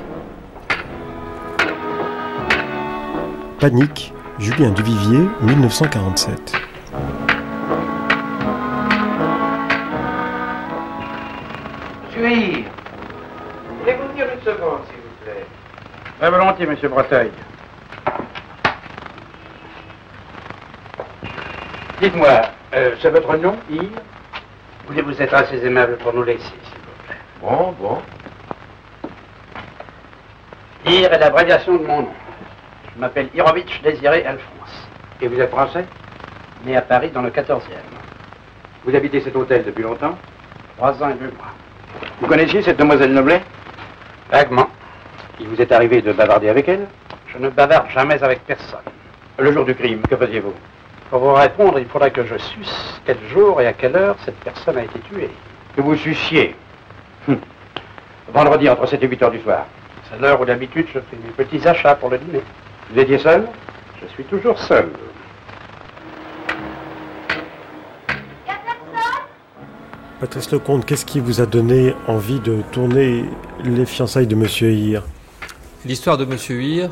[3.60, 6.73] Panique, Julien Duvivier, 1947.
[12.06, 12.66] Monsieur
[13.80, 15.46] voulez-vous venir une seconde, s'il vous plaît?
[16.20, 17.32] Très volontiers, monsieur Breteuil.
[22.00, 22.42] Dites-moi,
[22.76, 23.90] euh, c'est votre nom, Hir
[24.88, 27.18] Voulez-vous être assez aimable pour nous laisser, s'il vous plaît?
[27.42, 28.02] Bon, bon.
[30.86, 32.14] Hir est l'abréviation de mon nom.
[32.94, 34.88] Je m'appelle Hirovitch Désiré Alphonse.
[35.22, 35.86] Et vous êtes français?
[36.66, 37.60] Né à Paris dans le 14e.
[38.86, 40.18] Vous habitez cet hôtel depuis longtemps
[40.78, 41.52] Trois ans et deux mois.
[42.22, 43.42] Vous connaissiez cette demoiselle Noblet
[44.32, 44.70] Vaguement.
[45.40, 46.88] Il vous est arrivé de bavarder avec elle
[47.28, 48.80] Je ne bavarde jamais avec personne.
[49.38, 50.54] Le jour du crime, que faisiez-vous
[51.10, 54.40] Pour vous répondre, il faudra que je suce quel jour et à quelle heure cette
[54.40, 55.32] personne a été tuée.
[55.76, 56.56] Que vous suciez
[57.28, 57.40] Hum.
[58.34, 59.66] Vendredi, entre 7 et 8 heures du soir.
[60.10, 62.42] C'est l'heure où d'habitude je fais mes petits achats pour le dîner.
[62.90, 63.48] Vous étiez seul
[64.02, 64.90] Je suis toujours seul.
[70.24, 73.26] Patrice Lecomte, qu'est-ce qui vous a donné envie de tourner
[73.66, 75.04] les fiançailles de Monsieur Hir?
[75.86, 76.92] L'histoire de Monsieur Hir,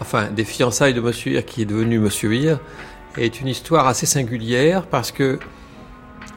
[0.00, 2.58] enfin des fiançailles de Monsieur Hir qui est devenu Monsieur Hir,
[3.16, 5.38] est une histoire assez singulière parce que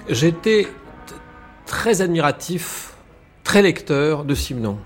[0.08, 0.68] j'étais
[1.66, 2.94] très admiratif,
[3.44, 4.78] très lecteur de Simenon.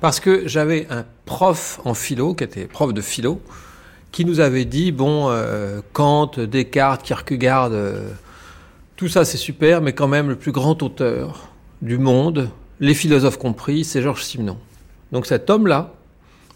[0.00, 3.40] Parce que j'avais un prof en philo, qui était prof de philo,
[4.12, 8.08] qui nous avait dit, bon, euh, Kant, Descartes, Kierkegaard, euh,
[8.98, 11.48] tout ça c'est super, mais quand même le plus grand auteur
[11.82, 12.50] du monde,
[12.80, 14.58] les philosophes compris, c'est Georges Simenon.
[15.12, 15.94] Donc cet homme-là,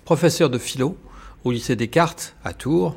[0.05, 0.97] professeur de philo
[1.45, 2.97] au lycée Descartes à Tours,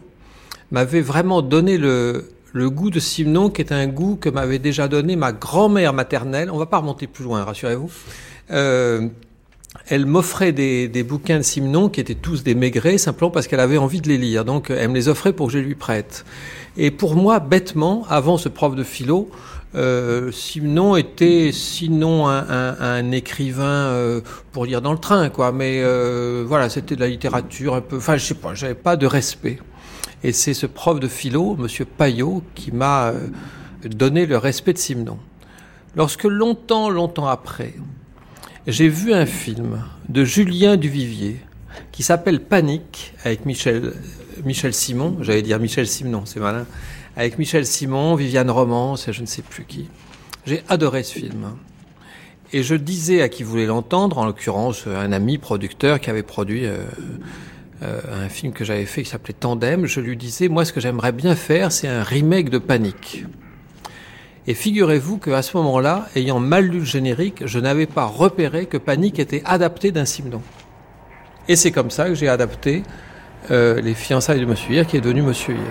[0.71, 4.87] m'avait vraiment donné le, le goût de Simenon, qui est un goût que m'avait déjà
[4.87, 6.49] donné ma grand-mère maternelle.
[6.49, 7.91] On va pas remonter plus loin, rassurez-vous.
[8.49, 9.07] Euh,
[9.89, 13.59] elle m'offrait des, des bouquins de Simenon qui étaient tous des maigrets, simplement parce qu'elle
[13.59, 14.43] avait envie de les lire.
[14.43, 16.25] Donc elle me les offrait pour que je lui prête.
[16.77, 19.29] Et pour moi, bêtement, avant ce prof de philo,
[19.75, 24.21] euh, Simenon était sinon un, un, un écrivain euh,
[24.51, 25.51] pour lire dans le train, quoi.
[25.51, 27.97] Mais euh, voilà, c'était de la littérature un peu.
[27.97, 29.59] Enfin, je sais pas, j'avais pas de respect.
[30.23, 33.27] Et c'est ce prof de philo, Monsieur Payot, qui m'a euh,
[33.85, 35.19] donné le respect de Simenon.
[35.95, 37.73] Lorsque longtemps, longtemps après,
[38.67, 41.39] j'ai vu un film de Julien Duvivier
[41.91, 43.93] qui s'appelle Panique avec Michel,
[44.43, 46.65] Michel Simon, j'allais dire Michel Simon, c'est malin,
[47.15, 49.89] avec Michel Simon, Viviane Romance et je ne sais plus qui.
[50.45, 51.55] J'ai adoré ce film.
[52.53, 56.65] Et je disais à qui voulait l'entendre, en l'occurrence un ami producteur qui avait produit
[56.65, 56.77] euh,
[57.83, 60.79] euh, un film que j'avais fait qui s'appelait Tandem, je lui disais, moi ce que
[60.79, 63.25] j'aimerais bien faire, c'est un remake de Panique.
[64.47, 68.77] Et figurez-vous qu'à ce moment-là, ayant mal lu le générique, je n'avais pas repéré que
[68.77, 70.41] Panique était adapté d'un Simon.
[71.47, 72.83] Et c'est comme ça que j'ai adapté
[73.51, 75.61] euh, les fiançailles de Monsieur Hir, qui est devenu Monsieur Hir.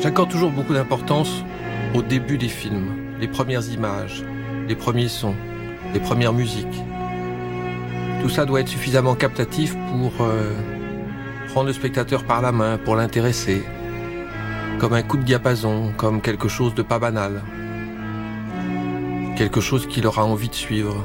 [0.00, 1.44] J'accorde toujours beaucoup d'importance
[1.94, 4.24] au début des films, les premières images,
[4.68, 5.34] les premiers sons,
[5.92, 6.82] les premières musiques.
[8.22, 10.50] Tout ça doit être suffisamment captatif pour euh,
[11.48, 13.62] prendre le spectateur par la main, pour l'intéresser,
[14.78, 17.42] comme un coup de diapason, comme quelque chose de pas banal
[19.36, 21.04] quelque chose qu'il aura envie de suivre.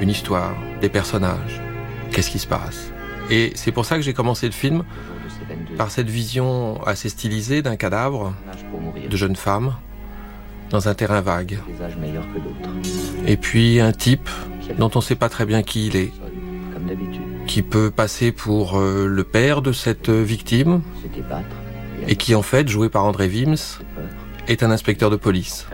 [0.00, 1.60] Une histoire, des personnages,
[2.10, 2.90] qu'est-ce qui se passe.
[3.30, 4.84] Et c'est pour ça que j'ai commencé le film
[5.78, 8.34] par cette vision assez stylisée d'un cadavre
[9.08, 9.74] de jeune femme
[10.70, 11.58] dans un terrain vague.
[13.26, 14.28] Et puis un type
[14.78, 16.12] dont on ne sait pas très bien qui il est,
[17.46, 20.82] qui peut passer pour euh, le père de cette victime,
[22.08, 23.78] et qui en fait, joué par André Wims,
[24.48, 25.66] est un inspecteur de police.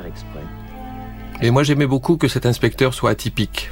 [1.42, 3.70] Et moi j'aimais beaucoup que cet inspecteur soit atypique.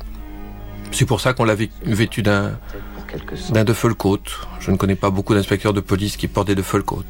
[0.90, 2.58] C'est pour ça qu'on l'a vêtu d'un
[3.50, 3.64] d'un
[3.94, 4.18] coat.
[4.60, 7.04] Je ne connais pas beaucoup d'inspecteurs de police qui portent des coat.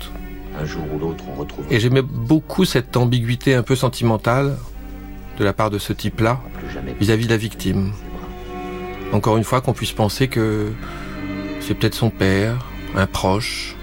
[0.61, 1.65] Un jour ou l'autre, on retrouve.
[1.71, 4.57] Et j'aimais beaucoup cette ambiguïté un peu sentimentale
[5.39, 6.41] de la part de ce type-là
[7.01, 7.93] vis-à-vis de la victime.
[9.13, 10.73] Encore une fois, qu'on puisse penser que
[11.61, 12.57] c'est peut-être son père,
[12.97, 13.77] un proche,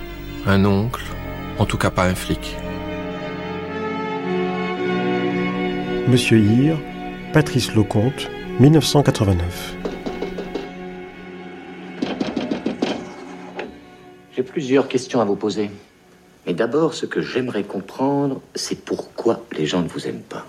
[0.45, 1.03] un oncle,
[1.57, 2.57] en tout cas pas un flic.
[6.07, 6.77] Monsieur Hir,
[7.33, 8.29] Patrice Lecomte,
[8.59, 9.75] 1989.
[14.35, 15.71] J'ai plusieurs questions à vous poser.
[16.45, 20.45] Mais d'abord, ce que j'aimerais comprendre, c'est pourquoi les gens ne vous aiment pas.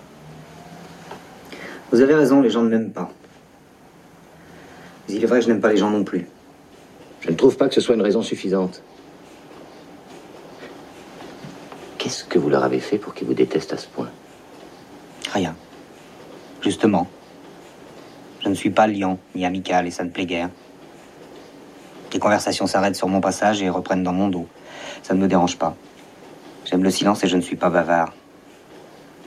[1.91, 3.11] Vous avez raison, les gens ne m'aiment pas.
[5.09, 6.27] Mais il est vrai que je n'aime pas les gens non plus.
[7.21, 8.83] Je ne trouve pas que ce soit une raison suffisante.
[11.97, 14.11] Qu'est-ce que vous leur avez fait pour qu'ils vous détestent à ce point?
[15.37, 15.55] Rien.
[16.63, 17.07] Justement.
[18.39, 20.49] Je ne suis pas lion, ni amical, et ça ne plaît guère.
[22.11, 24.47] Les conversations s'arrêtent sur mon passage et reprennent dans mon dos.
[25.03, 25.75] Ça ne me dérange pas.
[26.65, 28.15] J'aime le silence et je ne suis pas bavard.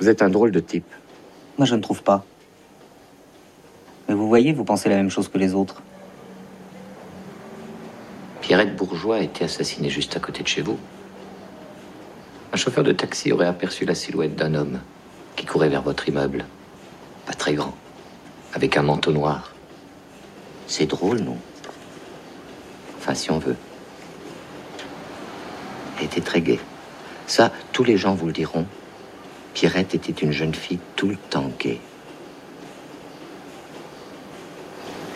[0.01, 0.93] Vous êtes un drôle de type.
[1.59, 2.25] Moi, je ne trouve pas.
[4.09, 5.81] Mais vous voyez, vous pensez la même chose que les autres.
[8.41, 10.77] Pierrette Bourgeois a été assassinée juste à côté de chez vous.
[12.53, 14.81] Un chauffeur de taxi aurait aperçu la silhouette d'un homme
[15.37, 16.45] qui courait vers votre immeuble.
[17.27, 17.75] Pas très grand,
[18.55, 19.53] avec un manteau noir.
[20.67, 21.39] C'est drôle, non?
[22.99, 23.57] Enfin, si on veut.
[25.99, 26.61] Elle était très gaie.
[27.27, 28.67] Ça, tous les gens vous le diront.
[29.55, 31.81] Pierrette était une jeune fille tout le temps gaie.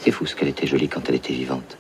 [0.01, 1.79] C'est fou ce qu'elle était jolie quand elle était vivante.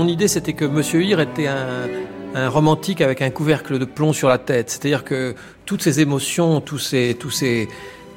[0.00, 1.86] Mon idée, c'était que Monsieur Hir était un,
[2.34, 4.70] un romantique avec un couvercle de plomb sur la tête.
[4.70, 5.34] C'est-à-dire que
[5.66, 7.68] toutes ses émotions, tous ces, tous ses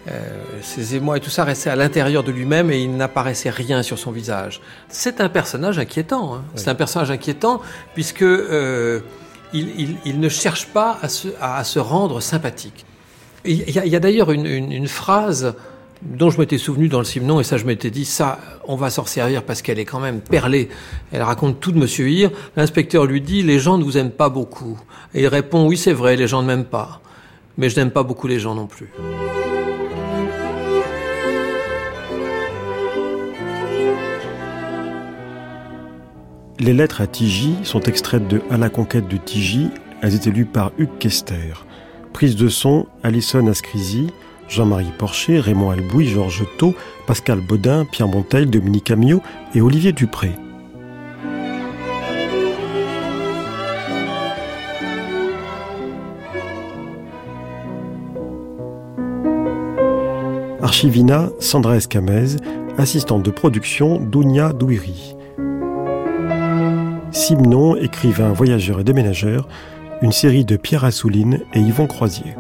[0.08, 4.00] euh, émois et tout ça restaient à l'intérieur de lui-même et il n'apparaissait rien sur
[4.00, 4.62] son visage.
[4.88, 6.36] C'est un personnage inquiétant.
[6.36, 6.44] Hein.
[6.56, 7.60] C'est un personnage inquiétant
[7.96, 9.02] puisque euh,
[9.52, 12.86] il, ne cherche pas à se, à, se rendre sympathique.
[13.44, 15.54] Il y a, d'ailleurs une, une, phrase
[16.04, 18.90] dont je m'étais souvenu dans le Simon, et ça je m'étais dit, ça, on va
[18.90, 20.70] s'en servir parce qu'elle est quand même perlée.
[21.12, 22.32] Elle raconte tout de Monsieur Hir.
[22.56, 24.80] L'inspecteur lui dit, les gens ne vous aiment pas beaucoup.
[25.14, 27.02] Et il répond, oui c'est vrai, les gens ne m'aiment pas.
[27.58, 28.90] Mais je n'aime pas beaucoup les gens non plus.
[36.60, 39.70] Les lettres à Tigy sont extraites de À la conquête de Tigy.
[40.02, 41.54] Elles étaient lues par Hugues Kester.
[42.14, 44.08] Prise de son, Alison Ascrisi,
[44.48, 46.76] Jean-Marie Porcher, Raymond Albouy, Georges Thau,
[47.08, 49.22] Pascal Baudin, Pierre Monteil, Dominique Amiot
[49.56, 50.32] et Olivier Dupré.
[60.62, 62.38] Archivina, Sandra Escamez,
[62.78, 65.16] assistante de production, Dounia Douiri.
[67.12, 69.48] Simon, écrivain, voyageur et déménageur,
[70.02, 72.36] une série de Pierre Assouline et Yvon Croisier.